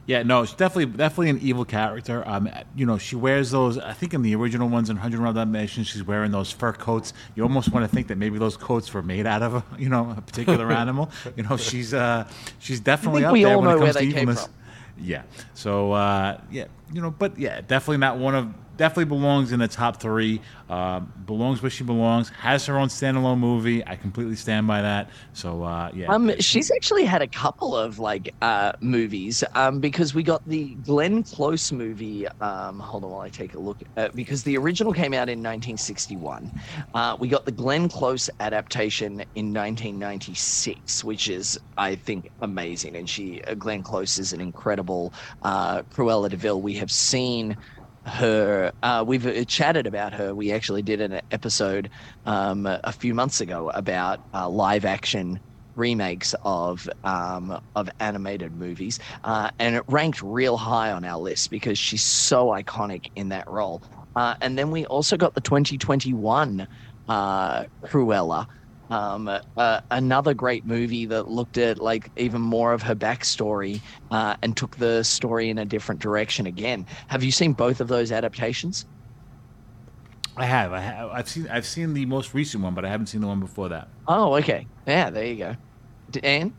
Yeah, 0.07 0.25
no, 0.25 0.45
she's 0.45 0.57
definitely 0.57 0.97
definitely 0.97 1.31
an 1.31 1.39
evil 1.41 1.65
character. 1.65 2.27
Um, 2.27 2.49
you 2.75 2.85
know, 2.85 2.99
she 2.99 3.15
wears 3.15 3.53
those. 3.53 3.79
I 3.79 3.93
think 3.93 4.13
in 4.13 4.23
the 4.23 4.35
original 4.35 4.69
ones 4.69 4.91
in 4.91 4.97
Hundred 4.97 5.21
Round 5.21 5.37
Dalmatians, 5.37 5.87
she's 5.87 6.03
wearing 6.03 6.33
those 6.33 6.51
fur 6.51 6.73
coats. 6.73 7.13
You 7.37 7.45
almost 7.45 7.71
want 7.71 7.89
to 7.89 7.95
think 7.95 8.09
that 8.09 8.19
maybe 8.19 8.39
those 8.39 8.57
coats 8.57 8.93
were 8.93 9.03
made 9.03 9.27
out 9.27 9.43
of 9.43 9.55
a, 9.55 9.65
you 9.79 9.89
know, 9.89 10.13
a 10.17 10.21
particular 10.21 10.73
animal. 10.73 11.11
You 11.37 11.45
know, 11.45 11.57
she's 11.57 11.95
uh, 11.95 12.27
she's 12.59 12.81
definitely 12.81 13.25
up 13.25 13.35
there 13.35 13.59
when 13.59 13.71
it 13.71 13.79
comes 13.79 13.97
to 13.97 14.03
evilness. 14.03 14.49
Yeah. 15.01 15.23
So 15.55 15.93
uh, 15.93 16.41
yeah, 16.51 16.67
you 16.93 17.01
know, 17.01 17.11
but 17.11 17.39
yeah, 17.39 17.61
definitely 17.61 17.99
not 17.99 18.19
one 18.19 18.35
of. 18.35 18.55
Definitely 18.81 19.15
belongs 19.15 19.53
in 19.53 19.61
the 19.61 19.69
top 19.69 20.01
three. 20.01 20.41
Uh, 20.71 21.01
belongs 21.01 21.61
where 21.61 21.69
she 21.69 21.85
belongs. 21.85 22.31
Has 22.31 22.65
her 22.65 22.79
own 22.79 22.89
standalone 22.89 23.39
movie. 23.39 23.87
I 23.87 23.95
completely 23.95 24.37
stand 24.37 24.67
by 24.67 24.81
that. 24.81 25.11
So 25.35 25.63
uh, 25.63 25.91
yeah. 25.95 26.07
Um, 26.07 26.33
she's 26.39 26.71
actually 26.71 27.05
had 27.05 27.21
a 27.21 27.27
couple 27.27 27.77
of 27.77 27.99
like 27.99 28.35
uh 28.41 28.73
movies. 28.81 29.45
Um, 29.55 29.81
because 29.81 30.15
we 30.15 30.23
got 30.23 30.49
the 30.49 30.77
Glenn 30.77 31.23
Close 31.23 31.73
movie. 31.73 32.27
Um, 32.41 32.79
hold 32.79 33.05
on 33.05 33.11
while 33.11 33.21
I 33.21 33.29
take 33.29 33.53
a 33.53 33.59
look. 33.59 33.83
Uh, 33.99 34.09
because 34.15 34.45
the 34.45 34.57
original 34.57 34.95
came 34.95 35.13
out 35.13 35.29
in 35.29 35.41
1961. 35.41 36.51
Uh, 36.95 37.19
we 37.21 37.29
got 37.29 37.45
the 37.45 37.53
Glenn 37.53 37.87
Close 37.87 38.31
adaptation 38.41 39.21
in 39.35 39.53
1996, 39.53 41.05
which 41.05 41.29
is 41.29 41.61
I 41.77 41.97
think 41.97 42.31
amazing. 42.41 42.97
And 42.97 43.07
she, 43.07 43.43
uh, 43.43 43.53
Glenn 43.53 43.83
Close, 43.83 44.19
is 44.19 44.33
an 44.33 44.41
incredible 44.41 45.13
Cruella 45.45 46.31
de 46.31 46.37
Vil. 46.39 46.63
We 46.63 46.77
have 46.77 46.91
seen 46.91 47.59
her 48.07 48.73
uh, 48.83 49.05
we've 49.07 49.27
uh, 49.27 49.45
chatted 49.45 49.87
about 49.87 50.13
her. 50.15 50.35
We 50.35 50.53
actually 50.53 50.83
did 50.83 51.01
an 51.01 51.21
episode 51.31 51.91
um, 52.25 52.67
a 52.67 52.93
few 52.93 53.15
months 53.15 53.41
ago 53.41 53.71
about 53.75 54.21
uh, 54.33 54.49
live 54.49 54.85
action 54.85 55.41
remakes 55.77 56.35
of 56.43 56.89
um, 57.05 57.59
of 57.75 57.89
animated 58.01 58.53
movies 58.53 58.99
uh, 59.25 59.51
and 59.59 59.77
it 59.77 59.85
ranked 59.89 60.21
real 60.23 60.57
high 60.57 60.93
on 60.93 61.05
our 61.05 61.19
list 61.19 61.51
because 61.51 61.79
she's 61.79 62.03
so 62.03 62.49
iconic 62.49 63.07
in 63.17 63.29
that 63.31 63.49
role. 63.49 63.83
Uh, 64.17 64.35
and 64.41 64.59
then 64.59 64.71
we 64.71 64.85
also 64.87 65.17
got 65.17 65.35
the 65.35 65.41
2021 65.41 66.67
uh, 67.09 67.65
Cruella 67.85 68.47
um, 68.91 69.29
uh, 69.57 69.81
another 69.91 70.35
great 70.35 70.65
movie 70.67 71.07
that 71.07 71.29
looked 71.29 71.59
at 71.59 71.79
like 71.79 72.11
even 72.17 72.41
more 72.41 72.73
of 72.73 72.83
her 72.83 72.95
backstory 72.95 73.83
uh, 74.11 74.37
and 74.43 74.57
took 74.57 74.77
the 74.77 75.03
story 75.05 75.49
in 75.51 75.59
a 75.59 75.65
different 75.65 76.01
direction 76.01 76.47
again. 76.47 76.87
Have 77.09 77.23
you 77.23 77.33
seen 77.33 77.53
both 77.55 77.81
of 77.81 77.89
those 77.89 78.13
adaptations? 78.13 78.85
I 80.37 80.47
have. 80.47 80.73
I 80.73 80.81
have. 80.81 81.11
I've 81.11 81.29
seen. 81.29 81.49
I've 81.49 81.67
seen 81.67 81.93
the 81.95 82.07
most 82.07 82.35
recent 82.35 82.63
one, 82.63 82.75
but 82.75 82.85
I 82.85 82.89
haven't 82.89 83.07
seen 83.07 83.21
the 83.21 83.27
one 83.27 83.41
before 83.41 83.69
that. 83.71 83.91
Oh, 84.07 84.35
okay. 84.37 84.69
Yeah, 84.87 85.11
there 85.11 85.25
you 85.27 85.37
go. 85.37 85.57
D- 86.11 86.21
Anne? 86.25 86.57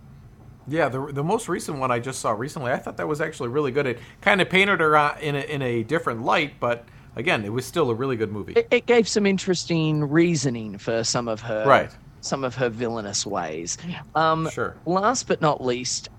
Yeah, 0.67 0.89
the 0.89 1.11
the 1.11 1.23
most 1.23 1.49
recent 1.49 1.79
one 1.79 1.91
I 1.91 1.99
just 1.99 2.19
saw 2.21 2.31
recently, 2.31 2.71
I 2.71 2.77
thought 2.77 2.97
that 2.97 3.07
was 3.07 3.19
actually 3.19 3.49
really 3.49 3.71
good. 3.71 3.87
It 3.87 3.99
kind 4.21 4.41
of 4.41 4.49
painted 4.49 4.79
her 4.79 4.95
uh, 4.95 5.17
in 5.19 5.35
a, 5.35 5.39
in 5.39 5.61
a 5.61 5.83
different 5.83 6.21
light, 6.23 6.59
but 6.59 6.87
again, 7.15 7.43
it 7.45 7.49
was 7.51 7.65
still 7.65 7.89
a 7.89 7.95
really 7.95 8.15
good 8.15 8.31
movie. 8.31 8.53
It, 8.55 8.67
it 8.71 8.85
gave 8.85 9.07
some 9.07 9.25
interesting 9.25 10.03
reasoning 10.03 10.77
for 10.77 11.03
some 11.03 11.27
of 11.27 11.41
her 11.41 11.63
Right. 11.63 11.91
Some 12.21 12.43
of 12.43 12.55
her 12.55 12.69
villainous 12.69 13.25
ways. 13.25 13.77
Um, 14.15 14.49
Sure. 14.53 14.79
Last 14.85 15.27
but 15.27 15.41
not 15.41 15.63
least, 15.63 16.09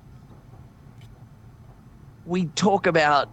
we 2.24 2.46
talk 2.50 2.86
about 2.86 3.28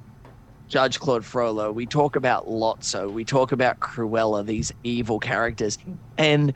Judge 0.69 0.99
Claude 0.99 1.25
Frollo, 1.25 1.71
we 1.71 1.87
talk 1.87 2.15
about 2.15 2.45
Lotso, 2.45 3.11
we 3.11 3.25
talk 3.25 3.51
about 3.51 3.79
Cruella, 3.79 4.45
these 4.45 4.71
evil 4.83 5.19
characters, 5.19 5.77
and 6.17 6.53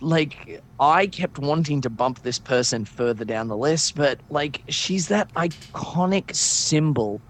like 0.00 0.62
I 0.78 1.06
kept 1.06 1.38
wanting 1.38 1.80
to 1.82 1.90
bump 1.90 2.20
this 2.22 2.38
person 2.38 2.84
further 2.84 3.24
down 3.24 3.48
the 3.48 3.56
list, 3.56 3.94
but 3.94 4.22
like 4.30 4.64
she's 4.68 5.08
that 5.08 5.32
iconic 5.34 6.34
symbol 6.34 7.22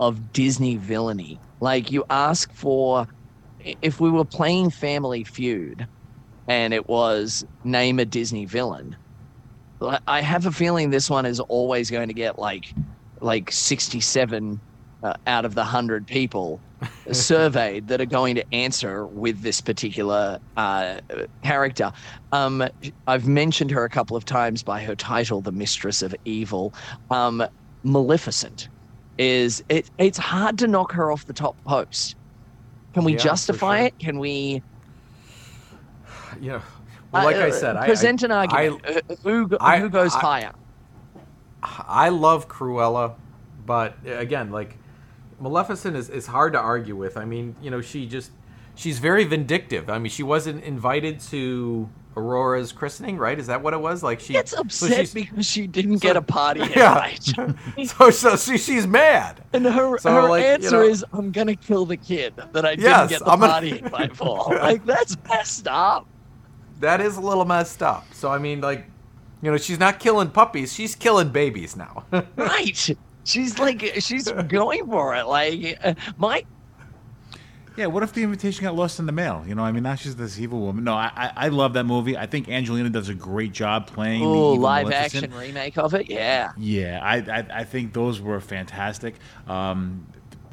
of 0.00 0.32
Disney 0.32 0.76
villainy. 0.76 1.40
Like 1.60 1.90
you 1.90 2.04
ask 2.10 2.52
for 2.54 3.08
if 3.58 4.00
we 4.00 4.10
were 4.10 4.24
playing 4.24 4.70
Family 4.70 5.24
Feud 5.24 5.88
and 6.48 6.74
it 6.74 6.88
was 6.88 7.44
name 7.64 7.98
a 7.98 8.04
Disney 8.04 8.44
villain, 8.46 8.96
I- 10.06 10.20
have 10.22 10.46
a 10.46 10.52
feeling 10.52 10.90
this 10.90 11.10
one 11.10 11.26
is 11.26 11.40
always 11.40 11.90
going 11.90 12.08
to 12.08 12.14
get 12.14 12.38
like 12.38 12.64
like 13.20 13.50
67 13.52 14.62
uh, 15.02 15.14
out 15.26 15.44
of 15.44 15.54
the 15.54 15.62
100 15.62 16.06
people 16.06 16.62
surveyed 17.12 17.88
that 17.88 18.00
are 18.00 18.06
going 18.06 18.34
to 18.36 18.54
answer 18.54 19.06
with 19.06 19.40
this 19.42 19.60
particular 19.60 20.38
uh, 20.56 20.98
character. 21.42 21.92
Um, 22.32 22.66
I've 23.06 23.26
mentioned 23.28 23.70
her 23.70 23.84
a 23.84 23.88
couple 23.90 24.16
of 24.16 24.24
times 24.24 24.62
by 24.62 24.82
her 24.82 24.96
title, 24.96 25.42
The 25.42 25.52
Mistress 25.52 26.02
of 26.02 26.14
Evil. 26.24 26.74
Um, 27.10 27.44
Maleficent 27.82 28.68
is 29.18 29.62
it, 29.68 29.88
it's 29.98 30.18
hard 30.18 30.58
to 30.58 30.66
knock 30.66 30.92
her 30.92 31.10
off 31.12 31.24
the 31.26 31.34
top 31.34 31.56
post. 31.66 32.16
Can 32.94 33.04
we 33.04 33.14
Yeah, 33.14 33.18
justify 33.18 33.78
sure. 33.78 33.86
it? 33.86 33.94
Can 34.00 34.18
we 34.18 34.62
You 36.44 36.50
know, 36.52 36.62
well, 37.10 37.24
like 37.24 37.36
uh, 37.36 37.46
I 37.46 37.50
said, 37.50 37.76
I, 37.76 37.86
present 37.86 38.22
an 38.22 38.30
I, 38.30 38.46
argument? 38.46 38.84
Uh, 39.10 39.14
who 39.22 39.56
I- 39.60 39.78
who 39.80 39.88
goes 39.88 40.14
I- 40.14 40.18
higher? 40.20 40.52
I 41.62 42.10
love 42.10 42.48
Cruella, 42.48 43.14
but 43.64 43.94
uh, 44.06 44.10
again, 44.18 44.50
like 44.50 44.76
Maleficent 45.40 45.96
is, 45.96 46.10
is 46.10 46.26
hard 46.26 46.52
to 46.52 46.58
argue 46.60 46.96
with. 46.96 47.16
I 47.16 47.24
mean, 47.24 47.56
you 47.62 47.70
know, 47.70 47.80
she 47.80 48.06
just 48.06 48.30
she's 48.74 48.98
very 48.98 49.24
vindictive. 49.24 49.88
I 49.88 49.98
mean, 49.98 50.10
she 50.10 50.22
wasn't 50.22 50.62
invited 50.64 51.18
to 51.30 51.88
Aurora's 52.14 52.72
christening, 52.72 53.16
right? 53.16 53.38
Is 53.38 53.46
that 53.46 53.62
what 53.62 53.72
it 53.72 53.80
was? 53.80 54.02
Like 54.02 54.20
she 54.20 54.34
Gets 54.34 54.50
so 54.50 54.58
upset 54.60 54.90
she's- 54.92 55.14
because 55.14 55.46
she 55.46 55.66
didn't 55.66 56.00
so- 56.00 56.08
get 56.08 56.16
a 56.18 56.22
party 56.22 56.60
Yeah. 56.76 57.10
so 57.86 58.10
so 58.10 58.36
she, 58.36 58.58
she's 58.58 58.86
mad. 58.86 59.42
And 59.54 59.64
her, 59.64 59.96
So, 59.96 60.12
her 60.12 60.28
like, 60.28 60.42
you 60.42 60.48
answer 60.50 60.70
know- 60.72 60.82
is, 60.82 61.02
"I'm 61.14 61.30
gonna 61.32 61.56
kill 61.56 61.86
the 61.86 61.96
kid 61.96 62.34
that 62.52 62.66
I 62.66 62.72
Yes, 62.72 63.08
didn't 63.08 63.10
get 63.10 63.18
the 63.24 63.32
I'm 63.32 63.40
gonna- 63.40 63.52
party 63.52 63.78
invite 63.78 64.14
for." 64.14 64.54
like 64.60 64.84
that's 64.84 65.16
messed 65.26 65.66
up. 65.68 66.06
That 66.80 67.00
is 67.00 67.16
a 67.16 67.20
little 67.20 67.44
messed 67.44 67.82
up. 67.82 68.06
So 68.12 68.30
I 68.30 68.38
mean, 68.38 68.60
like, 68.60 68.86
you 69.42 69.50
know, 69.50 69.56
she's 69.56 69.78
not 69.78 70.00
killing 70.00 70.30
puppies; 70.30 70.72
she's 70.72 70.94
killing 70.94 71.30
babies 71.30 71.76
now. 71.76 72.04
Right? 72.36 72.94
She's 73.26 73.58
like, 73.58 73.80
she's 74.00 74.30
going 74.48 74.86
for 74.86 75.14
it. 75.14 75.24
Like, 75.24 75.78
uh, 75.82 75.94
my 76.18 76.44
Yeah, 77.76 77.86
what 77.86 78.02
if 78.02 78.12
the 78.12 78.22
invitation 78.22 78.64
got 78.64 78.74
lost 78.74 78.98
in 78.98 79.06
the 79.06 79.12
mail? 79.12 79.42
You 79.46 79.54
know, 79.54 79.64
I 79.64 79.72
mean, 79.72 79.82
now 79.82 79.94
she's 79.94 80.14
this 80.14 80.38
evil 80.38 80.60
woman. 80.60 80.84
No, 80.84 80.92
I, 80.94 81.10
I, 81.16 81.32
I 81.36 81.48
love 81.48 81.72
that 81.72 81.84
movie. 81.84 82.18
I 82.18 82.26
think 82.26 82.48
Angelina 82.50 82.90
does 82.90 83.08
a 83.08 83.14
great 83.14 83.52
job 83.52 83.86
playing 83.86 84.30
the 84.32 84.42
evil 84.42 84.56
live 84.58 84.88
Maleficent. 84.88 85.24
action 85.24 85.38
remake 85.40 85.78
of 85.78 85.94
it. 85.94 86.10
Yeah. 86.10 86.52
Yeah, 86.58 87.00
I, 87.02 87.16
I 87.16 87.46
I 87.60 87.64
think 87.64 87.94
those 87.94 88.20
were 88.20 88.40
fantastic. 88.40 89.14
Um, 89.48 90.06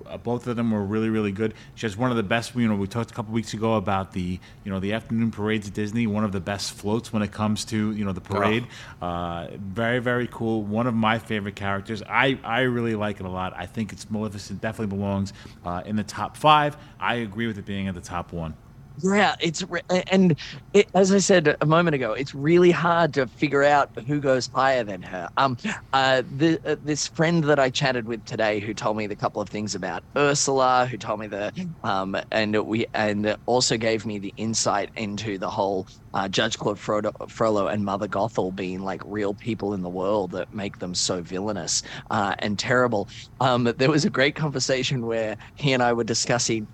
uh, 0.07 0.17
both 0.17 0.47
of 0.47 0.55
them 0.55 0.71
were 0.71 0.83
really 0.83 1.09
really 1.09 1.31
good. 1.31 1.53
She 1.75 1.85
has 1.85 1.97
one 1.97 2.11
of 2.11 2.17
the 2.17 2.23
best. 2.23 2.55
You 2.55 2.67
know, 2.67 2.75
we 2.75 2.87
talked 2.87 3.11
a 3.11 3.13
couple 3.13 3.33
weeks 3.33 3.53
ago 3.53 3.75
about 3.75 4.13
the 4.13 4.39
you 4.63 4.71
know 4.71 4.79
the 4.79 4.93
afternoon 4.93 5.31
parades 5.31 5.67
at 5.67 5.73
Disney. 5.73 6.07
One 6.07 6.23
of 6.23 6.31
the 6.31 6.39
best 6.39 6.73
floats 6.73 7.11
when 7.13 7.21
it 7.21 7.31
comes 7.31 7.65
to 7.65 7.91
you 7.91 8.05
know 8.05 8.13
the 8.13 8.21
parade. 8.21 8.67
Uh, 9.01 9.47
very 9.57 9.99
very 9.99 10.27
cool. 10.27 10.63
One 10.63 10.87
of 10.87 10.93
my 10.93 11.19
favorite 11.19 11.55
characters. 11.55 12.03
I 12.07 12.39
I 12.43 12.61
really 12.61 12.95
like 12.95 13.19
it 13.19 13.25
a 13.25 13.29
lot. 13.29 13.53
I 13.55 13.65
think 13.65 13.91
it's 13.91 14.09
Maleficent. 14.09 14.61
Definitely 14.61 14.95
belongs 14.95 15.33
uh, 15.65 15.83
in 15.85 15.95
the 15.95 16.03
top 16.03 16.37
five. 16.37 16.77
I 16.99 17.15
agree 17.15 17.47
with 17.47 17.57
it 17.57 17.65
being 17.65 17.87
at 17.87 17.95
the 17.95 18.01
top 18.01 18.33
one. 18.33 18.55
Yeah, 18.97 19.35
it's 19.39 19.63
re- 19.63 19.81
and 20.11 20.37
it, 20.73 20.87
as 20.93 21.11
I 21.13 21.19
said 21.19 21.55
a 21.61 21.65
moment 21.65 21.95
ago, 21.95 22.11
it's 22.11 22.35
really 22.35 22.71
hard 22.71 23.13
to 23.15 23.25
figure 23.27 23.63
out 23.63 23.89
who 24.05 24.19
goes 24.19 24.49
higher 24.53 24.83
than 24.83 25.01
her. 25.01 25.29
Um, 25.37 25.57
uh, 25.93 26.23
the, 26.29 26.59
uh, 26.65 26.75
this 26.81 27.07
friend 27.07 27.43
that 27.45 27.57
I 27.57 27.69
chatted 27.69 28.05
with 28.05 28.23
today, 28.25 28.59
who 28.59 28.73
told 28.73 28.97
me 28.97 29.07
the 29.07 29.15
couple 29.15 29.41
of 29.41 29.49
things 29.49 29.75
about 29.75 30.03
Ursula, 30.17 30.87
who 30.91 30.97
told 30.97 31.19
me 31.21 31.27
the 31.27 31.51
um, 31.83 32.17
and 32.31 32.55
we 32.65 32.85
and 32.93 33.35
also 33.45 33.77
gave 33.77 34.05
me 34.05 34.19
the 34.19 34.33
insight 34.37 34.89
into 34.95 35.37
the 35.37 35.49
whole 35.49 35.87
uh, 36.13 36.27
Judge 36.27 36.57
Claude 36.57 36.77
Frodo, 36.77 37.11
Frollo 37.29 37.67
and 37.67 37.85
Mother 37.85 38.09
Gothel 38.09 38.53
being 38.53 38.81
like 38.81 39.01
real 39.05 39.33
people 39.33 39.73
in 39.73 39.81
the 39.81 39.89
world 39.89 40.31
that 40.31 40.53
make 40.53 40.77
them 40.77 40.93
so 40.93 41.21
villainous 41.21 41.81
uh, 42.09 42.35
and 42.39 42.59
terrible. 42.59 43.07
Um, 43.39 43.63
there 43.77 43.89
was 43.89 44.05
a 44.05 44.09
great 44.09 44.35
conversation 44.35 45.05
where 45.05 45.37
he 45.55 45.71
and 45.71 45.81
I 45.81 45.93
were 45.93 46.03
discussing 46.03 46.67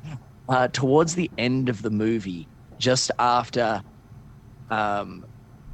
uh, 0.47 0.67
towards 0.69 1.15
the 1.15 1.31
end 1.37 1.69
of 1.69 1.81
the 1.81 1.89
movie, 1.89 2.49
just 2.79 3.11
after 3.19 3.81
um, 4.69 5.25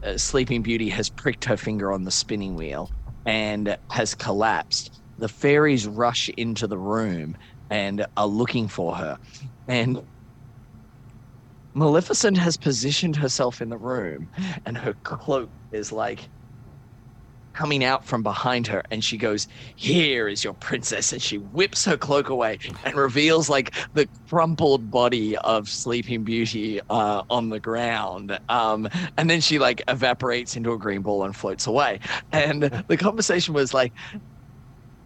uh, 0.04 0.18
Sleeping 0.18 0.62
Beauty 0.62 0.90
has 0.90 1.10
pricked 1.10 1.46
her 1.46 1.58
finger 1.58 1.92
on 1.92 2.04
the 2.04 2.12
spinning 2.12 2.56
wheel 2.56 2.90
and 3.26 3.78
has 3.90 4.16
collapsed, 4.16 5.02
the 5.18 5.30
fairies 5.30 5.88
rush 5.88 6.30
into 6.38 6.68
the 6.68 6.78
room 6.78 7.36
and 7.70 8.06
are 8.18 8.28
looking 8.28 8.68
for 8.68 8.96
her. 8.96 9.18
And 9.68 10.02
Maleficent 11.76 12.38
has 12.38 12.58
positioned 12.58 13.16
herself 13.16 13.62
in 13.62 13.70
the 13.70 13.78
room, 13.78 14.30
and 14.66 14.78
her 14.78 14.96
cloak 15.04 15.52
is 15.72 15.92
like 15.92 16.30
coming 17.54 17.84
out 17.84 18.06
from 18.06 18.24
behind 18.24 18.68
her 18.68 18.84
and 18.92 19.04
she 19.04 19.18
goes 19.18 19.48
here 19.76 20.28
is 20.28 20.44
your 20.44 20.54
princess 20.54 21.14
and 21.14 21.22
she 21.22 21.38
whips 21.38 21.86
her 21.86 21.98
cloak 21.98 22.30
away 22.30 22.58
and 22.84 22.96
reveals 22.96 23.50
like 23.50 23.76
the 23.94 24.08
crumpled 24.30 24.90
body 24.90 25.38
of 25.38 25.70
sleeping 25.70 26.24
beauty 26.24 26.80
uh, 26.90 27.24
on 27.30 27.50
the 27.50 27.60
ground. 27.60 28.38
Um, 28.50 28.90
and 29.18 29.30
then 29.30 29.42
she 29.42 29.60
like 29.60 29.84
evaporates 29.88 30.56
into 30.56 30.74
a 30.74 30.78
green 30.78 31.02
ball 31.02 31.24
and 31.24 31.36
floats 31.36 31.68
away. 31.68 32.00
And 32.32 32.64
the 32.88 32.98
conversation 32.98 33.54
was 33.54 33.74
like 33.74 33.94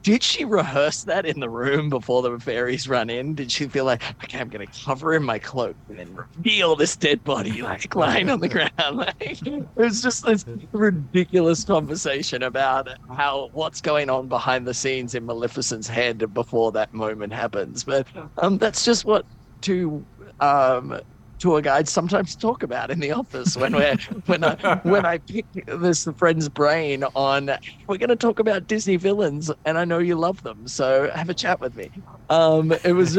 did 0.04 0.24
she 0.24 0.46
rehearse 0.46 1.04
that 1.04 1.26
in 1.26 1.40
the 1.40 1.50
room 1.50 1.90
before 1.90 2.22
the 2.22 2.40
fairies 2.40 2.88
run 2.88 3.10
in? 3.10 3.36
Did 3.36 3.52
she 3.52 3.68
feel 3.68 3.86
like, 3.86 4.04
okay, 4.24 4.40
I'm 4.40 4.50
to 4.50 4.68
cover 4.86 5.14
in 5.14 5.24
my 5.24 5.40
cloak 5.40 5.76
and 5.90 6.00
then 6.00 6.16
reveal 6.16 6.76
this 6.76 6.96
dead 6.96 7.24
body 7.24 7.62
like 7.62 7.94
lying 7.96 8.30
on 8.30 8.40
the 8.40 8.50
ground? 8.50 8.72
Like, 8.94 9.16
it 9.20 9.68
was 9.76 10.02
just 10.02 10.26
this 10.26 10.46
ridiculous 10.72 11.64
conversation 11.64 12.44
about 12.44 12.88
how 13.16 13.50
what's 13.52 13.82
going 13.82 14.10
on 14.10 14.28
behind 14.28 14.66
the 14.66 14.74
scenes 14.74 15.14
in 15.14 15.26
Maleficent's 15.26 15.88
head 15.88 16.34
before 16.34 16.72
that 16.72 16.94
moment 16.94 17.34
happens. 17.34 17.84
But 17.84 18.08
um, 18.38 18.58
that's 18.58 18.86
just 18.86 19.06
what 19.06 19.26
two 19.62 20.08
um, 20.40 21.00
tour 21.40 21.62
guides 21.62 21.92
sometimes 21.92 22.36
talk 22.36 22.64
about 22.64 22.92
in 22.92 23.00
the 23.00 23.12
office 23.12 23.56
when 23.56 23.76
we're 23.76 23.96
when 24.26 24.44
I 24.44 24.80
when 24.84 25.06
I 25.06 25.20
pick 25.20 25.48
this 25.68 26.08
friend's 26.18 26.50
brain 26.50 27.04
on 27.16 27.52
we're 27.88 27.98
going 27.98 28.10
to 28.10 28.16
talk 28.16 28.40
about 28.40 28.68
Disney 28.68 28.96
villains 28.96 29.52
and 29.66 29.78
I 29.78 29.86
know 29.86 30.00
you 30.00 30.16
love 30.16 30.42
them 30.44 30.68
so 30.68 31.10
have 31.14 31.30
a 31.30 31.34
chat 31.34 31.60
with 31.60 31.76
me. 31.76 31.92
Um, 32.30 32.72
it 32.84 32.94
was 32.94 33.18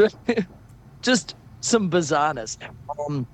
just 1.01 1.35
some 1.61 1.89
bizarreness. 1.89 2.57
Um, 3.07 3.27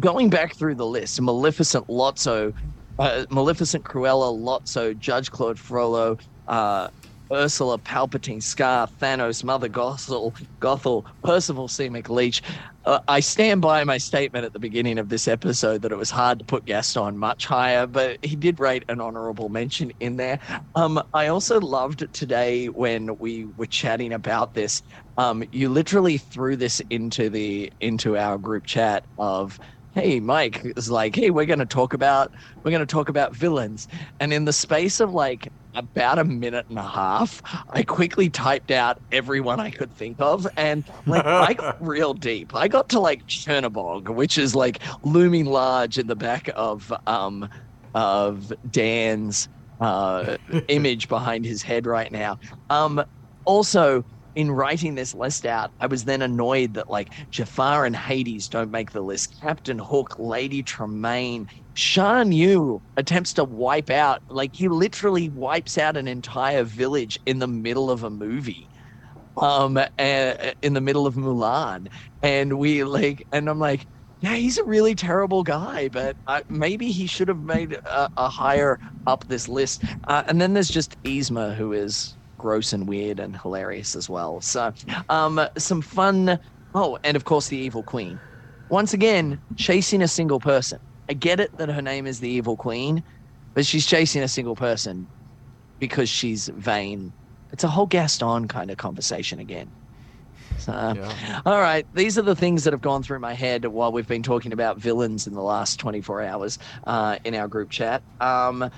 going 0.00 0.30
back 0.30 0.56
through 0.56 0.74
the 0.74 0.86
list, 0.86 1.20
Maleficent, 1.20 1.86
Lotso, 1.88 2.52
uh, 2.98 3.24
Maleficent, 3.30 3.84
Cruella, 3.84 4.32
Lotso, 4.32 4.96
Judge 4.96 5.30
Claude 5.30 5.58
Frollo, 5.58 6.16
uh, 6.46 6.88
Ursula, 7.32 7.78
Palpatine, 7.78 8.42
Scar, 8.42 8.88
Thanos, 9.00 9.44
Mother 9.44 9.68
Gothel, 9.68 10.32
Gothel, 10.60 11.04
Percival 11.22 11.68
C. 11.68 11.88
McLeach. 11.88 12.42
Uh, 12.88 13.00
I 13.06 13.20
stand 13.20 13.60
by 13.60 13.84
my 13.84 13.98
statement 13.98 14.46
at 14.46 14.54
the 14.54 14.58
beginning 14.58 14.96
of 14.96 15.10
this 15.10 15.28
episode 15.28 15.82
that 15.82 15.92
it 15.92 15.98
was 15.98 16.10
hard 16.10 16.38
to 16.38 16.44
put 16.46 16.64
Gaston 16.64 17.18
much 17.18 17.44
higher, 17.44 17.86
but 17.86 18.18
he 18.22 18.34
did 18.34 18.58
rate 18.58 18.82
an 18.88 18.98
honorable 18.98 19.50
mention 19.50 19.92
in 20.00 20.16
there. 20.16 20.40
Um, 20.74 20.98
I 21.12 21.26
also 21.26 21.60
loved 21.60 22.10
today 22.14 22.64
when 22.70 23.18
we 23.18 23.44
were 23.44 23.66
chatting 23.66 24.14
about 24.14 24.54
this. 24.54 24.80
Um, 25.18 25.44
you 25.52 25.68
literally 25.68 26.16
threw 26.16 26.56
this 26.56 26.80
into 26.88 27.28
the 27.28 27.70
into 27.78 28.16
our 28.16 28.38
group 28.38 28.64
chat 28.64 29.04
of 29.18 29.58
hey 29.98 30.20
mike 30.20 30.62
is 30.76 30.88
like 30.88 31.16
hey 31.16 31.30
we're 31.30 31.44
going 31.44 31.58
to 31.58 31.66
talk 31.66 31.92
about 31.92 32.32
we're 32.62 32.70
going 32.70 32.80
to 32.80 32.86
talk 32.86 33.08
about 33.08 33.34
villains. 33.34 33.88
And 34.20 34.32
in 34.32 34.44
the 34.44 34.52
space 34.52 35.00
of 35.00 35.12
like 35.12 35.48
about 35.74 36.20
a 36.20 36.24
minute 36.24 36.66
and 36.68 36.78
a 36.78 36.82
half 36.82 37.42
i 37.70 37.82
quickly 37.82 38.30
typed 38.30 38.70
out 38.70 38.98
everyone 39.10 39.58
i 39.58 39.70
could 39.70 39.92
think 39.92 40.16
of 40.20 40.46
and 40.56 40.84
like 41.06 41.24
i 41.26 41.52
got 41.52 41.76
real 41.84 42.14
deep. 42.14 42.54
I 42.54 42.68
got 42.68 42.88
to 42.90 43.00
like 43.00 43.26
chernabog 43.26 44.14
which 44.14 44.38
is 44.38 44.54
like 44.54 44.80
looming 45.02 45.46
large 45.46 45.98
in 45.98 46.06
the 46.06 46.16
back 46.16 46.48
of 46.54 46.92
um 47.08 47.48
of 47.94 48.52
dan's 48.70 49.48
uh 49.80 50.36
image 50.68 51.08
behind 51.08 51.44
his 51.44 51.60
head 51.62 51.86
right 51.88 52.12
now. 52.12 52.38
Um 52.70 53.02
also 53.44 54.04
in 54.38 54.52
writing 54.52 54.94
this 54.94 55.14
list 55.14 55.44
out, 55.44 55.72
I 55.80 55.88
was 55.88 56.04
then 56.04 56.22
annoyed 56.22 56.74
that 56.74 56.88
like 56.88 57.12
Jafar 57.32 57.84
and 57.84 57.96
Hades 57.96 58.48
don't 58.48 58.70
make 58.70 58.92
the 58.92 59.00
list. 59.00 59.40
Captain 59.40 59.80
Hook, 59.80 60.14
Lady 60.16 60.62
Tremaine, 60.62 61.48
Shan 61.74 62.30
Yu 62.30 62.80
attempts 62.96 63.34
to 63.34 63.44
wipe 63.44 63.90
out, 63.90 64.22
like 64.30 64.54
he 64.54 64.68
literally 64.68 65.28
wipes 65.28 65.76
out 65.76 65.96
an 65.96 66.06
entire 66.06 66.62
village 66.62 67.18
in 67.26 67.40
the 67.40 67.48
middle 67.48 67.90
of 67.90 68.04
a 68.04 68.10
movie. 68.10 68.70
Um, 69.40 69.76
uh, 69.76 70.34
in 70.62 70.74
the 70.74 70.80
middle 70.80 71.06
of 71.06 71.14
Mulan, 71.14 71.88
and 72.22 72.58
we 72.58 72.82
like, 72.84 73.24
and 73.32 73.48
I'm 73.48 73.60
like, 73.60 73.86
yeah, 74.20 74.34
he's 74.34 74.58
a 74.58 74.64
really 74.64 74.96
terrible 74.96 75.44
guy, 75.44 75.88
but 75.88 76.16
uh, 76.26 76.42
maybe 76.48 76.90
he 76.90 77.06
should 77.06 77.28
have 77.28 77.38
made 77.38 77.72
a, 77.74 78.08
a 78.16 78.28
higher 78.28 78.80
up 79.06 79.24
this 79.28 79.48
list. 79.48 79.84
Uh, 80.08 80.24
and 80.26 80.40
then 80.40 80.54
there's 80.54 80.68
just 80.68 81.00
Yzma, 81.04 81.54
who 81.54 81.72
is 81.72 82.17
gross 82.38 82.72
and 82.72 82.88
weird 82.88 83.20
and 83.20 83.36
hilarious 83.36 83.94
as 83.94 84.08
well. 84.08 84.40
So, 84.40 84.72
um, 85.08 85.40
some 85.58 85.82
fun. 85.82 86.38
Oh, 86.74 86.98
and 87.04 87.16
of 87.16 87.24
course, 87.24 87.48
the 87.48 87.56
Evil 87.56 87.82
Queen. 87.82 88.18
Once 88.70 88.92
again, 88.92 89.40
chasing 89.56 90.02
a 90.02 90.08
single 90.08 90.40
person. 90.40 90.78
I 91.08 91.14
get 91.14 91.40
it 91.40 91.56
that 91.56 91.70
her 91.70 91.82
name 91.82 92.06
is 92.06 92.20
the 92.20 92.28
Evil 92.28 92.56
Queen, 92.56 93.02
but 93.54 93.64
she's 93.64 93.86
chasing 93.86 94.22
a 94.22 94.28
single 94.28 94.54
person 94.54 95.08
because 95.80 96.08
she's 96.08 96.48
vain. 96.48 97.12
It's 97.52 97.64
a 97.64 97.68
whole 97.68 97.86
Gaston 97.86 98.46
kind 98.46 98.70
of 98.70 98.76
conversation 98.76 99.38
again. 99.38 99.72
So, 100.58 100.72
yeah. 100.72 101.40
all 101.46 101.60
right, 101.60 101.86
these 101.94 102.18
are 102.18 102.22
the 102.22 102.36
things 102.36 102.64
that 102.64 102.72
have 102.72 102.80
gone 102.80 103.02
through 103.02 103.20
my 103.20 103.32
head 103.32 103.64
while 103.64 103.92
we've 103.92 104.08
been 104.08 104.22
talking 104.22 104.52
about 104.52 104.78
villains 104.78 105.26
in 105.26 105.34
the 105.34 105.42
last 105.42 105.78
24 105.78 106.22
hours 106.22 106.58
uh, 106.86 107.18
in 107.24 107.34
our 107.34 107.48
group 107.48 107.70
chat. 107.70 108.02
Um, 108.20 108.70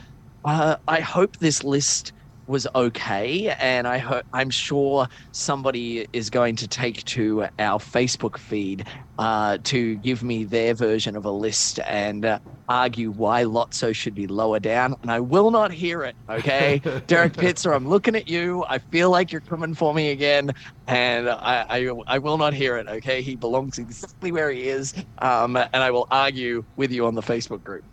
uh, 0.44 0.76
I 0.86 1.00
hope 1.00 1.36
this 1.38 1.64
list 1.64 2.12
was 2.50 2.66
okay, 2.74 3.54
and 3.60 3.86
I 3.88 3.98
ho- 3.98 4.22
I'm 4.32 4.50
sure 4.50 5.06
somebody 5.32 6.06
is 6.12 6.30
going 6.30 6.56
to 6.56 6.68
take 6.68 7.04
to 7.06 7.44
our 7.58 7.78
Facebook 7.78 8.36
feed 8.38 8.86
uh, 9.18 9.58
to 9.64 9.96
give 9.96 10.22
me 10.22 10.44
their 10.44 10.74
version 10.74 11.16
of 11.16 11.24
a 11.24 11.30
list 11.30 11.78
and 11.86 12.24
uh, 12.24 12.38
argue 12.68 13.10
why 13.10 13.44
Lotso 13.44 13.94
should 13.94 14.14
be 14.14 14.26
lower 14.26 14.60
down, 14.60 14.94
and 15.02 15.10
I 15.10 15.20
will 15.20 15.50
not 15.50 15.72
hear 15.72 16.02
it. 16.04 16.16
Okay, 16.28 16.80
Derek 17.06 17.34
Pitzer, 17.34 17.74
I'm 17.74 17.88
looking 17.88 18.14
at 18.16 18.28
you. 18.28 18.64
I 18.68 18.78
feel 18.78 19.10
like 19.10 19.32
you're 19.32 19.40
coming 19.42 19.74
for 19.74 19.94
me 19.94 20.10
again, 20.10 20.50
and 20.86 21.28
I 21.28 21.66
I, 21.68 21.90
I 22.06 22.18
will 22.18 22.38
not 22.38 22.54
hear 22.54 22.76
it. 22.76 22.88
Okay, 22.88 23.22
he 23.22 23.36
belongs 23.36 23.78
exactly 23.78 24.32
where 24.32 24.50
he 24.50 24.68
is, 24.68 24.94
um, 25.20 25.56
and 25.56 25.68
I 25.74 25.90
will 25.90 26.06
argue 26.10 26.64
with 26.76 26.92
you 26.92 27.06
on 27.06 27.14
the 27.14 27.22
Facebook 27.22 27.62
group. 27.62 27.84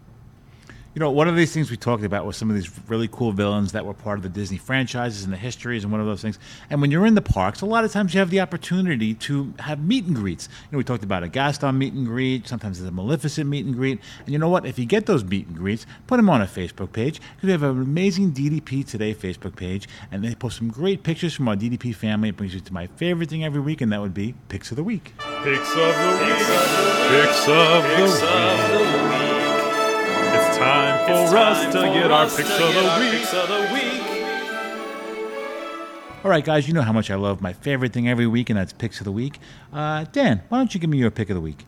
You 0.98 1.02
know, 1.02 1.12
one 1.12 1.28
of 1.28 1.36
these 1.36 1.54
things 1.54 1.70
we 1.70 1.78
talked 1.78 2.04
about 2.04 2.26
was 2.26 2.38
some 2.38 2.50
of 2.50 2.56
these 2.56 2.72
really 2.88 3.08
cool 3.08 3.32
villains 3.32 3.74
that 3.74 3.86
were 3.86 3.94
part 3.94 4.18
of 4.18 4.24
the 4.24 4.30
Disney 4.30 4.58
franchises 4.58 5.26
and 5.26 5.32
the 5.32 5.38
histories 5.38 5.84
and 5.84 5.92
one 5.92 6.02
of 6.02 6.08
those 6.08 6.24
things. 6.24 6.40
And 6.72 6.82
when 6.82 6.90
you're 6.90 7.06
in 7.06 7.14
the 7.14 7.22
parks, 7.22 7.62
a 7.62 7.68
lot 7.68 7.84
of 7.84 7.92
times 7.92 8.16
you 8.16 8.20
have 8.20 8.32
the 8.32 8.40
opportunity 8.40 9.14
to 9.14 9.54
have 9.60 9.80
meet 9.80 10.06
and 10.06 10.16
greets. 10.16 10.50
You 10.50 10.70
know, 10.72 10.80
we 10.80 10.84
talked 10.84 11.04
about 11.04 11.22
a 11.22 11.28
Gaston 11.28 11.78
meet 11.78 11.94
and 11.94 12.08
greet, 12.08 12.48
sometimes 12.48 12.80
it's 12.80 12.90
a 12.90 12.92
Maleficent 12.92 13.48
meet 13.48 13.68
and 13.68 13.76
greet. 13.76 14.02
And 14.26 14.34
you 14.34 14.40
know 14.40 14.50
what? 14.50 14.66
If 14.66 14.80
you 14.80 14.88
get 14.88 15.06
those 15.06 15.24
meet 15.24 15.46
and 15.46 15.56
greets, 15.56 15.86
put 16.08 16.18
them 16.18 16.32
on 16.32 16.42
a 16.42 16.48
Facebook 16.48 16.94
page 16.94 17.22
because 17.36 17.46
we 17.46 17.52
have 17.52 17.62
an 17.62 17.80
amazing 17.80 18.32
DDP 18.32 18.84
Today 18.84 19.14
Facebook 19.14 19.56
page 19.56 19.88
and 20.12 20.24
they 20.24 20.34
post 20.34 20.58
some 20.58 20.72
great 20.72 21.04
pictures 21.04 21.36
from 21.36 21.48
our 21.48 21.56
DDP 21.56 21.94
family. 21.94 22.30
It 22.30 22.38
brings 22.38 22.56
you 22.56 22.60
to 22.60 22.74
my 22.74 22.88
favorite 22.88 23.30
thing 23.30 23.44
every 23.44 23.62
week, 23.62 23.82
and 23.82 23.92
that 23.92 24.02
would 24.02 24.16
be 24.16 24.34
Picks 24.50 24.72
of 24.72 24.78
the 24.78 24.84
Week. 24.84 25.14
Picks 25.44 25.70
of 25.76 25.78
the 25.78 26.18
Week. 26.26 26.38
Picks 27.08 27.48
of 27.48 27.84
the 27.84 27.98
Week. 28.02 29.38
It's 29.38 29.47
time 30.58 31.06
for 31.06 31.12
it's 31.12 31.34
us 31.34 31.64
time 31.64 31.72
to 31.72 31.80
for 31.80 31.94
get 31.94 32.12
us 32.12 32.32
our 32.32 32.38
picks, 32.38 32.60
of, 32.60 32.74
the 32.74 33.10
picks 33.12 33.34
of 33.34 33.48
the 33.48 33.60
week. 33.74 34.04
All 36.24 36.32
right, 36.32 36.44
guys, 36.44 36.68
you 36.68 36.74
know 36.74 36.82
how 36.82 36.92
much 36.92 37.12
I 37.12 37.16
love 37.16 37.42
my 37.42 37.54
favorite 37.54 37.94
thing 37.94 38.10
every 38.10 38.28
week, 38.28 38.50
and 38.50 38.58
that's 38.58 38.74
picks 38.74 39.00
of 39.00 39.06
the 39.06 39.12
week. 39.12 39.40
Uh, 39.72 40.06
Dan, 40.12 40.42
why 40.50 40.58
don't 40.58 40.74
you 40.74 40.80
give 40.80 40.90
me 40.90 40.98
your 40.98 41.12
pick 41.12 41.30
of 41.30 41.36
the 41.36 41.42
week? 41.42 41.66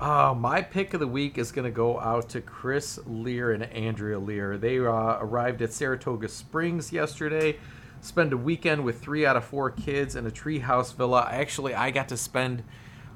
Uh, 0.00 0.34
my 0.36 0.62
pick 0.62 0.94
of 0.94 1.00
the 1.00 1.06
week 1.06 1.36
is 1.36 1.50
going 1.50 1.64
to 1.64 1.70
go 1.70 1.98
out 1.98 2.28
to 2.30 2.40
Chris 2.40 2.98
Lear 3.06 3.52
and 3.52 3.64
Andrea 3.64 4.18
Lear. 4.18 4.56
They 4.56 4.78
uh, 4.78 5.18
arrived 5.20 5.62
at 5.62 5.72
Saratoga 5.72 6.28
Springs 6.28 6.92
yesterday. 6.92 7.58
Spend 8.00 8.32
a 8.32 8.36
weekend 8.36 8.84
with 8.84 9.00
three 9.00 9.26
out 9.26 9.36
of 9.36 9.44
four 9.44 9.70
kids 9.70 10.14
in 10.14 10.26
a 10.26 10.30
treehouse 10.30 10.94
villa. 10.94 11.26
Actually, 11.30 11.74
I 11.74 11.90
got 11.90 12.08
to 12.10 12.16
spend 12.16 12.62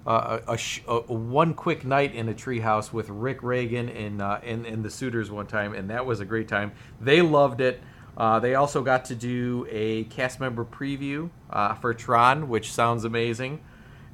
uh, 0.07 0.39
a, 0.47 0.59
a, 0.87 0.93
a, 0.93 1.13
one 1.13 1.55
quick 1.55 1.85
night 1.85 2.15
in 2.15 2.29
a 2.29 2.35
treehouse 2.35 2.93
with 2.93 3.09
Rick 3.11 3.43
Reagan 3.43 3.89
and, 3.89 4.23
uh, 4.23 4.41
and 4.43 4.83
the 4.85 4.91
Suitors 4.91 5.31
one 5.31 5.47
time, 5.47 5.75
and 5.75 5.91
that 5.91 6.07
was 6.07 6.21
a 6.21 6.25
great 6.25 6.49
time. 6.49 6.73
They 7.01 7.21
loved 7.23 7.61
it. 7.61 7.83
Uh, 8.17 8.41
they 8.41 8.57
also 8.57 8.83
got 8.83 9.05
to 9.07 9.15
do 9.15 9.67
a 9.71 10.05
cast 10.05 10.41
member 10.41 10.65
preview 10.65 11.31
uh, 11.51 11.75
for 11.75 11.95
Tron, 11.95 12.49
which 12.49 12.73
sounds 12.73 13.05
amazing. 13.05 13.61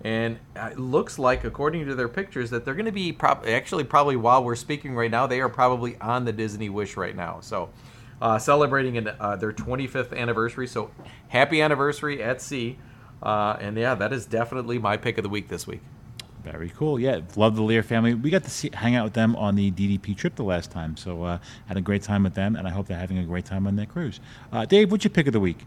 And 0.03 0.39
it 0.55 0.79
looks 0.79 1.19
like, 1.19 1.45
according 1.45 1.87
to 1.87 1.95
their 1.95 2.09
pictures, 2.09 2.51
that 2.51 2.65
they're 2.65 2.75
going 2.75 2.85
to 2.85 2.93
be 2.93 3.13
prob- 3.13 3.47
actually 3.47 3.85
probably 3.85 4.17
while 4.17 4.45
we're 4.45 4.57
speaking 4.57 4.95
right 4.95 5.11
now, 5.11 5.27
they 5.27 5.41
are 5.41 5.49
probably 5.49 5.97
on 5.99 6.27
the 6.27 6.33
Disney 6.33 6.69
Wish 6.69 6.99
right 6.99 7.17
now. 7.17 7.41
So, 7.41 7.71
uh, 8.21 8.39
celebrating 8.39 8.99
an, 8.99 9.09
uh, 9.19 9.37
their 9.37 9.53
25th 9.53 10.15
anniversary. 10.15 10.67
So, 10.67 10.91
happy 11.29 11.63
anniversary 11.63 12.23
at 12.23 12.43
sea. 12.43 12.79
Uh, 13.25 13.57
and 13.61 13.77
yeah, 13.77 13.95
that 13.95 14.13
is 14.13 14.27
definitely 14.27 14.79
my 14.79 14.97
pick 14.97 15.19
of 15.19 15.23
the 15.23 15.29
week 15.29 15.49
this 15.49 15.67
week. 15.67 15.81
Very 16.45 16.69
cool. 16.77 17.01
Yeah, 17.01 17.23
love 17.37 17.57
the 17.57 17.63
Lear 17.63 17.83
family. 17.83 18.13
We 18.13 18.29
got 18.29 18.45
to 18.45 18.51
see, 18.51 18.71
hang 18.75 18.95
out 18.97 19.05
with 19.05 19.15
them 19.15 19.35
on 19.37 19.57
the 19.57 19.71
DDP 19.71 20.15
trip 20.15 20.37
the 20.37 20.43
last 20.45 20.71
time, 20.71 20.95
so 20.95 21.23
uh, 21.23 21.39
had 21.67 21.79
a 21.79 21.81
great 21.81 22.03
time 22.03 22.23
with 22.23 22.35
them, 22.35 22.55
and 22.55 22.69
I 22.69 22.71
hope 22.71 22.87
they're 22.87 22.99
having 22.99 23.17
a 23.17 23.25
great 23.25 23.47
time 23.47 23.67
on 23.67 23.77
their 23.77 23.87
cruise. 23.87 24.21
Uh, 24.53 24.67
Dave, 24.67 24.93
what's 24.93 25.05
your 25.05 25.11
pick 25.11 25.27
of 25.27 25.33
the 25.33 25.41
week? 25.41 25.65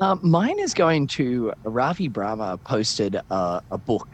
Uh, 0.00 0.16
mine 0.20 0.58
is 0.58 0.74
going 0.74 1.06
to 1.08 1.52
Ravi 1.64 2.08
Brahma 2.08 2.58
posted 2.58 3.18
uh, 3.30 3.60
a 3.70 3.78
book. 3.78 4.08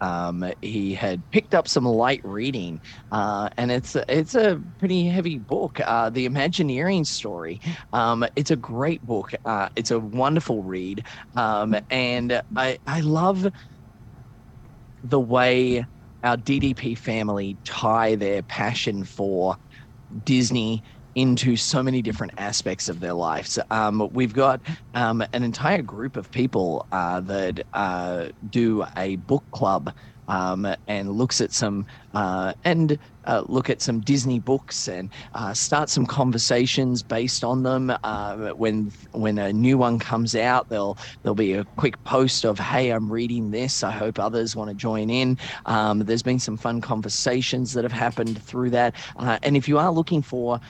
Um, 0.00 0.44
he 0.62 0.94
had 0.94 1.22
picked 1.30 1.54
up 1.54 1.68
some 1.68 1.84
light 1.84 2.20
reading, 2.24 2.80
uh, 3.10 3.48
and 3.56 3.70
it's 3.70 3.96
it's 4.08 4.34
a 4.34 4.60
pretty 4.78 5.06
heavy 5.06 5.38
book. 5.38 5.78
Uh, 5.84 6.10
the 6.10 6.24
Imagineering 6.26 7.04
story. 7.04 7.60
Um, 7.92 8.24
it's 8.36 8.50
a 8.50 8.56
great 8.56 9.02
book. 9.02 9.32
Uh, 9.44 9.68
it's 9.76 9.90
a 9.90 9.98
wonderful 10.00 10.62
read, 10.62 11.06
um, 11.36 11.76
and 11.90 12.40
I 12.56 12.78
I 12.86 13.00
love 13.00 13.46
the 15.02 15.20
way 15.20 15.84
our 16.22 16.36
DDP 16.36 16.94
family 16.94 17.58
tie 17.64 18.14
their 18.16 18.42
passion 18.42 19.04
for 19.04 19.56
Disney 20.24 20.82
into 21.14 21.56
so 21.56 21.82
many 21.82 22.02
different 22.02 22.32
aspects 22.36 22.88
of 22.88 23.00
their 23.00 23.14
lives. 23.14 23.58
Um, 23.70 24.08
we've 24.12 24.32
got 24.32 24.60
um, 24.94 25.24
an 25.32 25.42
entire 25.42 25.82
group 25.82 26.16
of 26.16 26.30
people 26.30 26.86
uh, 26.92 27.20
that 27.22 27.66
uh, 27.72 28.28
do 28.48 28.84
a 28.96 29.16
book 29.16 29.44
club 29.52 29.94
um, 30.30 30.66
and 30.86 31.10
looks 31.10 31.40
at 31.40 31.52
some 31.52 31.86
uh, 32.14 32.54
and 32.64 32.98
uh, 33.24 33.42
look 33.46 33.68
at 33.68 33.82
some 33.82 34.00
Disney 34.00 34.38
books 34.38 34.88
and 34.88 35.12
uh, 35.34 35.52
start 35.52 35.90
some 35.90 36.06
conversations 36.06 37.02
based 37.02 37.44
on 37.44 37.62
them. 37.64 37.92
Uh, 38.02 38.50
when 38.50 38.92
when 39.12 39.38
a 39.38 39.52
new 39.52 39.76
one 39.76 39.98
comes 39.98 40.34
out, 40.36 40.68
there'll 40.68 40.96
there'll 41.22 41.34
be 41.34 41.54
a 41.54 41.64
quick 41.76 42.02
post 42.04 42.44
of 42.44 42.58
"Hey, 42.58 42.90
I'm 42.90 43.10
reading 43.10 43.50
this. 43.50 43.82
I 43.82 43.90
hope 43.90 44.18
others 44.18 44.54
want 44.54 44.70
to 44.70 44.74
join 44.74 45.10
in." 45.10 45.36
Um, 45.66 45.98
there's 46.00 46.22
been 46.22 46.38
some 46.38 46.56
fun 46.56 46.80
conversations 46.80 47.72
that 47.74 47.84
have 47.84 47.92
happened 47.92 48.42
through 48.42 48.70
that, 48.70 48.94
uh, 49.16 49.38
and 49.42 49.56
if 49.56 49.68
you 49.68 49.78
are 49.78 49.90
looking 49.92 50.22
for 50.22 50.60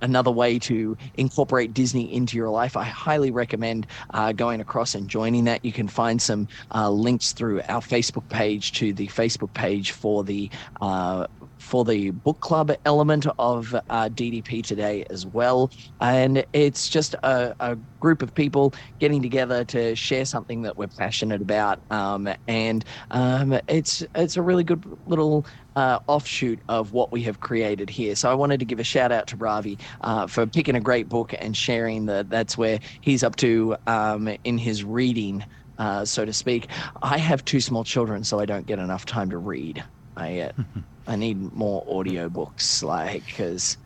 another 0.00 0.30
way 0.30 0.58
to 0.60 0.96
incorporate 1.16 1.74
Disney 1.74 2.12
into 2.12 2.36
your 2.36 2.50
life, 2.50 2.76
I 2.76 2.84
highly 2.84 3.30
recommend 3.30 3.86
uh, 4.14 4.32
going 4.32 4.60
across 4.60 4.94
and 4.94 5.08
joining 5.08 5.44
that. 5.44 5.64
You 5.64 5.72
can 5.72 5.88
find 5.88 6.20
some 6.20 6.48
uh, 6.74 6.90
links 6.90 7.32
through 7.32 7.60
our 7.68 7.80
Facebook 7.80 8.28
page 8.28 8.72
to 8.72 8.92
the 8.92 9.08
Facebook 9.08 9.52
page 9.54 9.92
for 9.92 10.24
the 10.24 10.50
uh, 10.80 11.26
for 11.60 11.84
the 11.84 12.10
book 12.10 12.40
club 12.40 12.72
element 12.84 13.26
of 13.38 13.74
uh, 13.74 14.08
DDP 14.08 14.64
today 14.64 15.04
as 15.10 15.26
well. 15.26 15.70
And 16.00 16.44
it's 16.52 16.88
just 16.88 17.14
a, 17.14 17.54
a, 17.60 17.76
group 18.00 18.22
of 18.22 18.34
people 18.34 18.72
getting 18.98 19.20
together 19.20 19.62
to 19.62 19.94
share 19.94 20.24
something 20.24 20.62
that 20.62 20.78
we're 20.78 20.86
passionate 20.86 21.42
about. 21.42 21.80
Um, 21.90 22.30
and 22.48 22.82
um, 23.10 23.60
it's 23.68 24.02
it's 24.14 24.38
a 24.38 24.42
really 24.42 24.64
good 24.64 24.82
little 25.06 25.44
uh, 25.76 25.98
offshoot 26.06 26.60
of 26.68 26.92
what 26.92 27.12
we 27.12 27.22
have 27.22 27.40
created 27.40 27.90
here. 27.90 28.14
So 28.14 28.30
I 28.30 28.34
wanted 28.34 28.60
to 28.60 28.66
give 28.66 28.80
a 28.80 28.84
shout 28.84 29.12
out 29.12 29.26
to 29.28 29.36
Ravi 29.36 29.78
uh, 30.00 30.26
for 30.26 30.46
picking 30.46 30.76
a 30.76 30.80
great 30.80 31.08
book 31.08 31.34
and 31.38 31.56
sharing 31.56 32.06
that 32.06 32.30
that's 32.30 32.58
where 32.58 32.80
he's 33.00 33.22
up 33.22 33.36
to 33.36 33.76
um, 33.86 34.28
in 34.44 34.58
his 34.58 34.84
reading. 34.84 35.44
Uh, 35.78 36.04
so 36.04 36.24
to 36.24 36.32
speak, 36.32 36.70
I 37.02 37.18
have 37.18 37.44
two 37.44 37.60
small 37.60 37.84
children, 37.84 38.24
so 38.24 38.38
I 38.38 38.44
don't 38.44 38.66
get 38.66 38.78
enough 38.78 39.06
time 39.06 39.30
to 39.30 39.38
read. 39.38 39.84
I 40.16 40.40
uh, 40.40 40.52
I 41.06 41.16
need 41.16 41.38
more 41.52 41.84
audiobooks, 41.86 42.82
like, 42.82 43.24
because 43.24 43.78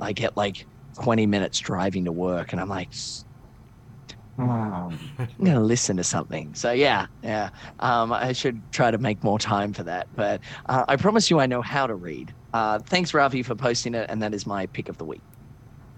I 0.00 0.12
get 0.12 0.36
like 0.36 0.66
20 1.02 1.26
minutes 1.26 1.58
driving 1.60 2.06
to 2.06 2.12
work, 2.12 2.52
and 2.52 2.60
I'm 2.60 2.68
like, 2.68 2.92
I'm 4.50 5.46
gonna 5.46 5.60
listen 5.60 5.96
to 5.98 6.04
something. 6.04 6.54
So 6.54 6.72
yeah, 6.72 7.06
yeah. 7.22 7.50
Um, 7.78 8.12
I 8.12 8.32
should 8.32 8.64
try 8.72 8.90
to 8.90 8.98
make 8.98 9.24
more 9.24 9.38
time 9.38 9.72
for 9.72 9.84
that. 9.84 10.08
But 10.14 10.42
uh, 10.68 10.84
I 10.88 10.96
promise 10.96 11.30
you, 11.30 11.40
I 11.40 11.46
know 11.46 11.62
how 11.62 11.86
to 11.86 11.94
read. 11.94 12.34
Uh, 12.52 12.78
thanks, 12.80 13.14
Ravi, 13.14 13.42
for 13.42 13.54
posting 13.54 13.94
it, 13.94 14.06
and 14.10 14.22
that 14.22 14.34
is 14.34 14.46
my 14.46 14.66
pick 14.66 14.88
of 14.88 14.98
the 14.98 15.04
week. 15.06 15.22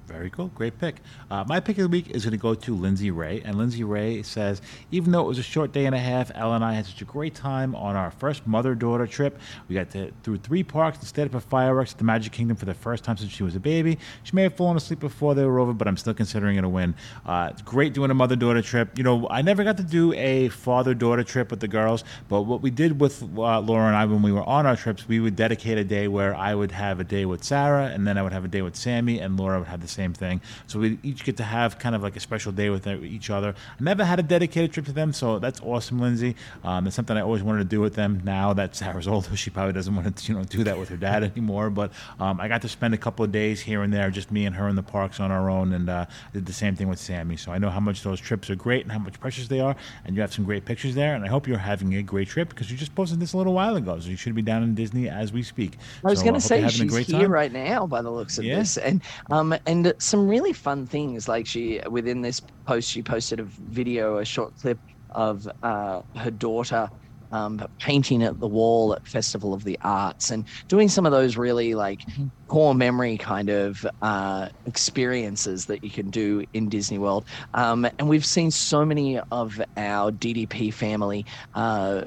Very 0.07 0.29
cool. 0.29 0.49
Great 0.49 0.79
pick. 0.79 0.97
Uh, 1.31 1.45
my 1.47 1.61
pick 1.61 1.79
of 1.79 1.83
the 1.83 1.89
week 1.89 2.11
is 2.11 2.25
going 2.25 2.33
to 2.33 2.39
go 2.39 2.55
to 2.55 2.77
Lindsay 2.77 3.11
Ray. 3.11 3.41
And 3.45 3.57
Lindsay 3.57 3.85
Ray 3.85 4.23
says, 4.23 4.61
even 4.91 5.13
though 5.13 5.23
it 5.23 5.27
was 5.27 5.39
a 5.39 5.43
short 5.43 5.73
day 5.73 5.87
and 5.87 5.95
a 5.95 5.99
half, 5.99 6.31
Ella 6.35 6.57
and 6.57 6.65
I 6.65 6.75
had 6.75 6.85
such 6.85 7.01
a 7.01 7.07
great 7.07 7.35
time 7.35 7.75
on 7.75 7.97
our 7.97 8.11
first 8.11 8.47
mother 8.47 8.75
daughter 8.75 9.07
trip. 9.07 9.39
We 9.69 9.75
got 9.75 9.91
to, 9.91 10.13
through 10.23 10.39
three 10.39 10.63
parks 10.63 10.99
and 10.99 11.07
stayed 11.07 11.27
up 11.27 11.35
at 11.35 11.43
fireworks 11.43 11.93
at 11.93 11.99
the 11.99 12.05
Magic 12.05 12.33
Kingdom 12.33 12.57
for 12.57 12.67
the 12.67 12.75
first 12.75 13.03
time 13.03 13.17
since 13.17 13.33
she 13.33 13.43
was 13.43 13.57
a 13.57 13.61
baby. 13.61 13.99
She 14.25 14.37
may 14.37 14.43
have 14.43 14.55
fallen 14.55 14.77
asleep 14.77 15.01
before 15.01 15.35
they 15.35 15.45
were 15.45 15.59
over, 15.59 15.73
but 15.73 15.89
I'm 15.89 15.97
still 15.97 16.15
considering 16.15 16.57
it 16.57 16.65
a 16.65 16.69
win. 16.69 16.95
Uh, 17.25 17.49
it's 17.51 17.63
great 17.63 17.95
doing 17.95 18.11
a 18.11 18.15
mother 18.15 18.37
daughter 18.37 18.61
trip. 18.61 18.99
You 18.99 19.05
know, 19.05 19.27
I 19.31 19.41
never 19.41 19.65
got 19.65 19.79
to 19.79 19.83
do 19.83 20.13
a 20.13 20.49
father 20.51 20.93
daughter 20.93 21.25
trip 21.25 21.51
with 21.51 21.61
the 21.61 21.69
girls, 21.69 22.05
but 22.29 22.43
what 22.43 22.61
we 22.61 22.71
did 22.71 23.01
with 23.01 23.23
uh, 23.23 23.61
Laura 23.61 23.87
and 23.87 23.97
I 23.97 24.05
when 24.05 24.23
we 24.23 24.33
were 24.33 24.45
on 24.45 24.67
our 24.67 24.77
trips, 24.77 25.09
we 25.09 25.19
would 25.19 25.35
dedicate 25.35 25.79
a 25.79 25.85
day 25.85 26.09
where 26.09 26.35
I 26.35 26.55
would 26.55 26.73
have 26.73 27.01
a 27.01 27.05
day 27.05 27.25
with 27.25 27.43
Sarah, 27.43 27.87
and 27.87 28.07
then 28.07 28.19
I 28.19 28.23
would 28.23 28.33
have 28.33 28.45
a 28.45 28.49
day 28.49 28.61
with 28.61 28.77
Sammy, 28.77 29.19
and 29.19 29.39
Laura 29.39 29.59
would 29.61 29.69
have 29.69 29.81
the 29.81 29.94
same 29.95 30.13
thing. 30.13 30.41
So 30.67 30.79
we 30.79 30.99
each 31.03 31.25
get 31.25 31.37
to 31.39 31.45
have 31.45 31.79
kind 31.79 31.95
of 31.95 32.03
like 32.03 32.17
a 32.17 32.21
special 32.21 32.53
day 32.53 32.71
with 32.71 32.87
each 32.87 33.31
other. 33.31 33.55
I 33.81 33.83
never 33.83 34.05
had 34.05 34.19
a 34.19 34.23
dedicated 34.23 34.73
trip 34.73 34.87
to 34.87 34.93
them, 34.93 35.13
so 35.13 35.39
that's 35.39 35.61
awesome, 35.63 36.01
Lindsay. 36.01 36.37
Um, 36.65 36.87
it's 36.87 36.97
something 36.97 37.17
I 37.17 37.23
always 37.23 37.43
wanted 37.43 37.61
to 37.61 37.65
do 37.77 37.81
with 37.81 37.95
them. 37.95 38.21
Now 38.25 38.53
that 38.55 38.77
Sarah's 38.77 39.09
older, 39.15 39.37
she 39.37 39.51
probably 39.51 39.73
doesn't 39.73 39.95
want 39.95 40.17
to 40.17 40.33
you 40.33 40.39
know 40.39 40.45
do 40.45 40.65
that 40.65 40.79
with 40.79 40.89
her 40.89 40.97
dad 40.97 41.23
anymore. 41.37 41.71
But 41.71 41.93
um, 42.21 42.41
I 42.41 42.49
got 42.49 42.63
to 42.63 42.69
spend 42.69 42.95
a 42.95 42.99
couple 42.99 43.25
of 43.25 43.33
days 43.33 43.61
here 43.61 43.83
and 43.83 43.93
there, 43.93 44.11
just 44.11 44.31
me 44.31 44.47
and 44.47 44.57
her 44.57 44.69
in 44.69 44.77
the 44.77 44.83
parks 44.83 45.21
on 45.21 45.31
our 45.31 45.49
own, 45.49 45.73
and 45.73 45.89
uh, 45.89 46.07
did 46.33 46.47
the 46.47 46.53
same 46.53 46.77
thing 46.77 46.89
with 46.89 46.99
Sammy. 46.99 47.37
So 47.37 47.53
I 47.53 47.59
know 47.59 47.71
how 47.71 47.81
much 47.81 48.03
those 48.03 48.21
trips 48.21 48.51
are 48.51 48.57
great 48.57 48.83
and 48.83 48.93
how 48.93 48.99
much 48.99 49.21
precious 49.21 49.49
they 49.49 49.61
are, 49.61 49.77
and 50.05 50.15
you 50.15 50.23
have 50.23 50.33
some 50.33 50.45
great 50.45 50.65
pictures 50.65 50.95
there. 50.95 51.15
And 51.15 51.25
I 51.25 51.29
hope 51.29 51.47
you're 51.47 51.59
having 51.59 51.95
a 51.95 52.03
great 52.03 52.29
trip 52.29 52.49
because 52.49 52.71
you 52.71 52.77
just 52.77 52.95
posted 52.95 53.21
this 53.21 53.33
a 53.33 53.37
little 53.37 53.55
while 53.55 53.77
ago, 53.77 53.99
so 54.01 54.09
you 54.09 54.17
should 54.17 54.35
be 54.35 54.43
down 54.43 54.63
in 54.63 54.75
Disney 54.75 55.09
as 55.09 55.33
we 55.33 55.43
speak. 55.43 55.79
I 56.05 56.09
was 56.09 56.19
so, 56.19 56.25
going 56.25 56.35
to 56.35 56.41
say 56.41 56.67
she's 56.69 57.07
here 57.07 57.21
time. 57.21 57.31
right 57.31 57.53
now 57.53 57.87
by 57.87 58.03
the 58.03 58.11
looks 58.11 58.39
of 58.39 58.45
yeah. 58.45 58.57
this, 58.57 58.77
and 58.79 59.01
um, 59.31 59.55
and 59.67 59.84
some 59.99 60.29
really 60.29 60.53
fun 60.53 60.87
things. 60.87 61.29
Like 61.29 61.47
she 61.47 61.81
within 61.91 62.23
this 62.23 62.41
post, 62.67 62.91
she 62.91 63.03
posted 63.03 63.41
a 63.41 63.45
video, 63.45 64.19
a 64.19 64.25
short 64.25 64.57
clip 64.57 64.81
of 65.11 65.49
uh, 65.63 66.03
her 66.17 66.31
daughter 66.31 66.91
um, 67.35 67.61
painting 67.81 68.23
at 68.23 68.39
the 68.39 68.47
wall 68.47 68.95
at 68.95 69.07
Festival 69.07 69.53
of 69.53 69.65
the 69.65 69.77
Arts 69.83 70.31
and 70.31 70.47
doing 70.69 70.89
some 70.89 71.05
of 71.05 71.11
those 71.11 71.37
really 71.37 71.75
like 71.75 72.01
core 72.47 72.75
memory 72.75 73.19
kind 73.19 73.49
of 73.49 73.85
uh, 74.03 74.49
experiences 74.67 75.67
that 75.67 75.83
you 75.83 75.91
can 75.91 76.11
do 76.11 76.45
in 76.53 76.69
Disney 76.69 76.99
World. 76.99 77.27
Um, 77.55 77.89
and 77.99 78.09
we've 78.09 78.25
seen 78.25 78.53
so 78.53 78.85
many 78.85 79.19
of 79.33 79.61
our 79.77 80.13
DDP 80.13 80.73
family 80.73 81.27
uh, 81.55 82.05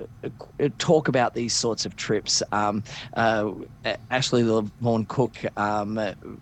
talk 0.77 1.09
about 1.09 1.33
these 1.33 1.53
sorts 1.53 1.85
of 1.85 1.97
trips. 1.97 2.41
Um, 2.53 2.83
uh, 3.17 3.51
Ashley 4.09 4.43
Lavaughn 4.43 5.07
Cook 5.09 5.35
um, 5.57 5.99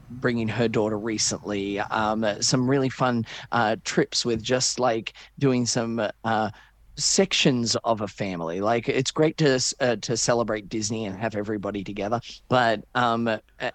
bringing 0.10 0.48
her 0.48 0.68
daughter 0.68 1.00
recently, 1.00 1.80
um, 1.80 2.24
some 2.42 2.70
really 2.70 2.90
fun 2.90 3.26
uh, 3.52 3.78
trips 3.84 4.24
with 4.24 4.44
just 4.44 4.80
like 4.80 5.14
doing 5.40 5.66
some 5.66 6.08
uh, 6.24 6.52
sections 6.96 7.76
of 7.84 8.02
a 8.02 8.08
family. 8.08 8.62
Like 8.62 8.88
it's 8.90 9.12
great 9.12 9.38
to 9.38 9.60
uh, 9.80 9.96
to 9.98 10.18
celebrate 10.18 10.70
Disney 10.70 11.06
and 11.06 11.18
have 11.18 11.36
everybody 11.36 11.84
together, 11.84 12.22
but 12.50 12.84
um, 12.96 13.30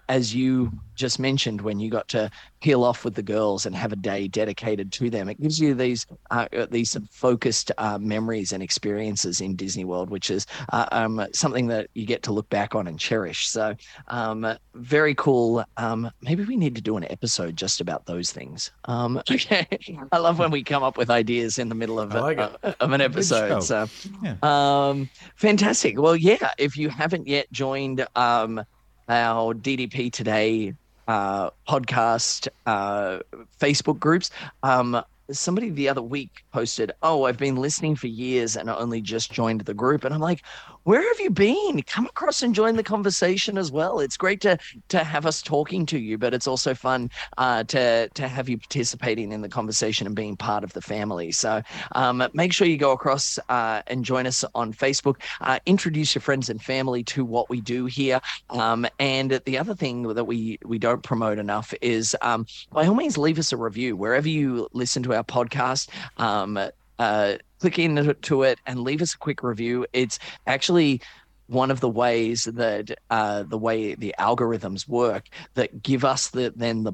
as 0.09 0.33
you 0.35 0.71
just 1.01 1.19
mentioned, 1.19 1.61
when 1.61 1.79
you 1.79 1.89
got 1.89 2.07
to 2.09 2.29
peel 2.61 2.83
off 2.83 3.03
with 3.03 3.15
the 3.15 3.23
girls 3.23 3.65
and 3.65 3.75
have 3.75 3.91
a 3.91 3.95
day 3.95 4.27
dedicated 4.27 4.91
to 4.93 5.09
them, 5.09 5.27
it 5.27 5.41
gives 5.41 5.59
you 5.59 5.73
these 5.73 6.05
uh, 6.29 6.47
these 6.69 6.95
focused 7.09 7.71
uh, 7.79 7.97
memories 7.97 8.53
and 8.53 8.61
experiences 8.61 9.41
in 9.41 9.55
Disney 9.55 9.83
World, 9.83 10.11
which 10.11 10.29
is 10.29 10.45
uh, 10.71 10.85
um, 10.91 11.25
something 11.33 11.67
that 11.67 11.89
you 11.95 12.05
get 12.05 12.21
to 12.23 12.31
look 12.31 12.47
back 12.49 12.75
on 12.75 12.87
and 12.87 12.99
cherish. 12.99 13.49
So 13.49 13.75
um, 14.07 14.55
very 14.75 15.15
cool. 15.15 15.65
Um, 15.77 16.09
maybe 16.21 16.45
we 16.45 16.55
need 16.55 16.75
to 16.75 16.81
do 16.81 16.95
an 16.97 17.11
episode 17.11 17.57
just 17.57 17.81
about 17.81 18.05
those 18.05 18.31
things. 18.31 18.71
Um, 18.85 19.17
okay, 19.31 19.67
I 20.11 20.17
love 20.19 20.37
when 20.37 20.51
we 20.51 20.63
come 20.63 20.83
up 20.83 20.97
with 20.97 21.09
ideas 21.09 21.57
in 21.57 21.67
the 21.67 21.75
middle 21.75 21.99
of, 21.99 22.13
like 22.13 22.37
uh, 22.37 22.73
of 22.79 22.91
an 22.91 23.01
episode. 23.01 23.63
So 23.63 23.87
yeah. 24.23 24.35
Um, 24.43 25.09
fantastic. 25.35 25.99
Well, 25.99 26.15
yeah. 26.15 26.51
If 26.59 26.77
you 26.77 26.89
haven't 26.89 27.27
yet 27.27 27.51
joined 27.51 28.05
um, 28.15 28.63
our 29.09 29.53
DDP 29.53 30.11
Today 30.11 30.75
uh, 31.07 31.49
podcast 31.67 32.47
uh, 32.65 33.19
Facebook 33.59 33.99
groups. 33.99 34.29
Um, 34.63 35.01
somebody 35.31 35.69
the 35.69 35.89
other 35.89 36.01
week 36.01 36.43
posted, 36.51 36.91
"Oh, 37.01 37.23
I've 37.23 37.37
been 37.37 37.55
listening 37.55 37.95
for 37.95 38.07
years 38.07 38.55
and 38.55 38.69
only 38.69 39.01
just 39.01 39.31
joined 39.31 39.61
the 39.61 39.73
group," 39.73 40.03
and 40.03 40.13
I'm 40.13 40.21
like, 40.21 40.43
where 40.83 41.01
have 41.01 41.19
you 41.19 41.29
been? 41.29 41.81
Come 41.83 42.05
across 42.05 42.41
and 42.41 42.55
join 42.55 42.75
the 42.75 42.83
conversation 42.83 43.57
as 43.57 43.71
well. 43.71 43.99
It's 43.99 44.17
great 44.17 44.41
to 44.41 44.57
to 44.89 45.03
have 45.03 45.25
us 45.25 45.41
talking 45.41 45.85
to 45.87 45.99
you, 45.99 46.17
but 46.17 46.33
it's 46.33 46.47
also 46.47 46.73
fun 46.73 47.09
uh, 47.37 47.63
to 47.65 48.09
to 48.09 48.27
have 48.27 48.49
you 48.49 48.57
participating 48.57 49.31
in 49.31 49.41
the 49.41 49.49
conversation 49.49 50.07
and 50.07 50.15
being 50.15 50.35
part 50.35 50.63
of 50.63 50.73
the 50.73 50.81
family. 50.81 51.31
So 51.31 51.61
um, 51.93 52.27
make 52.33 52.53
sure 52.53 52.67
you 52.67 52.77
go 52.77 52.91
across 52.91 53.37
uh, 53.49 53.81
and 53.87 54.03
join 54.03 54.25
us 54.25 54.43
on 54.55 54.73
Facebook. 54.73 55.15
Uh, 55.41 55.59
introduce 55.65 56.15
your 56.15 56.21
friends 56.21 56.49
and 56.49 56.61
family 56.61 57.03
to 57.03 57.23
what 57.25 57.49
we 57.49 57.61
do 57.61 57.85
here. 57.85 58.19
Um, 58.49 58.87
and 58.99 59.39
the 59.45 59.57
other 59.57 59.75
thing 59.75 60.03
that 60.03 60.25
we 60.25 60.59
we 60.65 60.79
don't 60.79 61.03
promote 61.03 61.37
enough 61.37 61.73
is 61.81 62.15
um, 62.21 62.45
by 62.71 62.87
all 62.87 62.95
means 62.95 63.17
leave 63.17 63.39
us 63.39 63.51
a 63.51 63.57
review 63.57 63.95
wherever 63.95 64.27
you 64.27 64.67
listen 64.73 65.03
to 65.03 65.13
our 65.13 65.23
podcast. 65.23 65.89
Um, 66.17 66.59
uh, 66.99 67.37
click 67.61 67.79
into 67.79 68.43
it 68.43 68.59
and 68.65 68.79
leave 68.81 69.01
us 69.01 69.13
a 69.13 69.17
quick 69.17 69.43
review. 69.43 69.85
It's 69.93 70.17
actually 70.47 71.01
one 71.47 71.69
of 71.69 71.79
the 71.79 71.89
ways 71.89 72.45
that 72.45 72.91
uh, 73.09 73.43
the 73.43 73.57
way 73.57 73.93
the 73.93 74.15
algorithms 74.17 74.87
work 74.87 75.27
that 75.53 75.83
give 75.83 76.03
us 76.03 76.29
the 76.29 76.51
then 76.55 76.83
the 76.83 76.93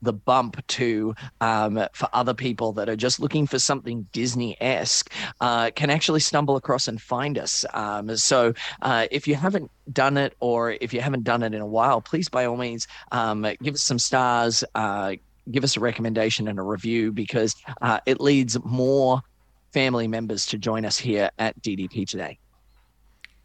the 0.00 0.12
bump 0.12 0.64
to 0.68 1.12
um, 1.40 1.84
for 1.92 2.08
other 2.12 2.32
people 2.32 2.72
that 2.72 2.88
are 2.88 2.96
just 2.96 3.18
looking 3.18 3.48
for 3.48 3.58
something 3.58 4.06
Disney-esque 4.12 5.12
uh, 5.40 5.72
can 5.74 5.90
actually 5.90 6.20
stumble 6.20 6.54
across 6.54 6.86
and 6.86 7.02
find 7.02 7.36
us. 7.36 7.64
Um, 7.74 8.16
so 8.16 8.54
uh, 8.82 9.08
if 9.10 9.26
you 9.26 9.34
haven't 9.34 9.72
done 9.92 10.16
it 10.16 10.34
or 10.38 10.76
if 10.80 10.94
you 10.94 11.00
haven't 11.00 11.24
done 11.24 11.42
it 11.42 11.52
in 11.52 11.60
a 11.60 11.66
while, 11.66 12.00
please 12.00 12.28
by 12.28 12.44
all 12.44 12.56
means 12.56 12.86
um, 13.10 13.44
give 13.60 13.74
us 13.74 13.82
some 13.82 13.98
stars. 13.98 14.62
Uh, 14.76 15.16
give 15.50 15.64
us 15.64 15.76
a 15.76 15.80
recommendation 15.80 16.46
and 16.46 16.58
a 16.58 16.62
review 16.62 17.10
because 17.10 17.56
uh, 17.82 17.98
it 18.06 18.20
leads 18.20 18.62
more 18.64 19.22
family 19.72 20.08
members 20.08 20.46
to 20.46 20.58
join 20.58 20.84
us 20.84 20.98
here 20.98 21.30
at 21.38 21.60
DDP 21.62 22.06
today. 22.08 22.38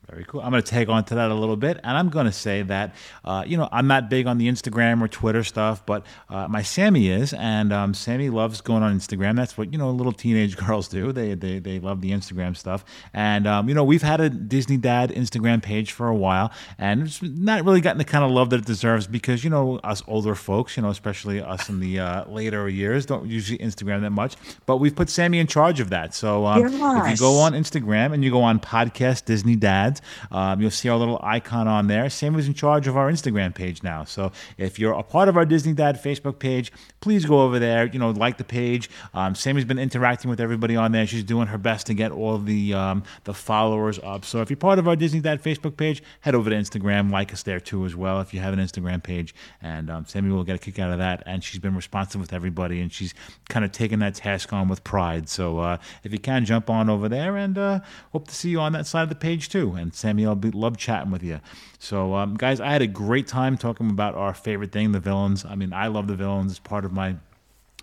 Very 0.09 0.25
cool. 0.25 0.41
I'm 0.41 0.51
going 0.51 0.61
to 0.61 0.69
tag 0.69 0.89
on 0.89 1.05
to 1.05 1.15
that 1.15 1.31
a 1.31 1.33
little 1.33 1.55
bit, 1.55 1.79
and 1.81 1.97
I'm 1.97 2.09
going 2.09 2.25
to 2.25 2.31
say 2.31 2.61
that 2.63 2.93
uh, 3.23 3.45
you 3.47 3.55
know 3.55 3.69
I'm 3.71 3.87
not 3.87 4.09
big 4.09 4.27
on 4.27 4.37
the 4.37 4.49
Instagram 4.49 5.01
or 5.01 5.07
Twitter 5.07 5.45
stuff, 5.45 5.85
but 5.85 6.05
uh, 6.29 6.45
my 6.49 6.61
Sammy 6.61 7.07
is, 7.07 7.33
and 7.33 7.71
um, 7.71 7.93
Sammy 7.93 8.29
loves 8.29 8.59
going 8.59 8.83
on 8.83 8.93
Instagram. 8.97 9.37
That's 9.37 9.57
what 9.57 9.71
you 9.71 9.79
know 9.79 9.89
little 9.91 10.11
teenage 10.11 10.57
girls 10.67 10.89
do. 10.89 11.13
They 11.13 11.35
they 11.35 11.59
they 11.59 11.79
love 11.79 12.01
the 12.01 12.11
Instagram 12.11 12.57
stuff, 12.57 12.83
and 13.13 13.47
um, 13.47 13.69
you 13.69 13.75
know 13.75 13.85
we've 13.85 14.01
had 14.01 14.19
a 14.19 14.29
Disney 14.29 14.75
Dad 14.75 15.09
Instagram 15.09 15.63
page 15.63 15.93
for 15.93 16.09
a 16.09 16.15
while, 16.15 16.51
and 16.77 17.03
it's 17.03 17.21
not 17.21 17.63
really 17.63 17.79
gotten 17.79 17.97
the 17.97 18.03
kind 18.03 18.25
of 18.25 18.31
love 18.31 18.49
that 18.49 18.59
it 18.59 18.65
deserves 18.65 19.07
because 19.07 19.45
you 19.45 19.49
know 19.49 19.77
us 19.85 20.03
older 20.05 20.35
folks, 20.35 20.75
you 20.75 20.83
know 20.83 20.89
especially 20.89 21.41
us 21.41 21.69
in 21.69 21.79
the 21.79 21.99
uh, 21.99 22.29
later 22.29 22.67
years, 22.67 23.05
don't 23.05 23.25
usually 23.25 23.57
Instagram 23.59 24.01
that 24.01 24.11
much. 24.11 24.35
But 24.65 24.77
we've 24.77 24.95
put 24.95 25.09
Sammy 25.09 25.39
in 25.39 25.47
charge 25.47 25.79
of 25.79 25.89
that. 25.91 26.13
So 26.13 26.45
um, 26.45 26.65
if 26.65 26.73
you 27.09 27.17
go 27.17 27.39
on 27.39 27.53
Instagram 27.53 28.13
and 28.13 28.21
you 28.21 28.31
go 28.31 28.41
on 28.41 28.59
podcast 28.59 29.23
Disney 29.25 29.55
Dads. 29.93 30.01
Um, 30.31 30.61
you'll 30.61 30.71
see 30.71 30.89
our 30.89 30.97
little 30.97 31.19
icon 31.21 31.67
on 31.67 31.87
there. 31.87 32.09
Sammy's 32.09 32.47
in 32.47 32.53
charge 32.53 32.87
of 32.87 32.97
our 32.97 33.11
Instagram 33.11 33.53
page 33.53 33.83
now. 33.83 34.03
So 34.03 34.31
if 34.57 34.79
you're 34.79 34.93
a 34.93 35.03
part 35.03 35.29
of 35.29 35.37
our 35.37 35.45
Disney 35.45 35.73
Dad 35.73 36.01
Facebook 36.01 36.39
page, 36.39 36.71
please 37.01 37.25
go 37.25 37.41
over 37.41 37.59
there. 37.59 37.85
You 37.85 37.99
know, 37.99 38.11
like 38.11 38.37
the 38.37 38.43
page. 38.43 38.89
Um, 39.13 39.35
Sammy's 39.35 39.65
been 39.65 39.79
interacting 39.79 40.29
with 40.29 40.39
everybody 40.39 40.75
on 40.75 40.91
there. 40.91 41.05
She's 41.05 41.23
doing 41.23 41.47
her 41.47 41.57
best 41.57 41.87
to 41.87 41.93
get 41.93 42.11
all 42.11 42.37
the 42.37 42.73
um, 42.73 43.03
the 43.23 43.33
followers 43.33 43.99
up. 44.03 44.25
So 44.25 44.41
if 44.41 44.49
you're 44.49 44.57
part 44.57 44.79
of 44.79 44.87
our 44.87 44.95
Disney 44.95 45.19
Dad 45.19 45.41
Facebook 45.41 45.77
page, 45.77 46.01
head 46.21 46.35
over 46.35 46.49
to 46.49 46.55
Instagram, 46.55 47.11
like 47.11 47.33
us 47.33 47.43
there 47.43 47.59
too 47.59 47.85
as 47.85 47.95
well. 47.95 48.21
If 48.21 48.33
you 48.33 48.39
have 48.39 48.53
an 48.53 48.59
Instagram 48.59 49.03
page, 49.03 49.35
and 49.61 49.89
um, 49.89 50.05
Sammy 50.05 50.31
will 50.31 50.43
get 50.43 50.55
a 50.55 50.59
kick 50.59 50.79
out 50.79 50.91
of 50.91 50.99
that. 50.99 51.23
And 51.25 51.43
she's 51.43 51.59
been 51.59 51.75
responsive 51.75 52.19
with 52.19 52.33
everybody, 52.33 52.81
and 52.81 52.91
she's 52.91 53.13
kind 53.49 53.65
of 53.65 53.71
taken 53.71 53.99
that 53.99 54.15
task 54.15 54.53
on 54.53 54.67
with 54.67 54.83
pride. 54.83 55.29
So 55.29 55.59
uh, 55.59 55.77
if 56.03 56.11
you 56.11 56.19
can, 56.19 56.45
jump 56.45 56.69
on 56.69 56.89
over 56.89 57.09
there, 57.09 57.37
and 57.37 57.57
uh, 57.57 57.79
hope 58.11 58.27
to 58.27 58.35
see 58.35 58.49
you 58.49 58.59
on 58.59 58.73
that 58.73 58.87
side 58.87 59.03
of 59.03 59.09
the 59.09 59.15
page 59.15 59.49
too. 59.49 59.73
And 59.83 59.93
Sammy, 59.93 60.25
I'll 60.25 60.35
be 60.35 60.49
love 60.49 60.77
chatting 60.77 61.11
with 61.11 61.21
you. 61.21 61.39
So 61.77 62.15
um, 62.15 62.35
guys, 62.35 62.59
I 62.59 62.71
had 62.71 62.81
a 62.81 62.87
great 62.87 63.27
time 63.27 63.57
talking 63.57 63.89
about 63.91 64.15
our 64.15 64.33
favorite 64.33 64.71
thing, 64.71 64.91
the 64.91 64.99
villains. 64.99 65.45
I 65.45 65.55
mean, 65.55 65.73
I 65.73 65.87
love 65.87 66.07
the 66.07 66.15
villains. 66.15 66.53
It's 66.53 66.59
part 66.59 66.85
of 66.85 66.91
my 66.91 67.17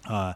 uh, 0.09 0.33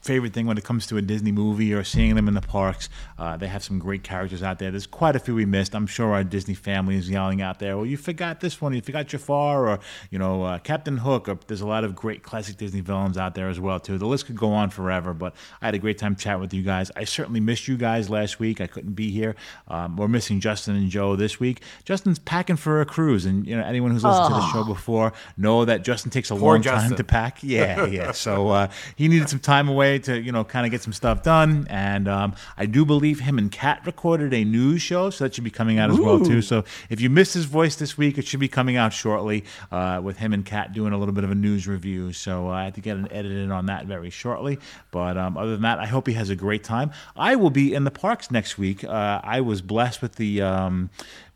favorite 0.00 0.32
thing 0.32 0.46
when 0.46 0.56
it 0.56 0.64
comes 0.64 0.86
to 0.86 0.96
a 0.96 1.02
Disney 1.02 1.32
movie 1.32 1.74
or 1.74 1.84
seeing 1.84 2.14
them 2.14 2.26
in 2.26 2.34
the 2.34 2.40
parks. 2.40 2.88
Uh, 3.18 3.36
they 3.36 3.46
have 3.46 3.62
some 3.62 3.78
great 3.78 4.02
characters 4.02 4.42
out 4.42 4.58
there. 4.58 4.70
There's 4.70 4.86
quite 4.86 5.14
a 5.14 5.18
few 5.18 5.34
we 5.34 5.44
missed. 5.44 5.74
I'm 5.74 5.86
sure 5.86 6.12
our 6.12 6.24
Disney 6.24 6.54
family 6.54 6.96
is 6.96 7.10
yelling 7.10 7.42
out 7.42 7.58
there, 7.58 7.76
"Well, 7.76 7.86
you 7.86 7.96
forgot 7.96 8.40
this 8.40 8.60
one. 8.60 8.72
You 8.72 8.80
forgot 8.80 9.08
Jafar, 9.08 9.68
or 9.68 9.80
you 10.10 10.18
know 10.18 10.42
uh, 10.44 10.58
Captain 10.58 10.98
Hook." 10.98 11.28
Or 11.28 11.38
there's 11.46 11.60
a 11.60 11.66
lot 11.66 11.84
of 11.84 11.94
great 11.94 12.22
classic 12.22 12.56
Disney 12.56 12.80
villains 12.80 13.18
out 13.18 13.34
there 13.34 13.48
as 13.48 13.60
well 13.60 13.78
too. 13.78 13.98
The 13.98 14.06
list 14.06 14.26
could 14.26 14.36
go 14.36 14.52
on 14.52 14.70
forever. 14.70 15.12
But 15.12 15.34
I 15.60 15.66
had 15.66 15.74
a 15.74 15.78
great 15.78 15.98
time 15.98 16.16
chatting 16.16 16.40
with 16.40 16.54
you 16.54 16.62
guys. 16.62 16.90
I 16.96 17.04
certainly 17.04 17.40
missed 17.40 17.68
you 17.68 17.76
guys 17.76 18.08
last 18.08 18.38
week. 18.40 18.60
I 18.60 18.66
couldn't 18.66 18.94
be 18.94 19.10
here. 19.10 19.36
Um, 19.68 19.96
we're 19.96 20.08
missing 20.08 20.40
Justin 20.40 20.76
and 20.76 20.88
Joe 20.88 21.16
this 21.16 21.38
week. 21.38 21.62
Justin's 21.84 22.18
packing 22.18 22.56
for 22.56 22.80
a 22.80 22.86
cruise, 22.86 23.26
and 23.26 23.46
you 23.46 23.56
know 23.56 23.64
anyone 23.64 23.90
who's 23.90 24.04
listened 24.04 24.28
to 24.28 24.34
the 24.34 24.52
show 24.52 24.64
before 24.64 25.12
know 25.36 25.64
that 25.64 25.82
Justin 25.82 26.10
takes 26.10 26.30
a 26.30 26.34
Poor 26.34 26.54
long 26.54 26.62
time 26.62 26.96
to 26.96 27.04
pack. 27.04 27.42
Yeah, 27.42 27.86
yeah. 27.86 28.12
So 28.12 28.48
uh, 28.48 28.68
he 28.96 29.08
needed 29.08 29.28
some 29.28 29.40
time 29.40 29.68
away 29.68 29.89
to, 29.98 30.20
you 30.20 30.32
know, 30.32 30.44
kind 30.44 30.66
of 30.66 30.70
get 30.70 30.82
some 30.82 30.92
stuff 30.92 31.22
done. 31.22 31.66
And 31.68 32.08
um, 32.08 32.34
I 32.56 32.66
do 32.66 32.84
believe 32.84 33.20
him 33.20 33.38
and 33.38 33.50
Kat 33.50 33.82
recorded 33.84 34.32
a 34.32 34.44
news 34.44 34.82
show, 34.82 35.10
so 35.10 35.24
that 35.24 35.34
should 35.34 35.44
be 35.44 35.50
coming 35.50 35.78
out 35.78 35.90
as 35.90 35.98
well 35.98 36.20
too. 36.20 36.42
So 36.42 36.64
if 36.88 37.00
you 37.00 37.10
missed 37.10 37.34
his 37.34 37.44
voice 37.44 37.76
this 37.76 37.96
week, 37.96 38.18
it 38.18 38.26
should 38.26 38.40
be 38.40 38.48
coming 38.48 38.76
out 38.76 38.92
shortly 38.92 39.44
uh, 39.70 40.00
with 40.02 40.18
him 40.18 40.32
and 40.32 40.44
Kat 40.44 40.72
doing 40.72 40.92
a 40.92 40.98
little 40.98 41.14
bit 41.14 41.24
of 41.24 41.30
a 41.30 41.34
news 41.34 41.66
review. 41.66 42.12
So 42.12 42.48
uh, 42.48 42.52
I 42.52 42.64
have 42.64 42.74
to 42.74 42.80
get 42.80 42.96
an 42.96 43.10
edit 43.12 43.32
in 43.32 43.50
on 43.50 43.66
that 43.66 43.86
very 43.86 44.10
shortly. 44.10 44.58
But 44.90 45.16
um, 45.16 45.36
other 45.36 45.52
than 45.52 45.62
that, 45.62 45.78
I 45.78 45.86
hope 45.86 46.06
he 46.06 46.14
has 46.14 46.30
a 46.30 46.36
great 46.36 46.64
time. 46.64 46.92
I 47.16 47.36
will 47.36 47.50
be 47.50 47.74
in 47.74 47.84
the 47.84 47.90
parks 47.90 48.30
next 48.30 48.58
week. 48.58 48.84
Uh, 48.84 49.20
I 49.22 49.40
was 49.40 49.62
blessed 49.62 50.02
with 50.02 50.16
the. 50.16 50.42
Um, 50.42 50.90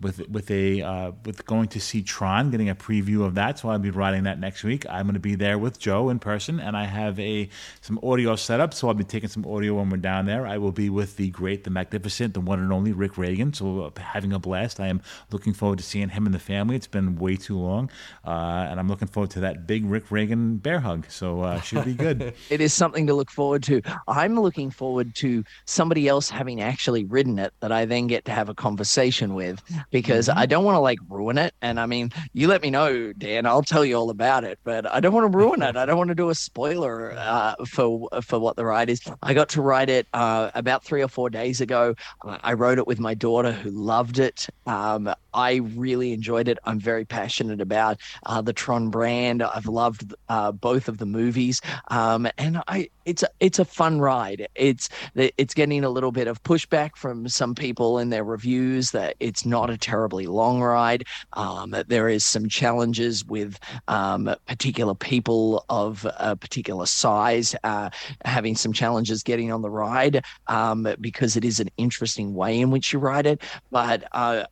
with 0.05 0.29
with 0.29 0.51
a 0.51 0.83
uh, 0.83 1.13
with 1.25 1.45
going 1.47 1.69
to 1.69 1.81
see 1.81 2.03
Tron, 2.03 2.51
getting 2.51 2.69
a 2.69 2.75
preview 2.75 3.25
of 3.25 3.35
that. 3.35 3.59
So 3.59 3.71
I'll 3.71 3.79
be 3.79 3.91
riding 3.91 4.25
that 4.25 4.39
next 4.39 4.63
week. 4.63 4.85
I'm 4.89 5.07
going 5.07 5.15
to 5.15 5.21
be 5.21 5.35
there 5.35 5.59
with 5.59 5.79
Joe 5.79 6.11
in 6.11 6.19
person, 6.19 6.61
and 6.61 6.77
I 6.77 6.85
have 6.85 7.19
a 7.19 7.49
some 7.81 7.99
audio 8.03 8.37
set 8.45 8.61
up. 8.61 8.75
So 8.75 8.89
I'll 8.89 8.95
be 8.95 9.05
taking 9.05 9.29
some 9.29 9.45
audio 9.47 9.75
when 9.75 9.91
we're 9.91 9.97
down 9.97 10.27
there. 10.27 10.47
I 10.47 10.59
will 10.59 10.73
be 10.73 10.91
with 10.91 11.17
the 11.17 11.31
great, 11.31 11.65
the 11.65 11.71
magnificent, 11.71 12.35
the 12.35 12.41
one 12.41 12.61
and 12.61 12.73
only 12.73 12.93
Rick 12.93 13.17
Reagan. 13.17 13.53
So 13.53 13.65
we're 13.65 14.03
having 14.03 14.33
a 14.33 14.39
blast. 14.39 14.81
I 14.81 14.89
am 14.89 15.01
looking 15.31 15.53
forward 15.53 15.79
to 15.79 15.85
seeing 15.85 16.11
him 16.11 16.27
and 16.27 16.35
the 16.35 16.39
family. 16.39 16.77
It's 16.77 16.87
been 16.87 17.17
way 17.17 17.37
too 17.37 17.59
long, 17.59 17.91
uh, 18.27 18.67
and 18.69 18.79
I'm 18.79 18.89
looking 18.89 19.09
forward 19.09 19.31
to 19.31 19.41
that 19.41 19.67
big 19.67 19.85
Rick 19.87 20.11
Reagan 20.11 20.59
bear 20.59 20.81
hug. 20.81 21.07
So 21.09 21.41
uh, 21.41 21.61
should 21.61 21.85
be 21.85 21.95
good. 21.95 22.35
It 22.51 22.61
is 22.61 22.73
something 22.73 23.07
to 23.07 23.15
look 23.15 23.31
forward 23.31 23.63
to. 23.65 23.81
I'm 24.07 24.39
looking 24.39 24.71
forward 24.71 25.15
to 25.17 25.45
somebody 25.65 26.09
else 26.09 26.29
having 26.29 26.61
actually 26.61 27.05
ridden 27.05 27.39
it 27.39 27.53
that 27.61 27.73
I 27.73 27.85
then 27.85 28.07
get 28.07 28.25
to 28.27 28.33
have 28.33 28.49
a 28.49 28.55
conversation 28.55 29.35
with 29.35 29.63
because 29.91 30.29
I 30.29 30.47
don't 30.47 30.65
want 30.65 30.77
to 30.77 30.81
like 30.81 30.99
ruin 31.09 31.39
it. 31.39 31.55
And 31.63 31.81
I 31.81 31.87
mean, 31.87 32.13
you 32.33 32.49
let 32.49 32.63
me 32.63 32.71
know, 32.71 33.13
Dan. 33.15 33.47
I'll 33.47 33.63
tell 33.63 33.85
you 33.85 33.97
all 33.97 34.11
about 34.11 34.45
it, 34.45 34.59
but 34.63 34.91
I 34.93 35.01
don't 35.01 35.13
want 35.13 35.31
to 35.31 35.37
ruin 35.37 35.63
it. 35.63 35.77
I 35.77 35.87
don't 35.87 35.97
want 35.97 36.09
to 36.09 36.15
do 36.15 36.29
a 36.31 36.35
spoiler 36.35 37.13
uh, 37.17 37.55
for 37.67 38.09
for 38.23 38.34
what 38.41 38.57
the 38.57 38.65
ride 38.65 38.91
is. 38.91 39.01
I 39.23 39.35
got 39.35 39.49
to 39.51 39.63
ride 39.63 39.91
it 39.91 40.07
uh, 40.13 40.51
about 40.55 40.85
three 40.85 41.03
or 41.03 41.09
four 41.09 41.31
days 41.31 41.61
ago. 41.61 41.95
I 42.23 42.53
rode 42.53 42.79
it 42.79 42.87
with 42.87 43.01
my 43.01 43.15
daughter 43.15 43.53
who 43.53 43.71
loved 43.71 44.19
it. 44.19 44.47
Um, 44.67 45.13
I 45.35 45.57
really 45.75 46.13
enjoyed 46.13 46.49
it. 46.49 46.59
I'm 46.65 46.79
very 46.79 47.05
passionate 47.05 47.61
about 47.61 48.01
uh, 48.27 48.41
the 48.41 48.53
Tron 48.53 48.89
brand. 48.89 49.43
I've 49.43 49.67
loved 49.67 50.15
uh, 50.29 50.53
both 50.53 50.89
of 50.89 50.99
the 50.99 51.07
movies, 51.07 51.61
um, 51.89 52.29
and 52.39 52.63
I 52.69 52.89
it's 53.05 53.23
a, 53.23 53.29
it's 53.41 53.59
a 53.59 53.65
fun 53.65 54.01
ride. 54.01 54.49
It's 54.55 54.89
it's 55.15 55.55
getting 55.55 55.85
a 55.85 55.91
little 55.91 56.13
bit 56.13 56.29
of 56.29 56.43
pushback 56.43 56.97
from 56.97 57.29
some 57.29 57.55
people 57.55 57.99
in 57.99 58.11
their 58.11 58.25
reviews 58.25 58.93
that 58.93 59.17
it's 59.21 59.45
not 59.45 59.71
a 59.71 59.77
terribly 59.77 60.27
long 60.27 60.61
ride. 60.61 61.05
Um, 61.35 61.75
there 61.89 62.09
is 62.09 62.25
some 62.25 62.49
challenges 62.49 63.25
with 63.25 63.59
um, 63.89 64.35
particular 64.47 64.95
people 64.95 65.65
of 65.69 66.07
a 66.19 66.37
particular 66.37 66.87
size 66.87 67.55
uh, 67.65 67.91
having 68.25 68.57
some 68.57 68.73
challenges 68.73 69.23
getting 69.23 69.53
on 69.53 69.63
the 69.63 69.71
ride 69.71 70.25
um, 70.47 70.89
because 71.01 71.37
it 71.37 71.45
is 71.45 71.61
an 71.61 71.69
interesting 71.77 72.35
way 72.35 72.61
in 72.61 72.71
which 72.71 72.93
you 72.93 72.99
ride 72.99 73.27
it. 73.27 73.43
But 73.71 74.05
uh, 74.13 74.45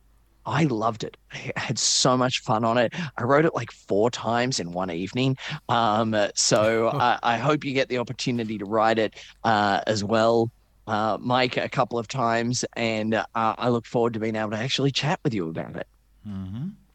I 0.45 0.63
loved 0.65 1.03
it. 1.03 1.17
I 1.31 1.51
had 1.55 1.79
so 1.79 2.17
much 2.17 2.41
fun 2.41 2.63
on 2.63 2.77
it. 2.77 2.93
I 3.17 3.23
wrote 3.23 3.45
it 3.45 3.55
like 3.55 3.71
four 3.71 4.09
times 4.11 4.59
in 4.59 4.71
one 4.71 4.91
evening. 4.91 5.37
Um, 5.69 6.15
so 6.35 6.89
I, 6.93 7.19
I 7.23 7.37
hope 7.37 7.63
you 7.63 7.73
get 7.73 7.89
the 7.89 7.97
opportunity 7.97 8.57
to 8.57 8.65
ride 8.65 8.99
it 8.99 9.15
uh, 9.43 9.81
as 9.87 10.03
well. 10.03 10.51
Uh, 10.85 11.17
Mike, 11.21 11.55
a 11.55 11.69
couple 11.69 11.97
of 11.97 12.09
times, 12.09 12.65
and 12.75 13.13
uh, 13.13 13.25
I 13.33 13.69
look 13.69 13.85
forward 13.85 14.13
to 14.13 14.19
being 14.19 14.35
able 14.35 14.51
to 14.51 14.57
actually 14.57 14.91
chat 14.91 15.17
with 15.23 15.33
you 15.33 15.47
about 15.47 15.77
it. 15.77 15.87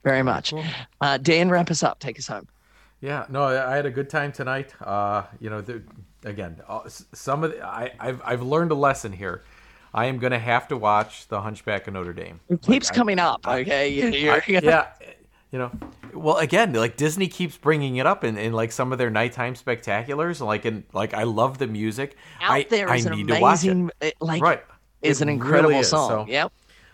Very 0.05 0.22
much. 0.22 0.53
Uh, 1.01 1.16
Dan, 1.16 1.49
wrap 1.49 1.70
us 1.70 1.83
up. 1.83 1.99
Take 1.99 2.18
us 2.18 2.26
home. 2.26 2.47
Yeah, 3.01 3.24
no, 3.31 3.45
I 3.45 3.72
I 3.72 3.76
had 3.76 3.87
a 3.87 3.91
good 3.91 4.11
time 4.11 4.33
tonight. 4.33 4.74
Uh, 4.83 5.22
you 5.41 5.49
know, 5.49 5.61
the, 5.61 5.83
again, 6.25 6.61
uh, 6.69 6.81
some 7.12 7.45
of 7.45 7.53
the, 7.53 7.62
I, 7.66 7.93
I've 7.99 8.23
I've 8.25 8.43
learned 8.43 8.71
a 8.71 8.75
lesson 8.75 9.12
here. 9.12 9.43
I 9.95 10.05
am 10.07 10.19
going 10.19 10.33
to 10.33 10.39
have 10.39 10.69
to 10.69 10.77
watch 10.77 11.29
The 11.29 11.41
Hunchback 11.41 11.87
of 11.89 11.95
Notre 11.95 12.12
Dame. 12.12 12.41
It 12.51 12.61
keeps 12.61 12.91
I- 12.91 12.95
coming 12.95 13.19
up. 13.19 13.47
Okay. 13.47 14.03
I- 14.31 14.43
yeah, 14.49 14.87
you 15.51 15.59
know, 15.59 15.71
well, 16.12 16.37
again, 16.37 16.75
like 16.75 16.97
Disney 16.99 17.27
keeps 17.27 17.57
bringing 17.57 17.97
it 17.97 18.07
up 18.07 18.23
in, 18.23 18.37
in 18.37 18.53
like 18.53 18.71
some 18.71 18.93
of 18.93 18.99
their 18.99 19.09
nighttime 19.11 19.55
spectaculars. 19.55 20.45
Like, 20.45 20.66
in 20.66 20.85
like, 20.93 21.14
I 21.14 21.23
love 21.23 21.57
the 21.59 21.66
music. 21.66 22.16
Out 22.43 22.53
I, 22.53 22.62
there 22.64 22.89
I 22.91 22.97
is 22.97 23.07
an 23.07 23.12
need 23.14 23.29
to 23.29 23.41
watch 23.41 23.64
it. 23.64 23.71
amazing, 23.71 23.91
it, 24.03 24.14
like, 24.21 24.43
Right, 24.43 24.62
is 25.01 25.21
It 25.21 25.29
an 25.29 25.29
really 25.29 25.41
incredible 25.41 25.81
is. 25.81 25.89
song. 25.89 26.09
So- 26.11 26.27
Yep. 26.33 26.53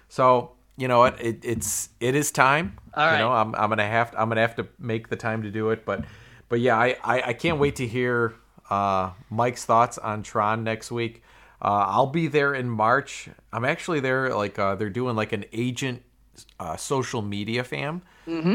So 0.09 0.53
you 0.77 0.87
know 0.87 1.01
what? 1.01 1.21
It, 1.21 1.45
it's 1.45 1.89
it 1.99 2.15
is 2.15 2.31
time. 2.31 2.79
All 2.95 3.11
You 3.13 3.19
know. 3.19 3.33
I'm 3.33 3.55
I'm 3.57 3.69
gonna 3.69 3.87
have 3.87 4.13
to, 4.13 4.21
I'm 4.21 4.29
gonna 4.29 4.41
have 4.43 4.55
to 4.57 4.69
make 4.79 5.09
the 5.09 5.17
time 5.17 5.43
to 5.43 5.51
do 5.51 5.71
it. 5.71 5.85
But 5.85 6.05
but 6.49 6.61
yeah, 6.61 6.77
I 6.79 6.97
I, 7.03 7.23
I 7.29 7.33
can't 7.33 7.59
wait 7.59 7.77
to 7.77 7.87
hear 7.87 8.35
uh, 8.71 9.11
Mike's 9.31 9.65
thoughts 9.65 9.99
on 9.99 10.23
Tron 10.23 10.65
next 10.65 10.91
week. 10.91 11.23
Uh, 11.63 11.85
I'll 11.89 12.07
be 12.09 12.27
there 12.27 12.55
in 12.55 12.69
March. 12.69 13.29
I'm 13.53 13.65
actually 13.65 14.01
there. 14.01 14.35
Like 14.35 14.59
uh, 14.59 14.75
they're 14.75 14.91
doing 14.91 15.17
like 15.17 15.33
an 15.33 15.45
agent 15.53 16.03
uh, 16.61 16.77
social 16.77 17.23
media 17.23 17.65
fam. 17.65 18.03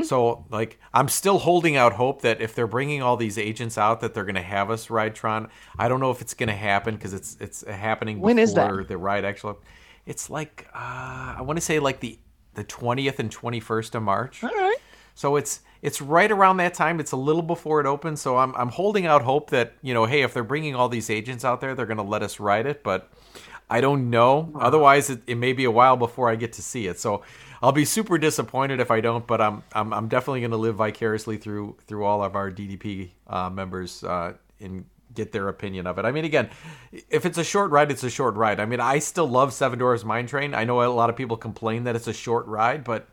So 0.03 0.45
like 0.49 0.79
I'm 0.95 1.07
still 1.09 1.37
holding 1.37 1.75
out 1.77 1.93
hope 1.93 2.23
that 2.23 2.41
if 2.41 2.55
they're 2.55 2.65
bringing 2.65 3.03
all 3.03 3.17
these 3.17 3.37
agents 3.37 3.77
out, 3.77 4.01
that 4.01 4.15
they're 4.15 4.25
going 4.25 4.33
to 4.33 4.41
have 4.41 4.71
us 4.71 4.89
ride 4.89 5.13
Tron. 5.13 5.47
I 5.77 5.87
don't 5.87 5.99
know 5.99 6.09
if 6.09 6.21
it's 6.21 6.33
going 6.33 6.49
to 6.49 6.55
happen 6.55 6.95
because 6.95 7.13
it's 7.13 7.37
it's 7.39 7.63
happening 7.67 8.17
before 8.17 8.25
When 8.25 8.39
is 8.39 8.55
that? 8.55 8.87
the 8.87 8.97
ride 8.97 9.25
actually. 9.25 9.55
It's 10.07 10.27
like 10.27 10.67
uh, 10.73 11.35
I 11.37 11.41
want 11.43 11.57
to 11.57 11.61
say 11.61 11.77
like 11.79 11.99
the 11.99 12.17
the 12.55 12.63
20th 12.63 13.19
and 13.19 13.29
21st 13.29 13.93
of 13.95 14.01
March. 14.01 14.43
All 14.43 14.49
right. 14.49 14.77
So 15.13 15.35
it's 15.35 15.59
it's 15.81 16.01
right 16.01 16.31
around 16.31 16.57
that 16.57 16.73
time. 16.73 16.99
It's 16.99 17.11
a 17.11 17.17
little 17.17 17.41
before 17.41 17.79
it 17.79 17.85
opens. 17.85 18.21
So 18.21 18.37
I'm 18.37 18.53
I'm 18.55 18.69
holding 18.69 19.05
out 19.05 19.21
hope 19.21 19.49
that 19.51 19.73
you 19.81 19.93
know, 19.93 20.05
hey, 20.05 20.21
if 20.21 20.33
they're 20.33 20.43
bringing 20.43 20.75
all 20.75 20.89
these 20.89 21.09
agents 21.09 21.45
out 21.45 21.61
there, 21.61 21.75
they're 21.75 21.85
going 21.85 21.97
to 21.97 22.03
let 22.03 22.23
us 22.23 22.39
ride 22.39 22.65
it. 22.65 22.83
But 22.83 23.09
I 23.69 23.81
don't 23.81 24.09
know. 24.09 24.51
Otherwise, 24.59 25.09
it, 25.09 25.21
it 25.27 25.35
may 25.35 25.53
be 25.53 25.63
a 25.65 25.71
while 25.71 25.95
before 25.95 26.29
I 26.29 26.35
get 26.35 26.53
to 26.53 26.61
see 26.61 26.87
it. 26.87 26.99
So 26.99 27.23
I'll 27.61 27.71
be 27.71 27.85
super 27.85 28.17
disappointed 28.17 28.79
if 28.79 28.91
I 28.91 28.99
don't. 28.99 29.25
But 29.25 29.41
I'm 29.41 29.63
I'm, 29.73 29.93
I'm 29.93 30.07
definitely 30.07 30.41
going 30.41 30.51
to 30.51 30.57
live 30.57 30.75
vicariously 30.75 31.37
through 31.37 31.77
through 31.87 32.03
all 32.03 32.23
of 32.23 32.35
our 32.35 32.51
DDP 32.51 33.11
uh, 33.27 33.49
members 33.49 34.03
uh, 34.03 34.33
and 34.59 34.85
get 35.13 35.31
their 35.31 35.47
opinion 35.47 35.87
of 35.87 35.97
it. 35.97 36.05
I 36.05 36.11
mean, 36.11 36.25
again, 36.25 36.49
if 37.09 37.25
it's 37.25 37.37
a 37.37 37.43
short 37.43 37.71
ride, 37.71 37.91
it's 37.91 38.03
a 38.03 38.09
short 38.09 38.35
ride. 38.35 38.59
I 38.59 38.65
mean, 38.65 38.79
I 38.79 38.99
still 38.99 39.27
love 39.27 39.53
Seven 39.53 39.79
Dwarfs 39.79 40.03
Mine 40.03 40.27
Train. 40.27 40.53
I 40.53 40.65
know 40.65 40.83
a 40.83 40.85
lot 40.87 41.09
of 41.09 41.15
people 41.15 41.37
complain 41.37 41.85
that 41.85 41.95
it's 41.95 42.07
a 42.07 42.13
short 42.13 42.45
ride, 42.47 42.83
but 42.83 43.07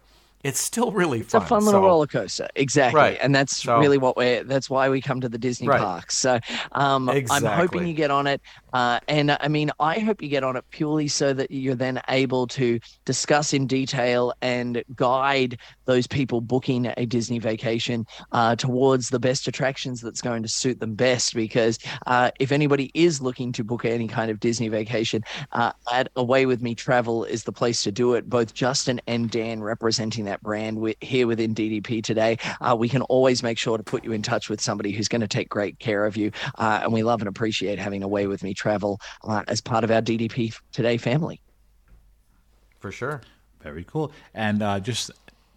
it's 0.45 0.61
still 0.61 0.93
really 0.93 1.19
fun. 1.21 1.25
It's 1.25 1.35
a 1.35 1.41
fun. 1.41 1.65
little 1.65 1.81
So- 1.81 1.87
roller 1.87 2.07
coaster, 2.07 2.49
exactly, 2.55 2.99
Right. 3.01 3.19
and 3.21 3.35
that's 3.35 3.63
So- 3.63 3.79
really 3.79 3.99
what 3.99 4.17
we're. 4.17 4.45
That's 4.45 4.71
why 4.71 4.89
we 4.89 5.01
come 5.01 5.21
to 5.21 5.29
the 5.29 5.39
Disney 5.39 5.69
Right. 5.69 5.81
parks. 5.81 6.17
So 6.19 6.39
um, 6.73 7.09
I'm 7.09 7.45
hoping 7.45 7.87
you 7.87 7.95
get 7.95 8.11
on 8.11 8.27
it, 8.27 8.41
uh, 8.73 9.01
and 9.09 9.37
I 9.41 9.49
mean, 9.49 9.71
I 9.81 9.99
hope 9.99 10.23
you 10.23 10.29
get 10.29 10.45
on 10.45 10.57
it 10.57 10.65
purely 10.71 11.09
so 11.09 11.33
that 11.33 11.51
you're 11.51 11.75
then 11.75 12.01
able 12.09 12.47
to 12.49 12.79
discuss 13.05 13.53
in 13.53 13.67
detail 13.67 14.33
and 14.43 14.83
guide 14.95 15.59
those 15.87 16.07
people 16.07 16.41
booking 16.41 16.93
a 16.97 17.07
Disney 17.07 17.39
vacation 17.39 18.07
uh, 18.33 18.57
towards 18.57 19.09
the 19.09 19.19
best 19.19 19.49
attractions 19.49 20.01
that's 20.01 20.21
going 20.21 20.43
to 20.43 20.49
suit 20.49 20.81
them 20.81 20.95
best. 20.95 21.35
Because 21.35 21.79
uh, 22.07 22.31
if 22.39 22.53
anybody 22.53 22.91
is 22.95 23.21
looking 23.21 23.53
to 23.53 23.65
book 23.65 23.85
any 23.85 24.09
kind 24.09 24.31
of 24.31 24.39
Disney 24.41 24.69
vacation, 24.69 25.23
uh, 25.53 25.73
at 25.93 26.09
Away 26.17 26.47
with 26.47 26.63
Me 26.63 26.75
Travel 26.75 27.25
is 27.25 27.45
the 27.45 27.53
place 27.53 27.83
to 27.85 27.93
do 27.93 28.15
it. 28.15 28.29
Both 28.29 28.55
Justin 28.55 29.01
and 29.07 29.31
Dan 29.31 29.63
representing 29.63 30.25
that 30.27 30.43
brand 30.43 30.77
wi- 30.77 30.97
here 31.01 31.27
within 31.27 31.55
DDP 31.55 32.03
today. 32.03 32.39
Uh, 32.61 32.77
we 32.79 32.89
can 32.89 33.03
always 33.03 33.43
make 33.43 33.59
sure 33.59 33.77
to 33.77 33.85
put 33.85 34.05
you 34.05 34.13
in 34.13 34.23
touch 34.23 34.49
with 34.49 34.61
somebody 34.61 34.93
who's 34.93 35.09
going 35.09 35.21
to 35.21 35.29
take 35.29 35.49
great 35.49 35.79
care 35.79 36.05
of 36.05 36.17
you. 36.17 36.31
Uh, 36.57 36.81
and 36.83 36.93
we 36.93 37.03
love 37.03 37.21
and 37.21 37.29
appreciate 37.29 37.79
having 37.79 38.03
Away 38.03 38.27
with 38.27 38.43
Me 38.43 38.53
Travel 38.53 39.01
uh, 39.25 39.43
as 39.49 39.61
part 39.61 39.85
of 39.85 39.91
our 39.91 40.03
DDP 40.03 40.55
Today 40.73 40.97
family. 40.97 41.41
for 42.79 42.93
sure. 42.93 43.23
Very 43.63 43.85
cool. 43.85 44.13
And 44.35 44.63
uh, 44.63 44.79
just 44.79 45.11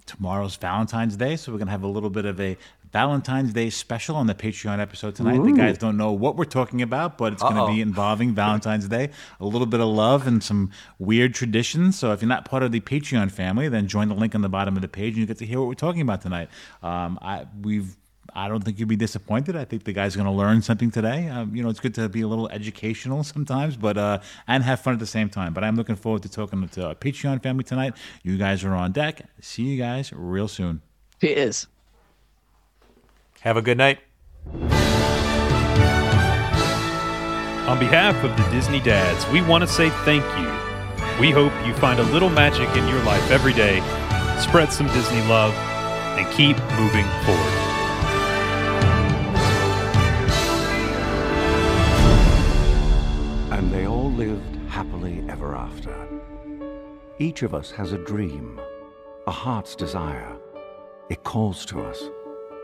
tomorrow's 0.10 0.56
Valentine's 0.56 1.16
Day, 1.16 1.36
so 1.36 1.52
we're 1.52 1.60
gonna 1.60 1.72
have 1.72 1.84
a 1.84 1.88
little 1.88 2.10
bit 2.10 2.26
of 2.26 2.40
a 2.40 2.58
Valentine's 2.92 3.54
Day 3.54 3.70
special 3.70 4.16
on 4.16 4.26
the 4.26 4.34
Patreon 4.34 4.80
episode 4.80 5.14
tonight. 5.16 5.38
The 5.44 5.52
guys 5.52 5.78
don't 5.78 5.96
know 5.96 6.12
what 6.12 6.36
we're 6.38 6.46
talking 6.46 6.82
about, 6.82 7.20
but 7.20 7.34
it's 7.34 7.44
going 7.44 7.54
to 7.56 7.72
be 7.72 7.82
involving 7.82 8.34
Valentine's 8.34 8.88
Day, 8.88 9.12
a 9.40 9.46
little 9.46 9.68
bit 9.68 9.80
of 9.80 9.88
love 9.90 10.26
and 10.26 10.44
some 10.44 10.72
weird 10.98 11.36
traditions. 11.36 12.00
So 12.00 12.12
if 12.14 12.22
you're 12.24 12.30
not 12.30 12.46
part 12.46 12.64
of 12.64 12.72
the 12.72 12.80
Patreon 12.80 13.30
family, 13.30 13.70
then 13.70 13.88
join 13.88 14.08
the 14.10 14.16
link 14.16 14.34
on 14.34 14.42
the 14.42 14.50
bottom 14.50 14.76
of 14.76 14.82
the 14.82 14.88
page 14.88 15.10
and 15.14 15.18
you 15.18 15.28
get 15.28 15.38
to 15.38 15.46
hear 15.46 15.60
what 15.60 15.68
we're 15.68 15.76
talking 15.76 16.02
about 16.02 16.22
tonight. 16.22 16.50
Um, 16.82 17.20
I 17.22 17.46
we've. 17.62 17.96
I 18.34 18.48
don't 18.48 18.64
think 18.64 18.80
you'd 18.80 18.90
be 18.90 18.96
disappointed. 18.96 19.56
I 19.56 19.66
think 19.66 19.84
the 19.84 19.94
guys 19.94 20.16
are 20.16 20.20
going 20.20 20.32
to 20.32 20.38
learn 20.38 20.62
something 20.62 20.92
today. 20.92 21.28
Um, 21.30 21.56
you 21.56 21.64
know, 21.64 21.70
it's 21.70 21.80
good 21.80 21.96
to 21.96 22.10
be 22.10 22.22
a 22.22 22.28
little 22.28 22.50
educational 22.50 23.24
sometimes, 23.24 23.78
but 23.78 23.98
uh, 23.98 24.20
and 24.48 24.64
have 24.64 24.80
fun 24.80 24.94
at 24.94 25.00
the 25.00 25.08
same 25.08 25.30
time. 25.30 25.54
But 25.54 25.64
I'm 25.64 25.76
looking 25.76 25.96
forward 25.96 26.24
to 26.24 26.30
talking 26.30 26.68
to 26.68 26.88
our 26.88 26.96
Patreon 26.96 27.42
family 27.42 27.64
tonight. 27.64 27.94
You 28.24 28.38
guys 28.38 28.64
are 28.64 28.74
on 28.74 28.92
deck. 28.92 29.22
See 29.42 29.64
you 29.64 29.78
guys 29.78 30.12
real 30.14 30.48
soon. 30.48 30.82
Cheers. 31.22 31.68
Have 33.42 33.58
a 33.58 33.62
good 33.62 33.78
night. 33.78 34.00
On 37.70 37.78
behalf 37.78 38.24
of 38.24 38.36
the 38.36 38.52
Disney 38.52 38.80
dads, 38.80 39.32
we 39.32 39.42
want 39.42 39.62
to 39.64 39.68
say 39.68 39.90
thank 40.04 40.24
you. 40.40 40.70
We 41.20 41.32
hope 41.32 41.54
you 41.68 41.74
find 41.76 42.00
a 42.00 42.04
little 42.04 42.30
magic 42.30 42.70
in 42.76 42.88
your 42.88 43.04
life 43.04 43.30
every 43.30 43.54
day, 43.54 43.80
spread 44.40 44.74
some 44.74 44.88
Disney 44.88 45.22
love, 45.28 45.54
and 46.18 46.26
keep 46.34 46.58
moving 46.80 47.06
forward. 47.26 47.69
And 53.60 53.74
they 53.74 53.88
all 53.88 54.10
lived 54.10 54.56
happily 54.70 55.22
ever 55.28 55.54
after. 55.54 55.94
Each 57.18 57.44
of 57.44 57.54
us 57.54 57.70
has 57.72 57.92
a 57.92 57.98
dream, 57.98 58.58
a 59.28 59.32
heart's 59.32 59.76
desire. 59.76 60.38
It 61.10 61.26
calls 61.26 61.66
to 61.66 61.82
us. 61.82 62.02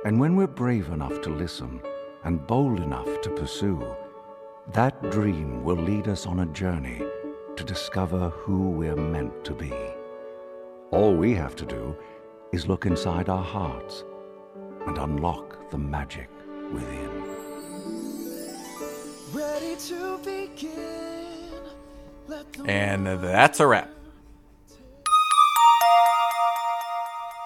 And 0.05 0.21
when 0.21 0.37
we're 0.37 0.47
brave 0.47 0.87
enough 0.91 1.21
to 1.23 1.29
listen 1.29 1.81
and 2.23 2.47
bold 2.47 2.79
enough 2.79 3.09
to 3.23 3.29
pursue, 3.31 3.85
that 4.71 5.11
dream 5.11 5.65
will 5.65 5.75
lead 5.75 6.07
us 6.07 6.25
on 6.25 6.39
a 6.39 6.53
journey 6.53 7.01
to 7.57 7.63
discover 7.65 8.29
who 8.29 8.69
we're 8.69 8.95
meant 8.95 9.43
to 9.43 9.53
be. 9.53 9.73
All 10.91 11.13
we 11.13 11.33
have 11.33 11.57
to 11.57 11.65
do 11.65 11.93
is 12.53 12.69
look 12.69 12.85
inside 12.85 13.27
our 13.27 13.43
hearts 13.43 14.05
and 14.87 14.97
unlock 14.97 15.69
the 15.71 15.77
magic 15.77 16.29
within. 16.71 17.34
And 22.65 23.05
that's 23.05 23.59
a 23.59 23.67
wrap. 23.67 23.89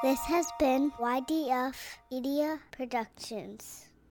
This 0.04 0.20
has 0.26 0.46
been 0.60 0.92
YDF 0.92 1.76
Media 2.12 2.60
Productions. 2.72 3.89